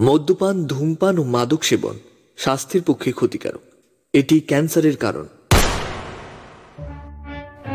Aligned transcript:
মদ্যপান, 0.00 0.66
ধূমপান 0.66 1.18
ও 1.18 1.22
মাদক 1.22 1.62
সেবন 1.62 1.98
স্বাস্থ্যের 2.36 2.82
পক্ষে 2.82 3.12
ক্ষতিকারক। 3.12 3.60
এটি 4.12 4.40
ক্যান্সারের 4.40 4.96
কারণ। 4.96 5.26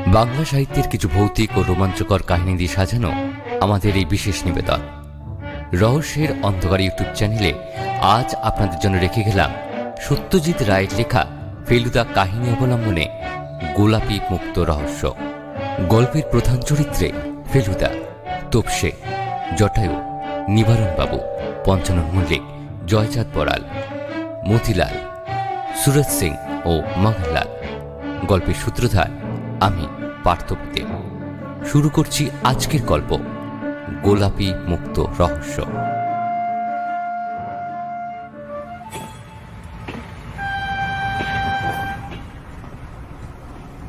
বাংলা 0.08 0.46
সাহিত্যের 0.46 0.88
কিছু 0.88 1.08
ভৌতিক 1.08 1.58
ও 1.58 1.64
রোমাঞ্চকর 1.68 2.22
কাহিনী 2.22 2.58
দিয়ে 2.58 2.70
সাজানো 2.70 3.12
আমাদের 3.62 3.98
এই 3.98 4.06
বিশেষ 4.06 4.46
নিবেদন। 4.46 4.80
রহস্যের 5.74 6.28
অন্ধকার 6.44 6.82
ইউটিউব 6.82 7.16
চ্যানেলে 7.16 7.54
আজ 8.02 8.36
আপনাদের 8.36 8.80
জন্য 8.80 8.98
রেখে 8.98 9.24
গেলাম 9.24 9.52
সত্যজিৎ 10.02 10.62
রায়ের 10.62 10.88
লেখা 10.98 11.26
ফেলুদা 11.68 12.06
কাহিনী 12.14 12.50
অবলম্বনে 12.50 13.08
গোলাপি 13.76 14.20
মুক্ত 14.32 14.60
রহস্য। 14.60 15.16
গল্পের 15.90 16.24
প্রধান 16.32 16.58
চরিত্রে 16.62 17.12
ফেলুদা, 17.54 17.90
তোপসে, 18.52 18.92
জটায়ু 19.58 19.96
নিবারণ 20.50 20.98
বাবু 20.98 21.20
পঞ্চানন 21.68 22.08
মল্লিক 22.14 22.44
জয়চাঁদ 22.88 23.28
বড়াল 23.36 23.62
মতিলাল 24.48 24.96
সুরজ 25.84 26.10
সিং 26.20 26.34
ও 26.66 26.74
মঙ্গললাল 26.98 27.50
গল্পের 28.28 28.54
সূত্রধার 28.54 29.10
আমি 29.62 29.86
পার্থপ্রতিম 30.24 30.88
শুরু 31.72 31.90
করছি 31.90 32.30
আজকের 32.44 32.82
গল্প 32.86 33.18
গোলাপি 34.04 34.54
মুক্ত 34.68 35.00
রহস্য। 35.20 35.58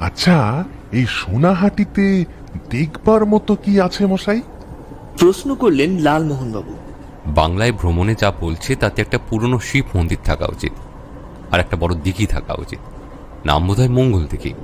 আচ্ছা 0.01 0.65
এই 0.93 1.07
সোনাহাটিতে 1.07 2.24
দেখবার 2.71 3.27
মতো 3.27 3.55
কি 3.55 3.80
আছে 3.80 4.07
মশাই? 4.07 4.43
প্রশ্ন 5.19 5.55
করলেন 5.55 5.91
লালমোহনবাবু। 5.99 6.74
বাংলায় 7.34 7.73
ভ্রমণে 7.73 8.14
যা 8.14 8.32
বলছে 8.41 8.77
তাতে 8.77 9.02
একটা 9.02 9.18
পুরনো 9.28 9.59
শিব 9.59 9.84
মন্দির 9.95 10.18
থাকা 10.24 10.46
উচিত 10.46 10.73
আর 11.51 11.60
একটা 11.60 11.77
বড় 11.77 11.95
দিঘি 11.95 12.26
থাকা 12.26 12.54
উচিত। 12.54 12.79
নাম 13.46 13.66
বোধহয় 13.66 13.88
মঙ্গল 13.88 14.26
দিঘি। 14.26 14.54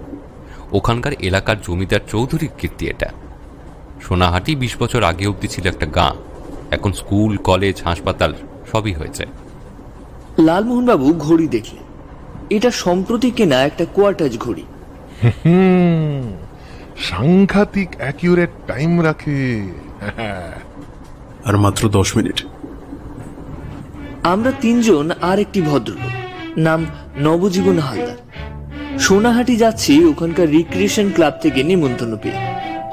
ওখানকার 0.73 1.13
এলাকার 1.13 1.61
জমিদার 1.61 2.01
চৌধুরীর 2.11 2.51
কীর্তি 2.59 2.89
এটা। 2.89 3.07
সোনাহাটি 4.09 4.57
বিশ 4.57 4.77
বছর 4.79 5.03
আগে 5.03 5.27
অবধি 5.27 5.49
ছিল 5.49 5.67
একটা 5.67 5.87
গাঁ 5.87 6.13
এখন 6.71 6.93
স্কুল 6.93 7.37
কলেজ 7.37 7.83
হাসপাতাল 7.85 8.35
সবই 8.73 8.93
হয়েছে। 8.93 9.27
লালমোহনবাবু 10.39 11.13
ঘড়ি 11.13 11.49
দেখলেন। 11.49 11.85
এটা 12.51 12.71
সম্প্রতি 12.71 13.31
কেনা 13.31 13.63
একটা 13.63 13.85
কোয়ার্টাজ 13.85 14.39
ঘড়ি। 14.39 14.65
সাংঘাতিক 16.99 17.89
অ্যাকিউরেট 17.99 18.51
টাইম 18.67 19.03
রাখে। 19.03 19.69
আর 21.45 21.57
মাত্র 21.57 21.89
দশ 21.89 22.17
মিনিট। 22.17 22.47
আমরা 24.25 24.53
তিনজন 24.61 25.11
আর 25.23 25.39
একটি 25.39 25.63
ভদ্রলোক। 25.63 26.13
নাম 26.59 26.87
নবজীবন 27.19 27.79
হালদার। 27.79 28.19
সোনাহাটি 28.99 29.57
যাচ্ছি 29.57 30.05
ওখানকার 30.05 30.51
রিক্রিয়েশন 30.51 31.11
ক্লাব 31.15 31.33
থেকে 31.43 31.63
নিমন্ত্রণ 31.63 32.17
পেয়ে। 32.23 32.39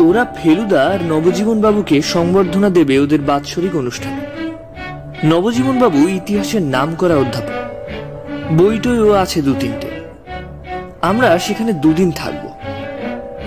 ওরা 0.08 0.26
ফেলুদা 0.44 0.84
আর 0.84 1.00
নবজীবন 1.10 1.62
বাবুকে 1.62 2.02
সংবর্ধনা 2.02 2.70
দেবে 2.70 3.00
ওদের 3.00 3.22
বাৎসরিক 3.22 3.76
অনুষ্ঠানে। 3.76 4.22
নবজীবন 5.28 5.80
বাবু 5.80 6.08
ইতিহাসের 6.08 6.62
নাম 6.62 6.96
করা 6.96 7.16
অধ্যাপক 7.16 7.58
বইটইও 8.54 9.12
আছে 9.12 9.42
দু 9.42 9.54
তিনটে। 9.60 9.88
আমরা 11.02 11.40
সেখানে 11.40 11.74
দুদিন 11.74 12.12
থাকব। 12.12 12.52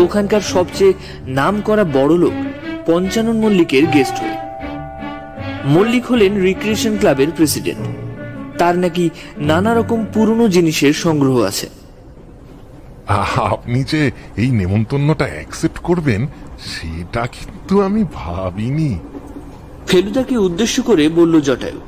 ওখানকার 0.00 0.40
সবচেয়ে 0.40 0.92
নাম 1.26 1.60
করা 1.60 1.84
বড় 1.84 2.16
লোক 2.16 2.32
পঞ্চানন 2.86 3.36
মল্লিকের 3.36 3.86
গেস্ট 3.86 4.20
হয়ে। 4.20 4.43
মল্লিক 5.64 6.04
হলেন 6.06 6.40
রিক্রিয়েশন 6.40 6.98
ক্লাবের 6.98 7.30
প্রেসিডেন্ট 7.36 7.84
তার 8.58 8.78
নাকি 8.78 9.10
নানা 9.38 9.74
রকম 9.74 10.06
পুরনো 10.14 10.48
জিনিসের 10.48 10.92
সংগ্রহ 10.92 11.42
আছে। 11.42 11.68
আপনি 13.52 13.84
যে 13.84 14.10
এই 14.36 14.50
নেমন্তন্নটা 14.50 15.24
অ্যাকসেপ্ট 15.24 15.78
করবেন 15.78 16.26
সেটা 16.66 17.26
কিন্তু 17.26 17.82
আমি 17.82 18.04
ভাবিনি। 18.12 18.98
ফেলুদাকে 19.86 20.36
উদ্দেশ্য 20.38 20.82
করে 20.82 21.08
বলল 21.08 21.40
জটায়ু। 21.40 21.80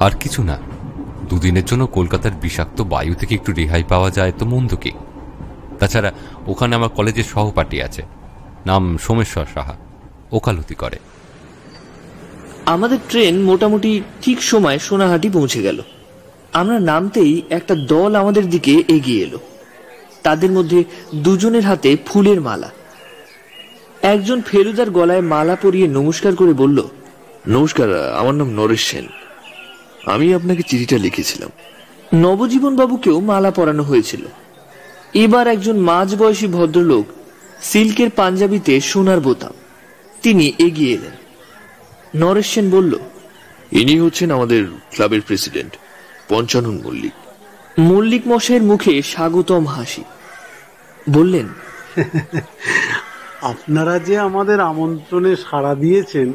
আর 0.00 0.10
কিছু 0.20 0.42
না 0.42 0.58
দুদিনের 1.28 1.64
জন্য 1.64 1.86
কলকাতার 1.86 2.34
বিষাক্ত 2.40 2.82
বায়ু 2.82 3.14
থেকে 3.14 3.34
একটু 3.34 3.52
রেহাই 3.52 3.84
পাওয়া 3.88 4.10
যায় 4.10 4.32
তো 4.38 4.46
মন্দ 4.46 4.76
কি। 4.76 4.92
তাছাড়া 5.78 6.12
ওখানে 6.46 6.74
আমার 6.74 6.88
কলেজের 6.88 7.24
সহপাঠী 7.24 7.80
আছে 7.80 8.02
নাম 8.66 8.98
সোমেশ্বর 8.98 9.46
সাহা 9.54 9.74
ওকালতি 10.32 10.74
করে। 10.74 10.98
আমাদের 12.70 12.98
ট্রেন 13.08 13.42
মোটামুটি 13.42 14.02
ঠিক 14.22 14.42
সময় 14.42 14.78
সোনাহাটি 14.78 15.28
পৌঁছে 15.28 15.62
গেল। 15.62 15.82
আমরা 16.52 16.80
নামতেই 16.80 17.42
একটা 17.50 17.74
দল 17.74 18.14
আমাদের 18.14 18.50
দিকে 18.50 18.82
এগিয়ে 18.88 19.22
এলো। 19.22 19.38
তাদের 20.22 20.50
মধ্যে 20.50 20.84
দুজনের 21.14 21.64
হাতে 21.64 21.96
ফুলের 22.06 22.40
মালা। 22.40 22.70
একজন 24.02 24.42
ফেলুদার 24.42 24.90
গলায় 24.90 25.20
মালা 25.20 25.56
পরিয়ে 25.62 25.88
নমস্কার 25.88 26.34
করে 26.34 26.52
বলল 26.52 26.78
নমস্কার 27.48 28.12
আমার 28.12 28.34
নাম 28.34 28.50
নরেশ 28.50 28.84
সেন। 28.90 29.06
আমি 30.06 30.34
আপনাকে 30.34 30.62
চিঠিটা 30.62 30.98
লিখেছিলাম। 30.98 31.50
নবজীবন 32.14 32.76
বাবুকেও 32.76 33.20
মালা 33.20 33.50
পরানো 33.50 33.82
হয়েছিল। 33.82 34.22
এবার 35.14 35.48
একজন 35.48 35.76
মাঝবয়সী 35.78 36.46
ভদ্রলোক 36.46 37.06
সিল্কের 37.62 38.10
পাঞ্জাবিতে 38.10 38.80
সোনার 38.80 39.20
বোতাম। 39.20 39.52
তিনি 40.22 40.52
এগিয়ে 40.58 40.94
এলেন। 40.94 41.14
নরেশ 42.16 42.46
সেন 42.46 42.70
বলল 42.70 42.98
ইনি 43.72 44.00
হচ্ছেন 44.00 44.34
আমাদের 44.34 44.66
ক্লাবের 44.90 45.20
প্রেসিডেন্ট 45.20 45.76
পঞ্চানন 46.28 46.80
মল্লিক। 46.84 47.12
মল্লিক 47.78 48.22
মশাইয়ের 48.28 48.62
মুখে 48.62 49.02
স্বাগতম 49.02 49.66
হাসি। 49.66 50.04
বললেন 51.10 51.48
আপনারা 53.42 53.98
যে 53.98 54.18
আমাদের 54.18 54.60
আমন্ত্রণে 54.60 55.36
সাড়া 55.36 55.74
দিয়েছেন 55.74 56.32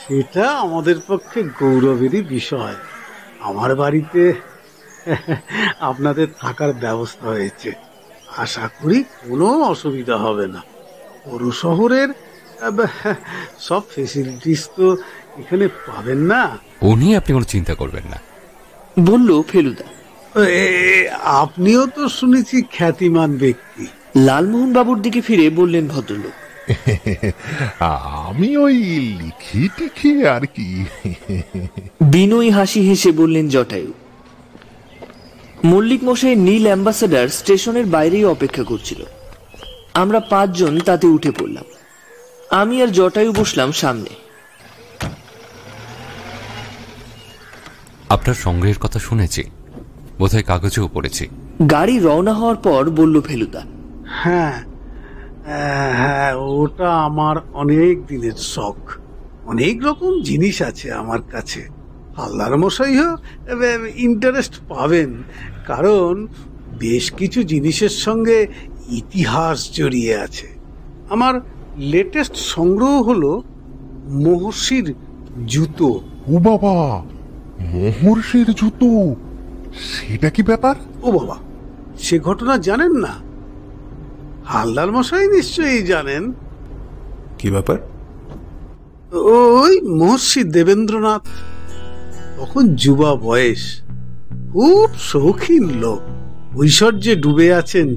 সেটা 0.00 0.50
আমাদের 0.50 0.94
পক্ষে 1.06 1.42
গৌরবেরই 1.42 2.22
বিষয়। 2.22 2.74
আমার 3.40 3.76
বাড়িতে 3.76 4.32
আপনাদের 5.80 6.26
থাকার 6.40 6.72
ব্যবস্থা 6.72 7.28
হয়েছে। 7.28 7.72
আশা 8.36 8.68
করি 8.68 9.02
কোনো 9.02 9.62
অসুবিধা 9.62 10.16
হবে 10.16 10.46
না। 10.46 10.62
পৌর 11.24 11.52
শহরের 11.52 12.08
সব 13.58 13.82
ফেসিলিটিস 13.94 14.68
তো 14.76 14.86
এখানে 15.38 15.68
পাবেন 15.68 16.20
না। 16.32 16.42
ও 16.82 16.88
নিয়ে 16.96 17.14
আপনি 17.16 17.30
কোনো 17.32 17.44
চিন্তা 17.44 17.74
করবেন 17.74 18.02
না। 18.10 18.18
বলল 19.00 19.42
ফেলুদা। 19.48 19.86
আপনিও 21.42 21.86
তো 21.86 22.02
শুনেছি 22.08 22.56
খ্যাতিমান 22.62 23.30
ব্যক্তি। 23.36 23.86
লালমোহন 24.16 24.72
বাবুর 24.72 24.98
দিকে 25.02 25.20
ফিরে 25.20 25.50
বললেন 25.50 25.84
ভদ্রলোক। 25.88 26.36
আমি 28.26 28.56
ওই 28.56 28.76
লিখি 29.20 29.62
টিখি 29.76 30.12
আর 30.26 30.44
কি। 30.46 30.68
বিনয় 32.00 32.50
হাসি 32.50 32.80
হেসে 32.88 33.10
বললেন 33.12 33.48
জটায়ু 33.48 33.92
মল্লিক 35.64 36.04
মশাই 36.04 36.36
নীল 36.36 36.64
অ্যাম্বাসেডার 36.66 37.26
স্টেশনের 37.38 37.86
বাইরেই 37.86 38.24
অপেক্ষা 38.24 38.64
করছিল। 38.64 39.00
আমরা 39.94 40.20
পাঁচজন 40.20 40.74
তাতে 40.80 41.06
উঠে 41.06 41.30
পড়লাম। 41.30 41.64
আমি 42.50 42.82
আর 42.82 42.88
জটায়ু 42.88 43.32
বসলাম 43.32 43.72
সামনে। 43.72 44.08
আপনার 48.08 48.34
সংগ্রহের 48.34 48.78
কথা 48.78 48.98
শুনেছি। 48.98 49.44
বোধহয় 50.18 50.42
কাগজেও 50.42 50.88
পড়েছি। 50.92 51.28
গাড়ি 51.70 51.98
রওনা 51.98 52.32
হওয়ার 52.32 52.56
পর 52.56 52.90
বলল 52.90 53.20
ফেলুদা। 53.20 53.62
হ্যাঁ 54.06 54.62
হ্যাঁ 55.96 56.34
ওটা 56.34 56.94
আমার 56.94 57.36
অনেক 57.52 58.06
দিনের 58.06 58.32
শখ। 58.32 58.96
অনেক 59.44 59.84
রকম 59.84 60.22
জিনিস 60.22 60.62
আছে 60.62 60.92
আমার 60.92 61.22
কাছে। 61.22 61.68
হালদার 62.16 62.56
মশাইও 62.56 63.16
ইন্টারেস্ট 63.94 64.60
পাবেন। 64.68 65.22
কারণ 65.66 66.26
বেশ 66.78 67.12
কিছু 67.12 67.42
জিনিসের 67.42 67.88
সঙ্গে 67.88 68.46
ইতিহাস 68.88 69.76
জড়িয়ে 69.76 70.16
আছে। 70.16 70.48
আমার 71.10 71.40
লেটেস্ট 71.78 72.36
সংগ্রহ 72.36 73.02
হলো 73.02 73.42
মহর্ষির 74.06 74.94
জুতো। 75.46 76.00
ও 76.28 76.38
বাবা 76.38 77.04
মহর্ষির 77.60 78.52
জুতো 78.52 79.14
সেটা 79.84 80.30
কি 80.30 80.42
ব্যাপার? 80.42 80.74
ও 81.02 81.12
বাবা 81.12 81.36
সে 81.98 82.18
ঘটনা 82.18 82.58
জানেন 82.58 82.92
না? 82.92 83.14
হালদার 84.44 84.92
মশাই 84.92 85.28
নিশ্চয়ই 85.28 85.82
জানেন। 85.82 86.32
কি 87.38 87.50
ব্যাপার? 87.50 87.78
ওই 89.12 89.80
মহর্ষি 89.80 90.44
দেবেন্দ্রনাথ 90.44 91.28
তখন 92.40 92.68
যুবা 92.74 93.14
বয়স 93.14 93.82
খুব 94.52 94.90
শৌখিন 94.98 95.70
লোক 95.70 96.00
ঐশ্বর্যে 96.58 97.16
ডুবে 97.16 97.54
আছেন। 97.54 97.96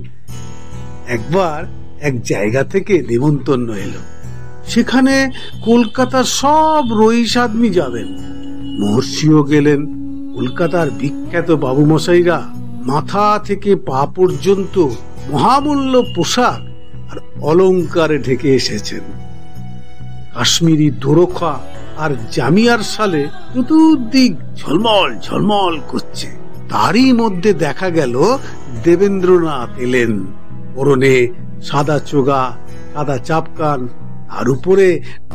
একবার 1.07 1.82
এক 2.03 2.21
জায়গা 2.21 2.63
থেকে 2.63 3.03
নেমন্তন্ন 3.09 3.73
এলো। 3.73 4.01
সেখানে 4.67 5.31
কলকাতার 5.65 6.23
সব 6.23 6.83
রইস 6.91 7.37
আদমি 7.37 7.69
যাবেন। 7.69 8.07
মহর্ষিও 8.79 9.43
গেলেন। 9.43 10.03
কলকাতার 10.35 10.91
বিখ্যাত 10.91 11.51
বাবুমশাইরা 11.51 12.49
মাথা 12.85 13.39
থেকে 13.43 13.75
পা 13.75 14.05
পর্যন্ত 14.05 14.87
মহামূল্য 15.31 16.03
পোশাক 16.15 16.61
আর 17.11 17.17
অলংকারে 17.41 18.17
ঢেকে 18.17 18.55
এসেছেন। 18.55 19.03
কাশ্মীরি 20.33 20.91
দোরখা 20.91 21.59
আর 21.97 22.15
জামিয়ার 22.31 22.79
সালে 22.79 23.27
চতুর্দিক 23.53 24.35
ঝলমল 24.55 25.19
ঝলমল 25.19 25.79
করছে। 25.87 26.27
তারই 26.69 27.13
মধ্যে 27.13 27.53
দেখা 27.53 27.89
গেল 27.89 28.37
দেবেন্দ্রনাথ 28.83 29.79
এলেন। 29.79 30.25
পরনে 30.75 31.27
সাদা 31.63 31.97
চোগা 32.09 32.41
সাদা 32.93 33.17
চাপকান 33.17 33.81
আর 34.29 34.45
উপরে 34.55 34.87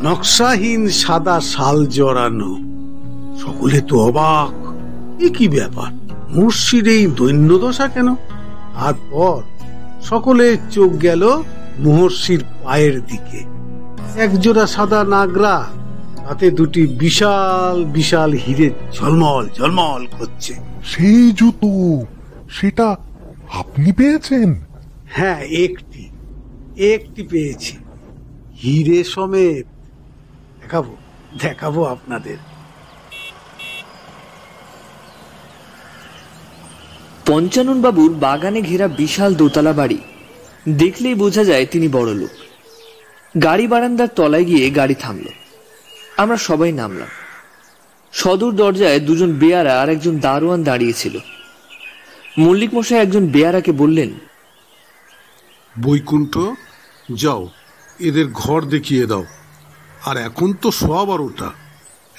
নকশাহীন 0.03 0.81
সাদা 1.01 1.37
শাল 1.51 1.77
জড়ানো। 1.87 2.51
সকলে 3.39 3.79
তো 3.81 3.95
অবাক। 4.07 4.53
এ 5.21 5.27
কি 5.37 5.45
ব্যাপার? 5.47 5.91
মুর্শির 6.29 6.85
এই 6.95 7.03
দৈন্যদশা 7.17 7.87
কেন? 7.87 8.09
তারপর 8.75 9.39
সকলে 10.01 10.47
চোখ 10.71 10.91
গেল 11.01 11.23
মহর্ষির 11.79 12.41
পায়ের 12.63 12.95
দিকে। 13.05 13.39
একজোড়া 14.21 14.65
সাদা 14.67 15.01
নাগরা 15.03 15.57
তাতে 16.25 16.47
দুটি 16.51 16.83
বিশাল 17.01 17.77
বিশাল 17.97 18.31
হিরে 18.33 18.69
ঝলমল 18.95 19.45
ঝলমল 19.57 20.03
করছে। 20.17 20.53
সেই 20.85 21.21
জুতো 21.31 21.69
সেটা 22.49 22.87
আপনি 23.53 23.89
পেয়েছেন? 23.91 24.49
হ্যাঁ 25.15 25.39
একটি 25.65 25.88
একটি 26.79 27.23
পেয়েছি। 27.23 27.77
হিরে 28.63 29.03
সমেত 29.03 29.65
দেখাবো 30.61 30.97
দেখাবো 31.41 31.83
আপনাদের। 31.83 32.37
পঞ্চানন 37.25 37.81
বাবুর 37.81 38.13
বাগানে 38.13 38.61
ঘেরা 38.61 38.87
বিশাল 38.87 39.35
দোতলা 39.35 39.73
বাড়ি। 39.73 39.97
দেখলেই 40.69 41.15
বোঝা 41.15 41.43
যায় 41.43 41.65
তিনি 41.65 41.87
বড় 41.87 42.13
লোক। 42.13 42.29
গাড়ি 43.43 43.67
বারান্দার 43.67 44.07
তলায় 44.15 44.43
গিয়ে 44.43 44.69
গাড়ি 44.69 44.95
থামল। 44.95 45.23
আমরা 46.17 46.37
সবাই 46.37 46.71
নামলাম। 46.71 47.07
সদর 48.11 48.51
দরজায় 48.51 48.99
দুজন 48.99 49.33
বেয়ারা 49.33 49.81
আর 49.81 49.89
একজন 49.89 50.19
দারোয়ান 50.19 50.63
দাঁড়িয়েছিল 50.63 51.17
মল্লিক 52.37 52.73
মশাই 52.73 52.99
একজন 52.99 53.27
বেয়ারাকে 53.27 53.71
বললেন 53.71 54.09
বৈকুণ্ঠ 55.83 56.37
যাও 57.15 57.49
এদের 57.99 58.27
ঘর 58.27 58.61
দেখিয়ে 58.61 59.05
দাও। 59.05 59.25
আর 60.05 60.17
এখন 60.17 60.53
তো 60.53 60.71
সোয়া 60.71 61.05
বারোটা 61.05 61.51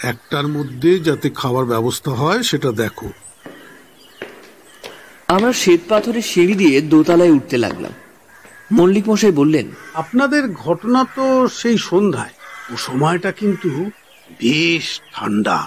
একটার 0.05 0.49
মধ্যে 0.49 0.99
যাতে 0.99 1.31
খাবার 1.31 1.65
ব্যবস্থা 1.65 2.11
হয় 2.11 2.43
সেটা 2.43 2.73
দেখো। 2.73 3.09
আমরা 5.29 5.53
শ্বেত 5.53 5.81
পাথরের 5.89 6.23
সিঁড়ি 6.23 6.55
দিয়ে 6.55 6.81
দোতলায় 6.81 7.31
উঠতে 7.31 7.59
লাগলাম। 7.59 7.93
মল্লিক 8.73 9.09
মশাই 9.09 9.33
বললেন 9.33 9.71
আপনাদের 9.95 10.53
ঘটনা 10.53 11.05
তো 11.17 11.49
সেই 11.49 11.79
সন্ধ্যায়। 11.79 12.31
ও 12.73 12.77
সময়টা 12.77 13.33
কিন্তু 13.33 13.91
বেশ 14.31 15.01
ঠান্ডা। 15.15 15.67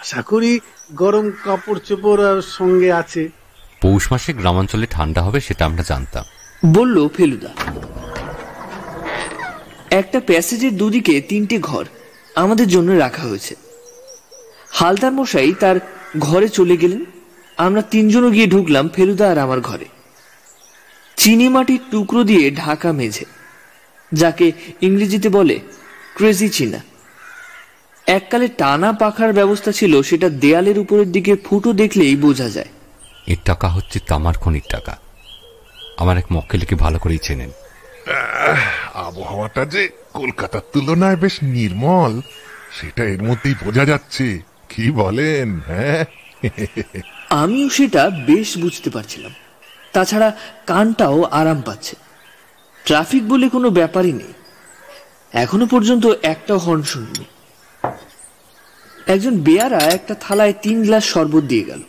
আশা 0.00 0.22
করি 0.22 0.60
গরম 0.94 1.30
কাপড় 1.44 1.78
চোপড় 1.84 2.32
আর 2.32 2.42
সঙ্গে 2.42 2.92
আছে। 2.92 3.28
পৌষ 3.80 4.12
মাসে 4.12 4.32
গ্রামাঞ্চলে 4.32 4.86
ঠান্ডা 4.90 5.22
হবে 5.22 5.40
সেটা 5.40 5.64
আমরা 5.64 5.82
জানতাম। 5.82 6.24
বলল 6.62 6.96
ফেলুদা, 7.16 7.52
একটা 9.90 10.18
প্যাসেজের 10.20 10.76
দুদিকে 10.76 11.14
তিনটে 11.20 11.58
ঘর 11.58 11.84
আমাদের 12.34 12.68
জন্য 12.68 12.88
রাখা 12.92 13.22
হয়েছে। 13.22 13.54
হালদার 14.70 15.12
মশাই 15.12 15.52
তার 15.60 15.76
ঘরে 16.18 16.48
চলে 16.48 16.76
গেলেন। 16.76 17.02
আমরা 17.58 17.82
তিনজনও 17.82 18.30
গিয়ে 18.30 18.46
ঢুকলাম 18.46 18.86
ফেলুদা 18.88 19.26
আর 19.30 19.38
আমার 19.38 19.60
ঘরে। 19.60 19.86
চিনি 21.16 21.48
মাটির 21.48 21.82
টুকরো 21.90 22.20
দিয়ে 22.24 22.44
ঢাকা 22.50 22.90
মেঝে, 22.92 23.26
যাকে 24.12 24.46
ইংরেজিতে 24.80 25.28
বলে 25.28 25.56
ক্রেজি 26.16 26.48
চিনা। 26.48 26.80
এককালে 28.06 28.46
টানা 28.48 28.90
পাখার 28.92 29.30
ব্যবস্থা 29.32 29.70
ছিল, 29.72 29.92
সেটা 30.02 30.28
দেয়ালের 30.28 30.78
উপরের 30.78 31.08
দিকে 31.12 31.32
ফুটো 31.36 31.70
দেখলেই 31.72 32.16
বোঝা 32.16 32.48
যায়। 32.48 32.70
এর 33.26 33.40
টাকা 33.44 33.68
হচ্ছে 33.68 33.98
তামার 34.06 34.34
খনির 34.34 34.68
টাকা। 34.70 34.94
আমার 35.98 36.18
এক 36.18 36.24
মক্কেলকে 36.32 36.74
ভালো 36.74 36.98
করেই 36.98 37.18
চেনেন। 37.18 37.50
আবহাওয়াটা 38.94 39.64
যে 39.64 39.88
কলকাতার 40.12 40.60
তুলনায় 40.72 41.16
বেশ 41.16 41.38
নির্মল 41.42 42.20
সেটা 42.80 43.04
এর 43.04 43.22
মধ্যেই 43.22 43.54
বোঝা 43.64 43.84
যাচ্ছে। 43.84 44.42
কি 44.68 44.90
বলেন 44.90 45.60
হ্যাঁ? 45.66 46.04
আমিও 47.30 47.68
সেটা 47.68 48.10
বেশ 48.10 48.58
বুঝতে 48.58 48.90
পারছিলাম। 48.90 49.34
তাছাড়া 49.92 50.36
কানটাও 50.66 51.22
আরাম 51.22 51.62
পাচ্ছে। 51.62 51.96
ট্রাফিক 52.84 53.28
বলে 53.28 53.48
কোনো 53.48 53.70
ব্যাপারই 53.70 54.12
নেই। 54.12 54.32
এখনও 55.32 55.66
পর্যন্ত 55.66 56.06
একটা 56.22 56.56
হর্ন 56.56 56.82
শুনিনি। 56.82 57.24
একজন 59.06 59.38
বেয়ারা 59.38 59.78
একটা 59.78 60.14
থালায় 60.14 60.52
তিন 60.62 60.82
গ্লাস 60.82 61.04
শরবত 61.04 61.44
দিয়ে 61.44 61.64
গেল। 61.64 61.80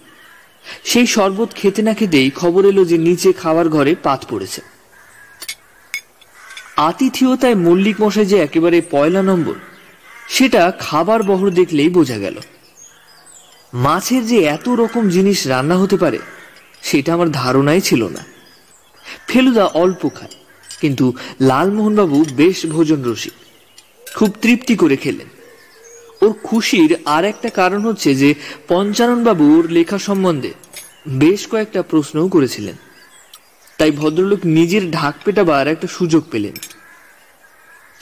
সেই 0.84 1.08
শরবত 1.08 1.50
খেতে 1.54 1.82
না 1.82 1.94
খেতেই 1.94 2.30
খবর 2.36 2.66
এলো 2.66 2.86
যে 2.86 2.98
নিচে 2.98 3.34
খাওয়ার 3.34 3.70
ঘরে 3.70 3.96
পাত 4.04 4.22
পড়েছে। 4.30 4.62
আতিথিয়তায় 6.90 7.56
মল্লিক 7.56 8.02
মশাই 8.02 8.26
যে 8.26 8.38
একেবারে 8.38 8.78
পয়লা 8.92 9.22
নম্বর, 9.22 9.56
সেটা 10.30 10.62
খাবার 10.80 11.20
বহর 11.24 11.50
দেখলেই 11.50 11.90
বোঝা 11.90 12.18
গেল। 12.18 12.38
মাছের 13.74 14.24
যে 14.28 14.38
এত 14.56 14.70
রকম 14.70 15.04
জিনিস 15.10 15.48
রান্না 15.48 15.76
হতে 15.78 15.98
পারে, 15.98 16.20
সেটা 16.84 17.10
আমার 17.14 17.30
ধারণাই 17.32 17.82
ছিল 17.82 18.02
না। 18.08 18.22
ফেলুদা 19.28 19.66
অল্প 19.66 20.02
খায়, 20.18 20.36
কিন্তু 20.82 21.06
লালমোহনবাবু 21.42 22.18
বেশ 22.36 22.66
ভোজন 22.66 23.00
রসিক 23.04 23.36
খুব 24.16 24.30
তৃপ্তি 24.42 24.76
করে 24.76 24.96
খেলেন। 24.96 25.30
ওর 26.21 26.33
খুশির 26.44 26.98
আর 27.06 27.25
একটা 27.25 27.50
কারণ 27.50 27.81
হচ্ছে 27.81 28.16
যে 28.16 28.33
পঞ্চানন 28.68 29.24
বাবু 29.24 29.60
ওর 29.60 29.71
লেখা 29.71 29.98
সম্বন্ধে 29.98 30.51
বেশ 31.07 31.48
কয়েকটা 31.48 31.81
প্রশ্নও 31.81 32.27
করেছিলেন। 32.27 32.75
তাই 33.77 33.92
ভদ্রলোক 33.92 34.39
নিজের 34.45 34.92
ঢাক 34.92 35.16
পেটাবার 35.25 35.68
একটা 35.68 35.88
সুযোগ 35.88 36.24
পেলেন। 36.31 36.56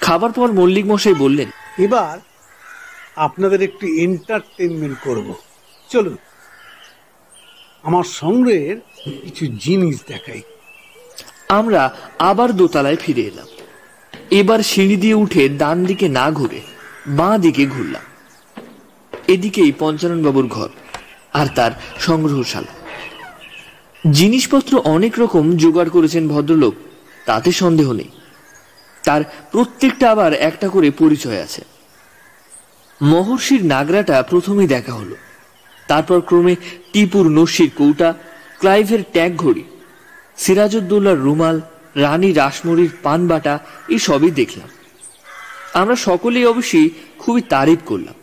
খাবার 0.01 0.31
পর 0.31 0.51
মল্লিক 0.51 0.85
মশাই 0.85 1.13
বললেন 1.13 1.49
এবার 1.79 2.17
আপনাদের 3.15 3.61
একটু 3.61 3.87
এন্টারটেনমেন্ট 3.87 4.97
করব। 5.03 5.33
চলুন 5.89 6.17
আমার 7.83 8.03
সংগ্রহের 8.03 8.77
কিছু 9.23 9.47
জিনিস 9.47 9.97
দেখাই। 10.07 10.41
আমরা 11.49 11.95
আবার 12.19 12.51
দোতলায় 12.51 12.95
ফিরে 12.95 13.21
এলাম। 13.21 13.47
এবার 14.31 14.59
সিঁড়ি 14.59 14.95
দিয়ে 14.95 15.13
উঠে 15.13 15.49
ডান 15.49 15.85
দিকে 15.85 16.07
না 16.09 16.31
ঘুরে 16.31 16.61
বাঁ 17.07 17.37
দিকে 17.37 17.65
ঘুরলাম। 17.65 18.01
এদিকেই 19.27 19.73
পঞ্চানন 19.79 20.23
বাবুর 20.23 20.47
ঘর 20.47 20.69
আর 21.33 21.47
তার 21.55 21.71
সংগ্রহশালা। 21.99 22.73
জিনিসপত্র 24.11 24.77
অনেক 24.77 25.19
রকম 25.19 25.57
জোগাড় 25.57 25.89
করেছেন 25.89 26.27
ভদ্রলোক, 26.27 26.73
তাতে 27.25 27.51
সন্দেহ 27.51 27.91
নেই। 27.91 28.09
তার 29.03 29.21
প্রত্যেকটা 29.51 30.11
আবার 30.11 30.33
একটা 30.33 30.69
করে 30.69 30.91
পরিচয় 30.91 31.41
আছে। 31.41 31.61
মহর্ষির 33.01 33.65
নাগরাটা 33.65 34.23
প্রথমেই 34.23 34.67
দেখা 34.67 34.93
হলো। 34.93 35.15
তারপর 35.87 36.21
ক্রমে 36.21 36.55
টিপুর 36.93 37.29
নস্যির 37.29 37.71
কৌটা, 37.75 38.13
ক্লাইভের 38.59 38.99
ট্যাগ 39.11 39.35
ঘড়ি, 39.35 39.63
সিরাজউদ্দৌলার 40.37 41.19
রুমাল, 41.19 41.61
রানী 41.95 42.33
রাসমণির 42.33 42.89
পানবাটা, 43.03 43.59
এসবই 43.89 44.31
দেখলাম। 44.31 44.69
আমরা 45.77 45.95
সকলেই 45.95 46.45
অবশ্যই 46.45 46.89
খুবই 47.19 47.41
তারিফ 47.53 47.79
করলাম। 47.85 48.13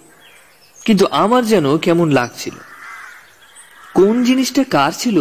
কিন্তু 0.84 1.04
আমার 1.22 1.42
যেন 1.46 1.66
কেমন 1.78 2.08
লাগছিল? 2.10 2.56
কোন 3.94 4.14
জিনিসটা 4.24 4.62
কার 4.64 4.92
ছিল 4.98 5.16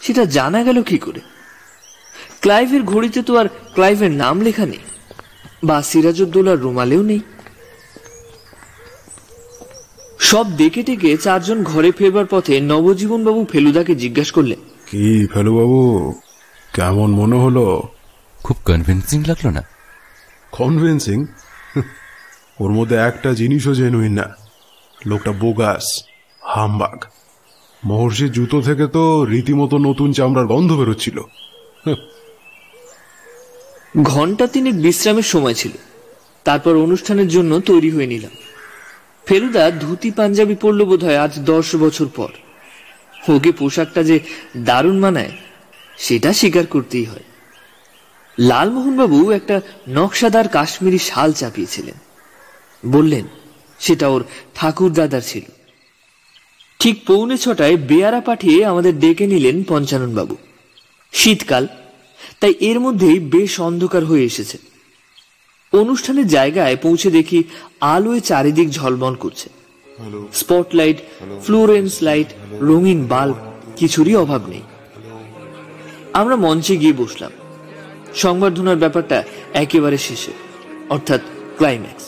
সেটা 0.00 0.22
জানা 0.36 0.60
গেল 0.62 0.78
কি 0.82 0.98
করে? 0.98 1.20
ক্লাইভের 2.40 2.82
ঘড়িতে 2.82 3.22
তো 3.22 3.32
আর 3.36 3.46
ক্লাইভের 3.74 4.12
নাম 4.22 4.36
লেখা 4.40 4.66
নেই 4.66 4.84
বা 5.64 5.76
সিরাজউদ্দৌলার 5.82 6.58
রুমালেও 6.58 7.02
নেই। 7.02 7.20
সব 10.20 10.46
দেখে 10.56 10.82
টেকে 10.82 11.10
চারজন 11.16 11.58
ঘরে 11.62 11.90
ফেরবার 11.92 12.26
পথে 12.30 12.54
নবজীবন 12.60 13.20
বাবু 13.24 13.40
ফেলুদাকে 13.52 13.94
জিজ্ঞাসা 13.94 14.32
করলেন 14.32 14.60
কি 14.90 15.26
ফেলু 15.32 15.52
বাবু 15.58 15.80
কেমন 16.74 17.10
মনে 17.10 17.36
হলো? 17.36 17.64
খুব 18.42 18.56
কনভিন্সিং 18.64 19.18
লাগল 19.26 19.46
না? 19.48 19.62
কনভিন্সিং 20.52 21.18
ওর 22.60 22.70
মধ্যে 22.70 22.96
একটা 22.96 23.32
জিনিসও 23.32 23.74
জেনুইন 23.74 24.12
না। 24.12 24.36
লোকটা 25.06 25.32
বোগাস, 25.32 26.04
হামবাগ। 26.40 27.04
মহর্ষির 27.84 28.32
জুতো 28.32 28.62
থেকে 28.62 28.86
তো 28.86 29.24
রীতিমতো 29.24 29.78
নতুন 29.78 30.12
চামড়ার 30.12 30.46
গন্ধ 30.46 30.72
বেরোচ্ছিল। 30.72 31.20
ঘণ্টা 34.02 34.46
তিনি 34.46 34.72
বিশ্রামের 34.72 35.22
সময় 35.22 35.54
ছিল। 35.54 35.72
তারপর 36.44 36.76
অনুষ্ঠানের 36.76 37.28
জন্য 37.28 37.60
তৈরি 37.60 37.90
হয়ে 37.90 38.06
নিলাম। 38.06 38.30
ফেলুদা 39.26 39.70
ধুতি 39.70 40.10
পাঞ্জাবি 40.10 40.54
পরল 40.54 40.84
বোধ 40.84 41.04
হয় 41.04 41.18
আজ 41.18 41.38
দশ 41.38 41.76
বছর 41.76 42.06
পর। 42.16 42.28
ওকে 43.28 43.52
পোশাকটা 43.52 44.02
যে 44.02 44.20
দারুণ 44.56 44.98
মানায়, 44.98 45.30
সেটা 45.98 46.32
স্বীকার 46.32 46.66
করতেই 46.66 47.04
হয়। 47.04 47.22
লালমোহনবাবু 48.38 49.30
একটা 49.30 49.60
নকশাদার 49.88 50.48
কাশ্মীরি 50.48 50.98
শাল 50.98 51.32
চাপিয়েছিলেন। 51.32 51.94
বললেন 52.90 53.24
সেটা 53.80 54.08
ওর 54.08 54.24
ঠাকুর 54.54 54.92
দাদার 54.92 55.20
ছিল। 55.20 55.42
ঠিক 56.78 57.06
পৌনে 57.06 57.36
ছটায় 57.38 57.76
বেয়ারা 57.76 58.20
পাঠিয়ে 58.20 58.64
আমাদের 58.64 58.98
ডেকে 58.98 59.26
নিলেন 59.26 59.62
পঞ্চানন 59.68 60.14
বাবু 60.14 60.36
শীতকাল 61.12 61.66
তাই 62.40 62.54
এর 62.60 62.80
মধ্যেই 62.80 63.18
বেশ 63.18 63.60
অন্ধকার 63.60 64.04
হয়ে 64.04 64.24
এসেছে। 64.24 64.58
অনুষ্ঠানের 65.72 66.26
জায়গায় 66.26 66.76
পৌঁছে 66.76 67.10
দেখি 67.10 67.44
আলোয় 67.80 68.20
চারিদিক 68.20 68.70
ঝলমল 68.70 69.14
করছে। 69.14 69.48
স্পটলাইট 70.32 70.96
ফ্লোরেন্স 71.42 72.02
লাইট 72.02 72.26
রঙিন 72.60 73.06
বাল্ব 73.06 73.34
কিছুরই 73.76 74.16
অভাব 74.16 74.48
নেই। 74.48 74.62
আমরা 76.12 76.36
মঞ্চে 76.36 76.76
গিয়ে 76.76 76.92
বসলাম। 76.92 77.30
সংবর্ধনার 78.16 78.76
ব্যাপারটা 78.76 79.18
একেবারে 79.54 79.98
শেষে 79.98 80.32
অর্থাৎ 80.90 81.20
ক্লাইম্যাক্স 81.56 82.04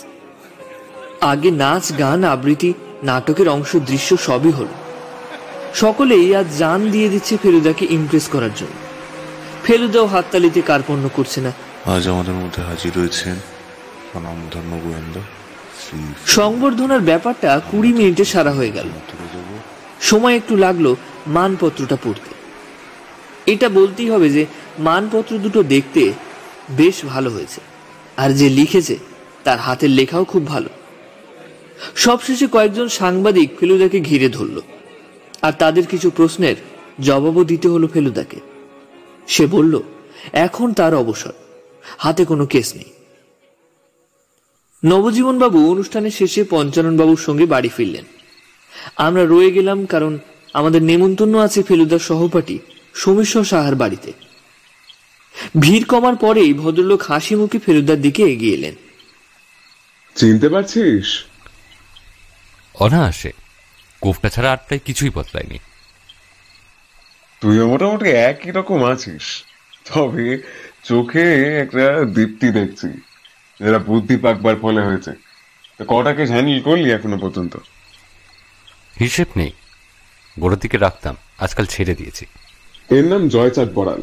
আগে 1.21 1.51
নাচ 1.63 1.85
গান 1.99 2.21
আবৃত্তি 2.25 2.71
নাটকের 3.03 3.49
অংশ 3.49 3.77
দৃশ্য 3.77 4.17
সবই 4.17 4.51
হলো। 4.51 4.75
সকলেই 5.75 6.37
আজ 6.37 6.49
জান 6.59 6.81
দিয়ে 6.91 7.09
দিচ্ছে 7.09 7.35
ফেলুদাকে 7.43 7.85
ইমপ্রেস 7.91 8.29
করার 8.29 8.55
জন্য। 8.57 8.77
ফেলুদাও 9.65 10.07
হাততালিতে 10.07 10.61
কার্পণ্য 10.61 11.05
করছে 11.17 11.39
না। 11.41 11.53
আজ 11.95 12.09
আমাদের 12.09 12.35
মধ্যে 12.35 12.63
হাজির 12.63 12.93
রয়েছেন 12.97 13.37
স্বনামধন্য 14.09 14.73
গোয়েন্দা 14.85 15.23
সংবর্ধনার 16.27 17.01
ব্যাপারটা 17.01 17.61
কুড়ি 17.71 17.91
মিনিটে 17.93 18.25
সারা 18.25 18.53
হয়ে 18.53 18.71
গেল। 18.71 18.89
সময় 20.01 20.37
একটু 20.37 20.55
লাগল 20.57 20.87
মানপত্রটা 21.27 21.97
পড়তে। 22.05 22.31
এটা 23.53 23.69
বলতেই 23.69 24.11
হবে 24.11 24.29
যে 24.31 24.43
মানপত্র 24.79 25.39
দুটো 25.39 25.63
দেখতে 25.63 26.13
বেশ 26.71 27.05
ভালো 27.05 27.31
হয়েছে। 27.31 27.61
আর 28.17 28.31
যে 28.31 28.49
লিখেছে, 28.49 28.99
তার 29.45 29.59
হাতের 29.59 29.91
লেখাও 29.91 30.25
খুব 30.25 30.47
ভালো। 30.47 30.69
সবশেষে 31.97 32.47
কয়েকজন 32.53 32.89
সাংবাদিক 32.89 33.51
ফেলুদাকে 33.61 34.01
ঘিরে 34.01 34.29
ধরল। 34.29 34.61
আর 35.43 35.53
তাদের 35.53 35.87
কিছু 35.87 36.11
প্রশ্নের 36.11 36.57
জবাবও 37.01 37.45
দিতে 37.45 37.69
হলো 37.69 37.87
ফেলুদাকে। 37.87 38.41
সে 39.29 39.47
বলল, 39.47 39.81
এখন 40.33 40.73
তার 40.73 40.95
অবসর। 40.95 41.33
হাতে 41.99 42.25
কোনো 42.25 42.47
কেস 42.47 42.75
নেই। 42.75 42.93
নবজীবন 44.85 45.39
বাবু 45.39 45.71
অনুষ্ঠানের 45.71 46.11
শেষে 46.11 46.45
পঞ্চানন 46.45 46.97
বাবুর 46.97 47.17
সঙ্গে 47.17 47.47
বাড়ি 47.47 47.69
ফিরলেন। 47.69 48.05
আমরা 48.97 49.25
রয়ে 49.27 49.51
গেলাম 49.51 49.87
কারণ 49.87 50.19
আমাদের 50.53 50.83
নেমন্তন্ন 50.83 51.39
আছে 51.39 51.63
ফেলুদার 51.63 51.99
সহপাঠী 51.99 52.59
সোমেশ্বর 52.95 53.45
সাহার 53.45 53.75
বাড়িতে। 53.75 54.13
ভিড় 55.61 55.85
কমার 55.85 56.17
পরেই 56.17 56.55
ভদ্রলোক 56.55 57.03
হাসি 57.03 57.35
মুখে 57.35 57.59
ফেলুদার 57.59 58.01
দিকে 58.01 58.23
এগিয়ে 58.23 58.55
এলেন। 58.55 58.75
চিনতে 60.15 60.49
পারছিস? 60.49 61.25
অনায়াসে। 62.75 63.33
কোফটা 64.01 64.29
ছাড়া 64.29 64.53
আর 64.53 64.57
প্রায় 64.57 64.81
কিছুই 64.85 65.11
বদলায়নি। 65.11 65.59
তুইও 67.41 67.69
মোটামুটি 67.69 68.09
একই 68.09 68.51
রকম 68.51 68.85
আছিস। 68.85 69.45
তবে 69.95 70.43
চোখে 70.85 71.57
একটা 71.59 72.05
দীপ্তি 72.05 72.51
দেখছি। 72.51 72.89
যেটা 73.61 73.79
বুদ্ধি 73.79 74.17
পাকবার 74.17 74.57
ফলে 74.57 74.81
হয়েছে। 74.81 75.13
তো 75.79 75.85
কটাকে 75.89 76.27
হ্যান্ডেল 76.27 76.61
করলি 76.61 76.93
এখনও 76.93 77.19
পর্যন্ত? 77.19 77.57
হিসেব 79.01 79.27
নেই। 79.37 79.53
গোড়ার 80.41 80.59
দিকে 80.59 80.79
রাখতাম। 80.79 81.17
আজকাল 81.39 81.67
ছেড়ে 81.67 81.95
দিয়েছি। 81.95 82.27
এর 82.91 83.05
নাম 83.05 83.29
জয়চাঁদ 83.29 83.73
বড়াল 83.75 84.03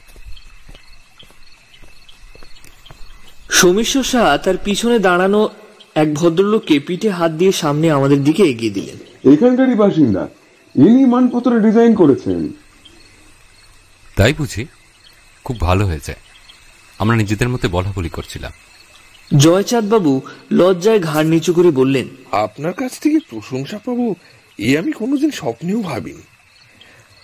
সোমেশ্বর 3.56 4.04
সাহা 4.04 4.38
তার 4.38 4.58
পিছনে 4.58 5.00
দাঁড়ানো 5.00 5.50
এক 5.96 6.14
ভদ্রলোককে 6.14 6.80
পিঠে 6.80 7.10
হাত 7.10 7.32
দিয়ে 7.32 7.52
সামনে 7.52 7.92
আমাদের 7.92 8.24
দিকে 8.24 8.44
এগিয়ে 8.44 8.72
দিলেন। 8.72 9.32
এখানকারই 9.34 9.76
বাসিন্দা। 9.76 10.28
ইনি 10.76 11.06
মানপত্র 11.06 11.60
ডিজাইন 11.60 11.96
করেছেন। 11.96 12.54
তাই 14.16 14.34
বুঝি? 14.34 14.66
খুব 15.44 15.60
ভালো 15.60 15.86
হয়েছে। 15.86 16.16
আমরা 17.00 17.16
নিজেদের 17.16 17.50
মধ্যে 17.50 17.68
বলা 17.68 17.94
বলি 17.96 18.10
করছিলাম। 18.10 18.52
জয়চাঁদ 19.38 19.90
বাবু 19.90 20.22
লজ্জায় 20.52 21.00
ঘাড় 21.00 21.28
নিচু 21.28 21.54
করে 21.54 21.72
বললেন 21.72 22.06
আপনার 22.32 22.74
কাছ 22.74 23.00
থেকে 23.00 23.20
প্রশংসা 23.30 23.78
পাবো 23.78 24.16
এ 24.58 24.78
আমি 24.78 24.92
কোনোদিন 24.92 25.32
স্বপ্নেও 25.32 25.82
ভাবিনি। 25.82 26.22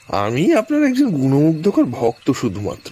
আমি 0.08 0.54
আপনার 0.54 0.84
একজন 0.84 1.10
গুণমুগ্ধকর 1.10 1.84
ভক্ত 1.84 2.32
শুধুমাত্র। 2.32 2.92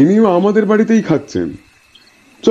ইনিও 0.00 0.26
আমাদের 0.26 0.66
বাড়িতেই 0.66 1.02
খাচ্ছেন। 1.02 1.56
চ 2.46 2.48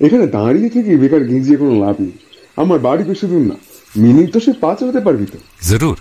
এখানে 0.00 0.26
দাঁড়িয়ে 0.26 0.70
থেকে 0.70 0.96
বেকার 0.96 1.24
গিঁজিয়ে 1.24 1.56
কোনো 1.56 1.74
লাভ 1.84 1.96
নেই। 2.00 2.14
আমার 2.56 2.78
বাড়ি 2.78 3.04
বেশি 3.04 3.26
দূর 3.26 3.40
না 3.40 3.56
মিনিট 3.96 4.32
তো 4.32 4.40
সে 4.40 4.52
পাঁচ 4.60 4.82
হতে 4.82 5.00
পারবি 5.00 5.26
তো। 5.26 5.38
জরুর। 5.70 5.98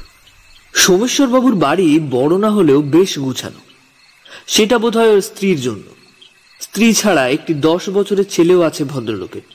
সোমেশ্বর 0.74 1.28
বাবুর 1.28 1.56
বাড়ি 1.56 2.00
বড় 2.00 2.38
না 2.38 2.50
হলেও 2.50 2.82
বেশ 2.82 3.20
গুছানো। 3.20 3.62
সেটা 4.48 4.78
বোধহয় 4.78 5.12
ওর 5.12 5.22
স্ত্রীর 5.22 5.62
জন্য। 5.62 5.86
স্ত্রী 6.62 6.94
ছাড়া 6.94 7.28
একটি 7.28 7.54
দশ 7.54 7.90
বছরের 7.90 8.28
ছেলেও 8.30 8.62
আছে 8.62 8.84
ভদ্রলোকের। 8.84 9.46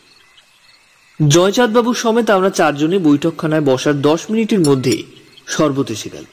জয়চাঁদ 1.28 1.70
বাবু 1.72 1.94
সমেত 1.94 2.30
আমরা 2.30 2.50
চারজনে 2.50 2.98
বৈঠকখানায় 2.98 3.60
বসার 3.60 4.02
দশ 4.02 4.20
মিনিটের 4.30 4.60
মধ্যেই 4.60 5.02
শরবত 5.46 5.90
এসে 5.90 6.08
গেল। 6.10 6.24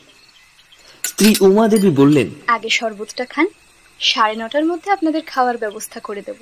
স্ত্রী 1.03 1.35
উমা 1.41 1.67
দেবী 1.67 1.89
বললেন 1.89 2.27
আগে 2.47 2.69
শরবতটা 2.69 3.25
খান 3.25 3.47
সাড়ে 3.99 4.35
নটার 4.35 4.65
মধ্যে 4.65 4.91
আপনাদের 4.91 5.21
খাওয়ার 5.27 5.57
ব্যবস্থা 5.57 5.99
করে 5.99 6.21
দেব। 6.21 6.39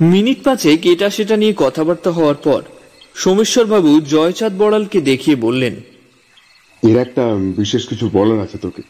মিনিট 0.00 0.44
পাঁচেক 0.44 0.86
এটা 0.86 1.10
সেটা 1.10 1.36
নিয়ে 1.36 1.54
কথাবার্তা 1.56 2.10
হওয়ার 2.10 2.34
পর 2.34 2.62
সোমেশ্বর 3.14 3.64
বাবু 3.64 4.00
জয়চাঁদ 4.00 4.58
বড়ালকে 4.58 5.00
দেখিয়ে 5.00 5.36
বললেন 5.36 5.76
এর 6.88 6.96
একটা 6.96 7.22
বিশেষ 7.56 7.88
কিছু 7.88 8.10
বলার 8.12 8.40
আছে 8.40 8.58
তোকে। 8.58 8.82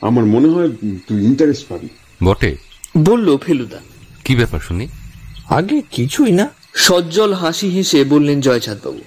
আমার 0.00 0.24
মনে 0.24 0.48
হয় 0.48 0.68
তুই 1.08 1.24
ইন্টারেস্ট 1.24 1.68
পাবি। 1.68 1.88
বটে। 2.24 2.56
বলল 2.98 3.36
ফেলুদা। 3.36 3.78
কি 4.24 4.36
ব্যাপার 4.36 4.60
শুনি? 4.60 4.88
আগে 5.50 5.82
কিছুই 5.90 6.32
না। 6.32 6.48
সজ্জল 6.74 7.32
হাসি 7.32 7.68
হেসে 7.68 8.04
বললেন 8.04 8.40
জয়চাঁদ 8.40 8.78
বাবু। 8.84 9.00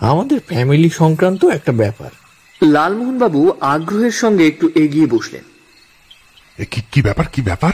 আমাদের 0.00 0.40
ফ্যামিলি 0.46 0.90
সংক্রান্ত 0.90 1.44
একটা 1.44 1.72
ব্যাপার। 1.72 2.10
লালমোহন 2.62 3.18
বাবু 3.18 3.52
আগ্রহের 3.60 4.10
সঙ্গে 4.10 4.46
একটু 4.46 4.68
এগিয়ে 4.74 5.06
বসলেন। 5.06 5.42
এ 6.58 6.64
কি 6.70 6.80
কি 6.92 7.02
ব্যাপার 7.02 7.24
কি 7.32 7.42
ব্যাপার? 7.42 7.72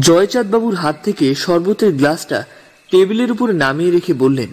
জয়চাঁদ 0.00 0.50
বাবুর 0.50 0.74
হাত 0.74 0.96
থেকে 1.04 1.34
শরবতের 1.34 1.92
গ্লাসটা 1.92 2.44
টেবিলের 2.90 3.32
উপর 3.32 3.52
নামিয়ে 3.52 3.90
রেখে 3.90 4.14
বললেন 4.14 4.48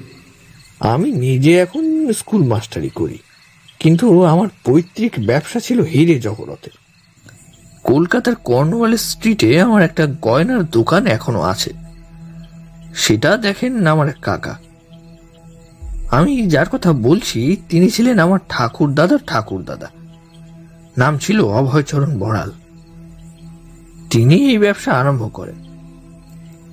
আমি 0.79 1.11
নিজে 1.11 1.57
এখন 1.59 2.13
স্কুল 2.13 2.43
মাস্টারি 2.43 2.89
করি 2.89 3.17
কিন্তু 3.79 4.23
আমার 4.23 4.47
পৈতৃক 4.65 5.13
ব্যবসা 5.25 5.59
ছিল 5.59 5.81
হিরে 5.81 6.19
জগরতের 6.19 6.71
কলকাতার 7.83 8.35
কর্নওয়ালের 8.35 8.97
স্ট্রিটে 8.97 9.61
আমার 9.61 9.83
একটা 9.83 10.07
গয়নার 10.21 10.65
দোকান 10.65 11.07
এখনও 11.07 11.41
আছে। 11.41 11.73
সেটা 12.95 13.37
দেখেন 13.37 13.87
আমার 13.87 14.07
এক 14.07 14.17
কাকা। 14.21 14.59
আমি 16.11 16.47
যার 16.47 16.69
কথা 16.69 16.93
বলছি 16.93 17.57
তিনি 17.69 17.89
ছিলেন 17.89 18.19
আমার 18.19 18.39
ঠাকুর 18.49 18.93
দাদার 18.93 19.19
ঠাকুর 19.27 19.63
দাদা 19.63 19.89
নাম 20.97 21.17
ছিল 21.17 21.41
অভয়চরণ 21.41 22.19
বড়াল। 22.19 22.51
তিনি 24.09 24.49
এই 24.49 24.57
ব্যবসা 24.57 24.91
আরম্ভ 24.91 25.33
করেন। 25.33 25.62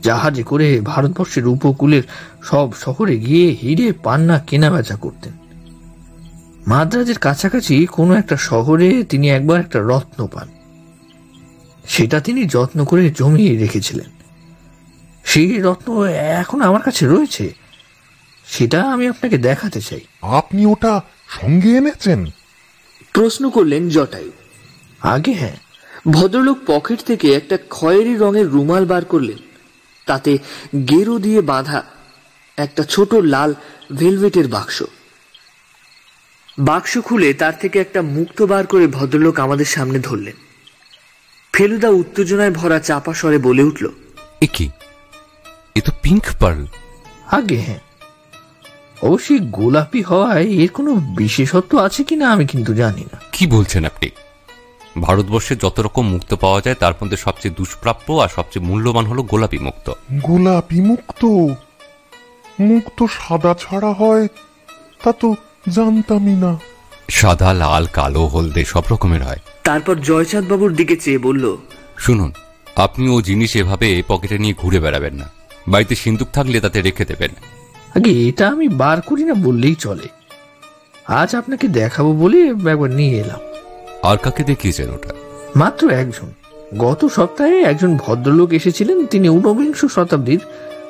জাহাজে 0.02 0.42
করে 0.42 0.80
ভারতবর্ষের 0.80 1.47
উপকূলের 1.47 2.02
সব 2.42 2.75
শহরে 2.75 3.19
গিয়ে 3.19 3.57
হিরে 3.62 3.92
পান্না 3.92 4.38
কেনা 4.38 4.71
বেচা 4.71 4.97
করতেন। 4.97 5.33
মাদ্রাজের 6.66 7.19
কাছাকাছি 7.19 7.87
কোনো 7.87 8.14
একটা 8.14 8.37
শহরে 8.37 9.04
তিনি 9.04 9.30
একবার 9.30 9.61
একটা 9.61 9.80
রত্ন 9.80 10.26
পান। 10.26 10.49
সেটা 11.88 12.21
তিনি 12.21 12.45
যত্ন 12.45 12.85
করে 12.85 13.11
জমিয়ে 13.11 13.57
রেখেছিলেন। 13.57 14.11
সেই 15.25 15.59
রত্ন 15.59 16.04
এখন 16.04 16.61
আমার 16.61 16.83
কাছে 16.83 17.07
রয়েছে। 17.07 17.54
সেটা 18.47 18.83
আমি 18.83 19.09
আপনাকে 19.09 19.38
দেখাতে 19.38 19.80
চাই। 19.80 20.00
আপনি 20.23 20.66
ওটা 20.66 21.00
সঙ্গে 21.28 21.76
এনেছেন? 21.76 22.26
প্রশ্ন 23.12 23.50
করলেন 23.50 23.88
জটায়ু। 23.88 24.30
আগে 25.00 25.33
হ্যাঁ। 25.33 25.57
ভদ্রলোক 26.11 26.59
পকেট 26.66 27.04
থেকে 27.04 27.33
একটা 27.33 27.59
খয়েরি 27.71 28.16
রঙের 28.16 28.49
রুমাল 28.49 28.87
বার 28.87 29.04
করলেন। 29.04 29.50
তাতে 30.11 30.33
গেরু 30.90 31.14
দিয়ে 31.19 31.40
বাঁধা 31.52 31.81
একটা 32.57 32.83
ছোট 32.93 33.11
লাল 33.35 33.50
ভেলভেটের 33.97 34.47
বাক্স। 34.49 34.76
বাক্স 36.59 36.93
খুলে 36.99 37.29
তার 37.35 37.57
থেকে 37.61 37.76
একটা 37.81 38.00
মুক্ত 38.17 38.38
বার 38.43 38.64
করে 38.67 38.87
ভদ্রলোক 38.87 39.37
আমাদের 39.38 39.69
সামনে 39.75 39.99
ধরলেন। 39.99 40.37
ফেলুদা 41.52 41.90
উত্তেজনায় 42.00 42.50
ভরা 42.50 42.79
চাপা 42.79 43.12
স্বরে 43.14 43.38
বলে 43.38 43.62
উঠল 43.62 43.85
এ 44.40 44.47
কি? 44.52 44.67
এ 45.75 45.81
তো 45.81 45.93
পিঙ্ক 46.02 46.25
পার্ল। 46.40 46.62
আগে 47.31 47.59
হ্যাঁ। 47.61 47.81
অবশ্যই 49.02 49.43
গোলাপি 49.50 50.00
হওয়ায় 50.02 50.47
এর 50.62 50.71
কোনো 50.71 50.90
বিশেষত্ব 51.19 51.73
আছে 51.79 52.00
কিনা 52.05 52.26
আমি 52.33 52.45
কিন্তু 52.47 52.73
জানি 52.75 53.05
না। 53.12 53.19
কি 53.33 53.45
বলছেন 53.47 53.83
আপনি? 53.85 54.09
ভারতবর্ষে 54.99 55.56
যত 55.56 55.80
রকম 55.80 56.09
মুক্ত 56.09 56.35
পাওয়া 56.35 56.61
যায় 56.61 56.75
তার 56.75 56.92
মধ্যে 57.02 57.16
সবচেয়ে 57.16 57.54
দুষ্প্রাপ্য 57.54 58.12
আর 58.12 58.28
সবচেয়ে 58.28 58.66
মূল্যবান 58.66 59.06
হলো 59.06 59.23
গোলাপি 59.23 59.59
মুক্ত। 59.59 59.92
গোলাপি 60.12 60.80
মুক্ত? 60.80 61.25
মুক্ত 62.61 63.04
সাদা 63.04 63.54
ছাড়া 63.61 63.92
হয় 63.92 64.28
তা 65.04 65.12
তো 65.12 65.35
জানতামই 65.68 66.32
না। 66.32 66.59
সাদা 67.11 67.54
লাল 67.54 67.87
কালো 67.87 68.26
হলদে 68.26 68.64
সব 68.64 68.82
রকমের 68.90 69.23
হয়। 69.23 69.38
তারপর 69.64 69.97
জয়চাঁদ 69.97 70.49
বাবুর 70.49 70.75
দিকে 70.75 70.97
চেয়ে 70.97 71.18
বলল 71.18 71.56
শুনুন 71.99 72.32
আপনি 72.76 73.09
ও 73.09 73.20
জিনিস 73.20 73.56
এভাবে 73.56 74.02
পকেটে 74.09 74.38
নিয়ে 74.38 74.54
ঘুরে 74.59 74.80
বেড়াবেন 74.80 75.14
না। 75.14 75.30
বাড়িতে 75.68 75.94
সিন্দুক 75.94 76.28
থাকলে 76.32 76.61
তাতে 76.61 76.82
রেখে 76.82 77.04
দেবেন। 77.04 77.30
আগে 77.97 78.28
এটা 78.28 78.49
আমি 78.49 78.68
বার 78.68 79.00
করি 79.00 79.25
না 79.25 79.35
বললেই 79.35 79.75
চলে। 79.75 80.09
আজ 81.06 81.35
আপনাকে 81.35 81.68
দেখাবো 81.68 82.12
বলে 82.12 82.49
একবার 82.49 82.90
নিয়ে 82.90 83.20
এলাম। 83.20 83.40
আর 84.02 84.16
কাকে 84.16 84.45
দেখিয়েছেন 84.45 84.90
ওটা? 84.90 85.14
মাত্র 85.57 85.90
একজন। 85.90 86.26
গত 86.78 87.07
সপ্তাহে 87.07 87.62
একজন 87.62 87.97
ভদ্রলোক 87.97 88.52
এসেছিলেন 88.52 89.07
তিনি 89.07 89.28
ঊনবিংশ 89.28 89.85
শতাব্দীর 89.85 90.40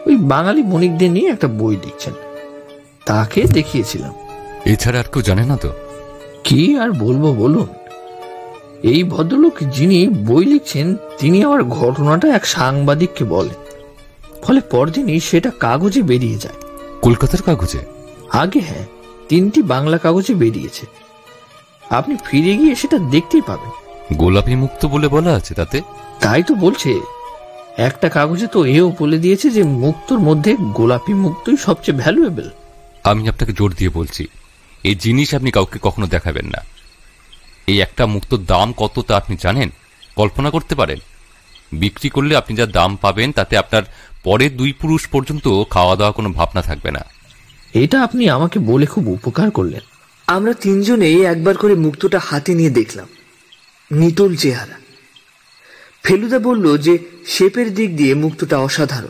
ওই 0.06 0.16
বাঙালি 0.16 0.62
বণিকদের 0.62 1.10
নিয়ে 1.10 1.30
একটা 1.30 1.48
বই 1.48 1.76
লিখছেন। 1.76 2.14
তাকে 3.06 3.42
দেখিয়েছিলাম। 3.42 4.12
এছাড়া 4.64 4.98
আর 4.98 5.04
কেউ 5.04 5.22
জানে 5.22 5.44
না 5.44 5.56
তো? 5.56 5.72
কি 6.44 6.78
আর 6.78 6.90
বলব 6.90 7.32
বলুন? 7.32 7.66
এই 8.82 9.04
ভদ্রলোক 9.04 9.52
যিনি 9.72 10.08
বই 10.08 10.44
লিখছেন 10.44 10.96
তিনি 11.18 11.44
আমার 11.44 11.64
ঘটনাটা 11.64 12.28
এক 12.28 12.46
সাংবাদিককে 12.46 13.24
বলেন। 13.24 13.54
ফলে 14.42 14.60
পরদিনই 14.60 15.20
সেটা 15.20 15.50
কাগজে 15.50 16.02
বেরিয়ে 16.02 16.38
যায়। 16.38 16.54
কলকাতার 17.02 17.42
কাগজে? 17.42 17.78
আগে 18.30 18.60
হ্যাঁ 18.60 18.86
তিনটি 19.28 19.62
বাংলা 19.62 19.98
কাগজে 19.98 20.34
বেরিয়েছে। 20.34 20.86
আপনি 21.90 22.16
ফিরে 22.26 22.56
গিয়ে 22.56 22.74
সেটা 22.74 22.98
দেখতেই 22.98 23.40
পাবেন। 23.46 23.70
গোলাপি 24.16 24.54
মুক্ত 24.54 24.86
বলে 24.86 25.08
বলা 25.08 25.34
আছে 25.34 25.54
তাতে? 25.54 25.82
তাই 26.20 26.42
তো 26.42 26.54
বলছে। 26.54 27.00
একটা 27.76 28.08
কাগজে 28.08 28.46
তো 28.46 28.64
এও 28.64 28.92
বলে 28.98 29.18
দিয়েছে 29.18 29.50
যে 29.50 29.62
মুক্তর 29.62 30.18
মধ্যে 30.18 30.56
গোলাপি 30.60 31.14
মুক্তই 31.14 31.56
সবচেয়ে 31.56 31.98
ভ্যালুয়েবল 31.98 32.50
আমি 33.04 33.28
আপনাকে 33.28 33.52
জোর 33.52 33.74
দিয়ে 33.78 33.90
বলছি 33.90 34.26
এই 34.84 34.94
জিনিস 34.94 35.34
আপনি 35.34 35.50
কাউকে 35.50 35.78
কখনো 35.82 36.06
দেখাবেন 36.06 36.46
না। 36.46 36.58
এই 37.66 37.80
একটা 37.80 38.06
মুক্তর 38.06 38.36
দাম 38.36 38.72
কত 38.76 39.00
তা 39.00 39.16
আপনি 39.16 39.36
জানেন? 39.40 39.70
কল্পনা 40.16 40.50
করতে 40.50 40.74
পারেন। 40.74 40.98
বিক্রি 41.72 42.08
করলে 42.08 42.36
আপনি 42.36 42.56
যা 42.56 42.66
দাম 42.66 42.96
পাবেন 42.96 43.32
তাতে 43.32 43.56
আপনার 43.56 43.82
পরের 44.24 44.56
দুই 44.56 44.72
পুরুষ 44.72 45.08
পর্যন্ত 45.08 45.64
খাওয়া 45.70 45.96
দাওয়া 45.96 46.12
কোনো 46.12 46.28
ভাবনা 46.28 46.62
থাকবে 46.62 46.90
না। 46.90 47.04
এটা 47.74 48.02
আপনি 48.02 48.28
আমাকে 48.28 48.58
বলে 48.58 48.86
খুব 48.86 49.08
উপকার 49.08 49.50
করলেন। 49.50 49.80
আমরা 50.30 50.52
তিনজনেই 50.52 51.24
একবার 51.24 51.56
করে 51.56 51.74
মুক্তটা 51.74 52.18
হাতে 52.18 52.54
নিয়ে 52.54 52.70
দেখলাম। 52.70 53.08
নিটোল 53.90 54.36
চেহারা। 54.36 54.74
ফেলুদা 56.02 56.38
বলল 56.38 56.78
যে 56.78 56.98
শেপের 57.26 57.74
দিক 57.74 57.96
দিয়ে 57.96 58.14
মুক্তটা 58.14 58.58
অসাধারণ। 58.58 59.08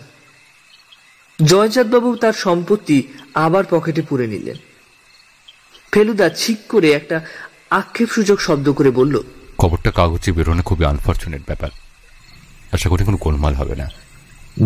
জয়চাঁদবাবু 1.47 2.17
তার 2.17 2.33
সম্পত্তি 2.33 3.03
আবার 3.35 3.65
পকেটে 3.71 4.03
পুরে 4.03 4.27
নিলেন। 4.27 4.57
ফেলুদা 5.93 6.29
ছিক 6.29 6.57
করে 6.69 6.93
একটা 6.93 7.21
আক্ষেপসূচক 7.71 8.41
শব্দ 8.41 8.73
করে 8.73 8.91
বলল 8.91 9.21
খবরটা 9.59 9.91
কাগজে 9.91 10.33
বেরোনো 10.33 10.63
খুবই 10.63 10.85
আনফর্চুনেট 10.85 11.43
ব্যাপার। 11.47 11.71
আশা 12.73 12.89
করি 12.89 13.05
কোনো 13.05 13.17
গোলমাল 13.17 13.55
হবে 13.55 13.77
না। 13.77 13.91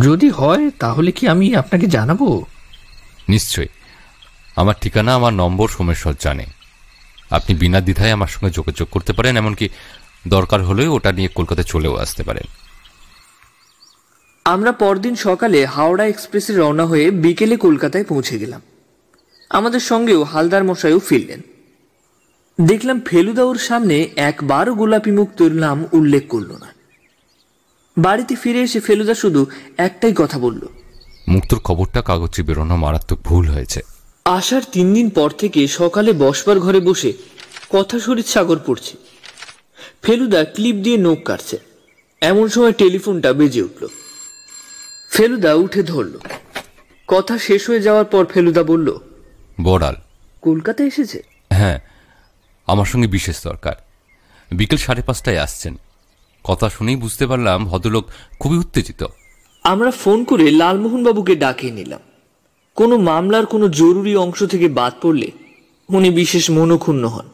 যদি 0.01 0.31
হয় 0.31 0.71
তাহলে 0.71 1.13
কি 1.13 1.29
আমি 1.29 1.57
আপনাকে 1.57 1.87
জানাব? 1.87 2.43
নিশ্চয়ই। 3.29 3.69
আমার 4.57 4.75
ঠিকানা 4.81 5.15
আমার 5.15 5.33
নম্বর 5.33 5.69
সোমেশ্বর 5.69 6.15
জানে। 6.21 6.47
আপনি 7.31 7.55
বিনা 7.55 7.81
দ্বিধায় 7.81 8.11
আমার 8.11 8.27
সঙ্গে 8.27 8.51
যোগাযোগ 8.51 8.89
করতে 8.91 9.13
পারেন 9.13 9.37
এমনকি 9.37 9.69
দরকার 10.29 10.65
হলেও 10.65 10.95
ওটা 10.95 11.13
নিয়ে 11.13 11.29
কলকাতায় 11.29 11.67
চলেও 11.67 11.97
আসতে 11.97 12.23
পারেন। 12.23 12.47
আমরা 14.45 14.73
পরদিন 14.73 15.15
সকালে 15.15 15.67
হাওড়া 15.67 16.07
এক্সপ্রেসে 16.07 16.53
রওনা 16.53 16.87
হয়ে 16.87 17.11
বিকেলে 17.11 17.57
কলকাতায় 17.57 18.05
পৌঁছে 18.05 18.39
গেলাম। 18.39 18.61
আমাদের 19.51 19.81
সঙ্গেও 19.81 20.23
হালদার 20.23 20.65
মশাইও 20.65 20.99
ফিরলেন। 20.99 21.41
দেখলাম 22.67 23.01
ফেলুদা 23.01 23.45
ওর 23.45 23.59
সামনে 23.59 24.11
একবারও 24.17 24.75
গোলাপি 24.75 25.11
মুক্তর 25.11 25.53
নাম 25.53 25.85
উল্লেখ 25.93 26.29
করল 26.29 26.53
না। 26.53 26.75
বাড়িতে 27.97 28.35
ফিরে 28.35 28.61
এসে 28.61 28.81
ফেলুদা 28.81 29.15
শুধু 29.15 29.47
একটাই 29.77 30.13
কথা 30.17 30.39
বলল। 30.39 30.63
মুক্তর 31.29 31.59
খবরটা 31.59 32.03
কাগজে 32.03 32.43
বেরোনো 32.43 32.77
মারাত্মক 32.77 33.19
ভুল 33.25 33.49
হয়েছে। 33.49 33.81
আসার 34.25 34.63
তিন 34.73 34.95
দিন 34.95 35.11
পর 35.11 35.31
থেকে 35.31 35.69
সকালে 35.69 36.13
বসবার 36.13 36.61
ঘরে 36.61 36.81
বসে 36.81 37.13
কথা 37.71 38.01
শরীর 38.01 38.25
সাগর 38.25 38.59
পড়ছে। 38.67 38.97
ফেলুদা 40.03 40.45
ক্লিপ 40.45 40.77
দিয়ে 40.77 40.97
নোখ 40.97 41.23
কাটছে। 41.25 41.59
এমন 42.21 42.49
সময় 42.49 42.73
টেলিফোনটা 42.73 43.33
বেজে 43.33 43.63
উঠল। 43.63 43.87
ফেলুদা 45.11 45.55
উঠে 45.55 45.83
ধরল। 45.83 46.19
কথা 47.09 47.39
শেষ 47.39 47.69
হয়ে 47.69 47.81
যাওয়ার 47.81 48.05
পর 48.05 48.25
ফেলুদা 48.25 48.63
বলল 48.63 48.99
বড়াল। 49.61 49.95
কলকাতা 50.41 50.85
এসেছে? 50.85 51.23
হ্যাঁ 51.51 51.81
আমার 52.67 52.85
সঙ্গে 52.85 53.09
বিশেষ 53.09 53.43
দরকার। 53.45 53.75
বিকেল 54.53 54.79
সাড়ে 54.79 55.03
পাঁচটায় 55.03 55.39
আসছেন। 55.39 55.77
কথা 56.45 56.71
শুনেই 56.71 56.97
বুঝতে 56.97 57.27
পারলাম 57.27 57.65
ভদ্রলোক 57.65 58.05
খুবই 58.41 58.57
উত্তেজিত। 58.57 59.07
আমরা 59.65 59.91
ফোন 59.91 60.25
করে 60.25 60.51
লালমোহনবাবুকে 60.51 61.37
ডাকিয়ে 61.37 61.73
নিলাম। 61.73 62.01
কোনো 62.75 62.97
মামলার 62.97 63.47
কোনো 63.47 63.69
জরুরি 63.69 64.17
অংশ 64.17 64.43
থেকে 64.45 64.69
বাদ 64.69 64.93
পড়লে 65.03 65.31
উনি 65.89 66.11
বিশেষ 66.11 66.51
মনক্ষুণ্ণ 66.51 67.09
হন। 67.09 67.29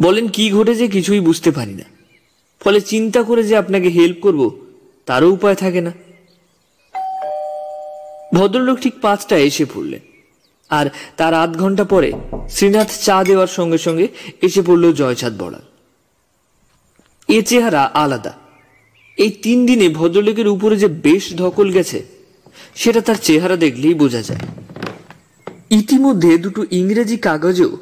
বলেন, 0.00 0.28
কি 0.28 0.50
ঘটেছে 0.50 0.88
কিছুই 0.88 1.20
বুঝতে 1.20 1.50
পারি 1.50 1.74
না। 1.74 1.84
ফলে 2.60 2.80
চিন্তা 2.80 3.22
করে 3.22 3.42
যে 3.42 3.56
আপনাকে 3.56 3.88
হেল্প 3.88 4.16
করব, 4.22 4.66
তারও 5.06 5.30
উপায় 5.30 5.54
থাকে 5.54 5.80
না। 5.80 5.92
ভদ্রলোক 8.34 8.78
ঠিক 8.78 8.94
পাঁচটায় 9.00 9.40
এসে 9.40 9.64
পড়লেন। 9.64 10.00
আর 10.70 10.86
তার 11.16 11.34
আধ 11.34 11.56
ঘণ্টা 11.56 11.84
পরে 11.84 12.12
শ্রীনাথ 12.48 12.88
চা 13.02 13.24
দেওয়ার 13.24 13.46
সঙ্গে 13.46 13.78
সঙ্গে 13.78 14.08
এসে 14.42 14.62
পড়ল 14.62 14.92
জয়চাঁদ 14.92 15.42
বড়াল। 15.42 15.60
এ 17.28 17.42
চেহারা 17.42 17.82
আলাদা। 17.82 18.32
এই 19.16 19.30
তিন 19.30 19.66
দিনে 19.66 19.88
ভদ্রলোকের 19.88 20.48
উপরে 20.48 20.76
যে 20.76 20.88
বেশ 20.88 21.36
ধকল 21.36 21.70
গেছে 21.70 22.21
সেটা 22.74 23.00
তার 23.00 23.14
চেহারা 23.14 23.56
দেখলেই 23.56 23.94
বোঝা 23.94 24.22
যায়। 24.22 24.40
ইতিমধ্যে 25.70 26.38
দুটো 26.38 26.64
ইংরেজি 26.70 27.16
কাগজেও 27.16 27.76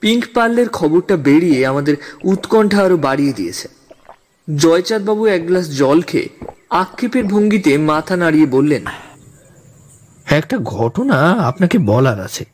পিঙ্ক 0.00 0.24
পার্লের 0.34 0.68
খবরটা 0.68 1.16
বেরিয়ে 1.16 1.66
আমাদের 1.66 1.96
উৎকণ্ঠা 2.24 2.82
আরও 2.82 2.96
বাড়িয়ে 2.96 3.32
দিয়েছে। 3.32 3.68
জয়চাঁদবাবু 4.56 5.26
এক 5.26 5.46
গ্লাস 5.46 5.76
জল 5.76 6.02
খেয়ে 6.02 6.28
আক্ষেপের 6.70 7.24
ভঙ্গিতে 7.24 7.78
মাথা 7.78 8.16
নাড়িয়ে 8.16 8.46
বললেন 8.46 8.84
একটা 10.30 10.58
ঘটনা 10.58 11.16
আপনাকে 11.32 11.78
বলার 11.78 12.20
আছে। 12.20 12.44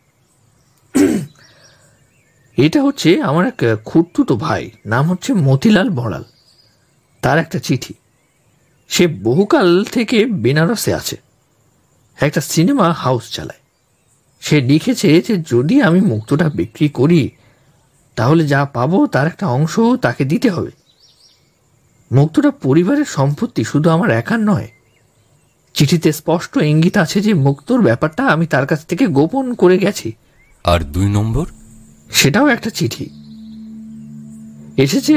এটা 2.57 2.83
হচ্ছে 2.83 3.23
আমার 3.23 3.47
এক 3.47 3.77
খুঁড়তুতো 3.85 4.37
ভাই, 4.37 4.71
নাম 4.87 5.11
হচ্ছে 5.11 5.33
মতিলাল 5.33 5.91
বড়াল। 5.91 6.25
তার 7.23 7.39
একটা 7.39 7.59
চিঠি। 7.59 7.95
সে 8.89 9.07
বহুকাল 9.07 9.85
থেকে 9.85 10.27
বেনারসে 10.27 10.95
আছে। 10.95 11.17
একটা 12.21 12.41
সিনেমা 12.41 12.93
হাউস 12.93 13.31
চালায়। 13.31 13.61
সে 14.41 14.61
লিখেছে 14.61 15.21
যে 15.21 15.43
যদি 15.51 15.83
আমি 15.83 16.01
মুক্তটা 16.01 16.51
বিক্রি 16.51 16.89
করি 16.89 17.31
তাহলে 18.17 18.47
যা 18.47 18.65
পাবো 18.65 19.07
তার 19.07 19.27
একটা 19.27 19.47
অংশ 19.47 19.81
তাকে 20.03 20.25
দিতে 20.25 20.51
হবে। 20.51 20.71
মুক্তটা 22.13 22.51
পরিবারের 22.51 23.05
সম্পত্তি 23.05 23.65
শুধু 23.65 23.91
আমার 23.91 24.11
একার 24.11 24.41
নয়। 24.41 24.69
চিঠিতে 25.75 26.13
স্পষ্ট 26.13 26.57
ইঙ্গিত 26.57 26.97
আছে 26.97 27.21
যে 27.21 27.35
মুক্তর 27.35 27.83
ব্যাপারটা 27.83 28.27
আমি 28.27 28.47
তার 28.47 28.67
কাছ 28.67 28.87
থেকে 28.87 29.07
গোপন 29.07 29.55
করে 29.55 29.79
গেছি। 29.79 30.13
আর 30.65 30.81
দুই 30.81 31.09
নম্বর? 31.09 31.47
সেটাও 32.11 32.49
একটা 32.49 32.71
চিঠি। 32.71 33.11
এসেছে 34.77 35.15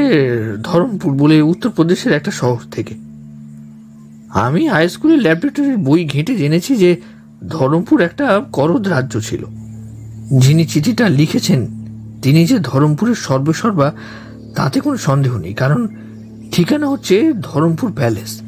ধরমপুর 0.62 1.12
বলে 1.12 1.42
উত্তরপ্রদেশের 1.42 2.12
একটা 2.12 2.30
শহর 2.30 2.70
থেকে। 2.70 2.94
আমি 4.30 4.68
হাই 4.68 4.88
স্কুলের 4.88 5.18
ল্যাবরেটরির 5.18 5.76
বই 5.76 6.04
ঘেঁটে 6.04 6.36
জেনেছি 6.36 6.76
যে 6.76 7.00
ধরমপুর 7.48 8.00
একটা 8.00 8.42
করদ 8.52 8.88
রাজ্য 8.88 9.20
ছিল। 9.20 9.44
যিনি 10.38 10.64
চিঠিটা 10.64 11.08
লিখেছেন, 11.08 11.66
তিনি 12.22 12.46
যে 12.46 12.58
ধরমপুরের 12.58 13.14
সর্বসর্বা, 13.14 13.92
তাতে 14.54 14.80
কোনো 14.80 14.96
সন্দেহ 14.96 15.38
নেই, 15.38 15.54
কারণ 15.54 15.88
ঠিকানা 16.52 16.86
হচ্ছে 16.88 17.32
ধরমপুর 17.42 17.92
প্যালেস। 17.92 18.40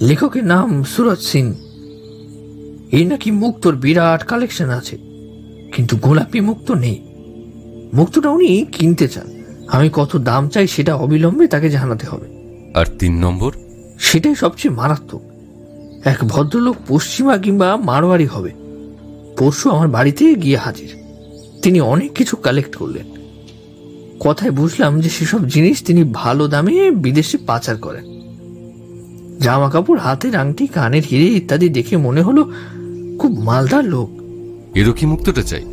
লেখকের 0.00 0.44
নাম 0.44 0.84
সুরজ 0.84 1.18
সিং। 1.18 1.54
এই 2.92 3.04
নাকি 3.04 3.30
মুক্তর 3.30 3.74
বিরাট 3.74 4.24
কালেকশন 4.24 4.68
আছে, 4.68 4.96
কিন্তু 5.74 5.96
গোলাপি 5.96 6.40
মুক্ত 6.40 6.70
নেই। 6.70 6.98
মুক্তটা 7.94 8.28
উনি 8.28 8.66
কিনতে 8.72 9.08
চান। 9.08 9.26
আমি 9.68 9.90
কত 9.92 10.16
দাম 10.16 10.48
চাই 10.48 10.66
সেটা 10.66 10.94
অবিলম্বে 10.94 11.46
তাকে 11.46 11.70
জানাতে 11.70 12.06
হবে। 12.06 12.26
আর 12.74 12.86
তিন 12.98 13.18
নম্বর? 13.18 13.52
সেটাই 14.04 14.34
সবচেয়ে 14.34 14.74
মারাত্মক। 14.74 15.22
এক 16.06 16.18
ভদ্রলোক 16.24 16.76
পশ্চিমা 16.88 17.38
কিংবা 17.38 17.76
মারোয়ারি 17.76 18.26
হবে। 18.26 18.50
পরশু 19.38 19.70
আমার 19.70 19.88
বাড়িতে 19.88 20.34
গিয়ে 20.34 20.56
হাজির। 20.56 20.94
তিনি 21.62 21.80
অনেক 21.80 22.12
কিছু 22.12 22.36
কালেক্ট 22.36 22.76
করলেন। 22.76 23.06
কথায় 24.20 24.50
বুঝলাম 24.50 25.00
যে 25.00 25.08
সেসব 25.08 25.48
জিনিস 25.48 25.84
তিনি 25.84 26.04
ভালো 26.12 26.48
দামে 26.48 26.90
বিদেশে 26.90 27.38
পাচার 27.38 27.76
করেন। 27.76 28.04
জামা 29.40 29.70
কাপড় 29.70 29.98
হাতের 29.98 30.36
আংটি 30.36 30.66
কানের 30.66 31.02
হিরে 31.10 31.24
ইত্যাদি 31.24 31.68
দেখে 31.68 31.96
মনে 31.96 32.22
হলো 32.22 32.52
খুব 33.18 33.40
মালদার 33.40 33.84
লোক। 33.84 34.10
এরও 34.76 34.92
কি 34.92 35.06
মুক্তটা 35.06 35.42
চাই? 35.42 35.64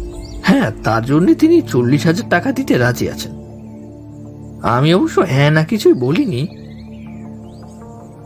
হ্যাঁ 0.44 0.72
তার 0.84 1.06
জন্য 1.06 1.34
তিনি 1.34 1.62
চল্লিশ 1.62 2.06
হাজার 2.06 2.30
টাকা 2.30 2.52
দিতে 2.52 2.78
রাজি 2.78 3.10
আছেন। 3.10 3.32
আমি 4.62 4.94
অবশ্য 4.94 5.20
হ্যাঁ 5.20 5.52
না 5.52 5.63
কিছুই 5.63 5.94
বলিনি 5.94 6.48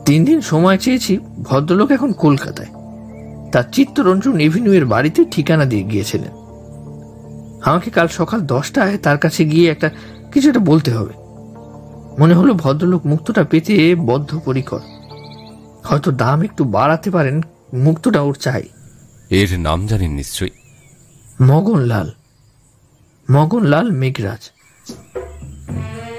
তিন 0.05 0.25
দিন 0.25 0.41
সময় 0.41 0.77
চেয়েছি 0.77 1.17
ভদ্রলোক 1.43 1.91
এখন 1.91 2.11
কলকাতায়। 2.11 2.67
তার 3.51 3.63
চিত্তরঞ্জন 3.71 4.39
এভিনিউয়ের 4.39 4.85
বাড়িতে 4.85 5.25
ঠিকানা 5.31 5.65
দিয়ে 5.65 5.83
গিয়েছিলেন। 5.83 6.31
আমাকে 7.65 7.91
কাল 7.91 8.07
সকাল 8.07 8.41
দশটায় 8.41 8.97
তার 8.97 9.17
কাছে 9.17 9.45
গিয়ে 9.45 9.71
একটা 9.71 9.89
কিছু 10.31 10.47
একটা 10.47 10.59
বলতে 10.59 10.91
হবে। 10.91 11.13
মনে 12.19 12.33
হলো 12.33 12.53
ভদ্রলোক 12.53 13.05
মুক্তটা 13.05 13.43
পেতে 13.43 13.95
বদ্ধপরিকর। 13.95 14.79
হয়তো 15.83 16.11
দাম 16.11 16.41
একটু 16.41 16.63
বাড়াতে 16.63 17.11
পারেন 17.11 17.41
মুক্তটা 17.73 18.21
ওর 18.21 18.35
চাই। 18.35 18.63
এর 19.29 19.59
নাম 19.59 19.87
জানেন 19.87 20.11
নিশ্চয়ই? 20.11 20.49
মগনলাল। 21.41 22.11
মগনলাল 23.31 23.91
মেঘরাজ। 23.91 24.51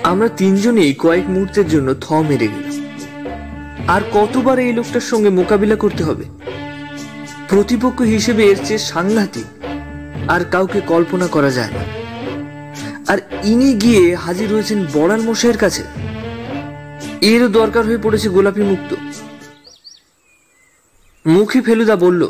আমরা 0.03 0.29
তিনজনেই 0.29 0.95
কয়েক 0.95 1.29
মুহূর্তের 1.29 1.69
জন্য 1.69 1.95
থ 2.01 2.13
মেরে 2.13 2.49
গেলাম। 2.49 2.76
আর 3.89 4.03
কতবার 4.15 4.59
এই 4.59 4.73
লোকটার 4.73 5.01
সঙ্গে 5.01 5.31
মোকাবিলা 5.31 5.77
করতে 5.77 6.05
হবে? 6.05 6.25
প্রতিপক্ষ 7.49 8.03
হিসেবে 8.03 8.43
এর 8.45 8.57
চেয়ে 8.65 8.79
সাংঘাতিক, 8.79 9.49
আর 10.29 10.45
কাউকে 10.45 10.81
কল্পনা 10.81 11.27
করা 11.27 11.51
যায় 11.51 11.73
না। 11.73 11.83
আর 13.13 13.19
ইনি 13.45 13.75
গিয়ে 13.75 14.15
হাজির 14.15 14.53
হয়েছেন 14.53 14.87
বড়াল 14.95 15.21
মশাইয়ের 15.21 15.59
কাছে। 15.59 15.83
এরও 17.21 17.49
দরকার 17.49 17.85
হয়ে 17.85 17.99
পড়েছে 17.99 18.29
গোলাপি 18.29 18.63
মুক্ত। 18.63 18.91
মুখে 21.27 21.61
ফেলুদা 21.61 21.97
বলল, 21.97 22.23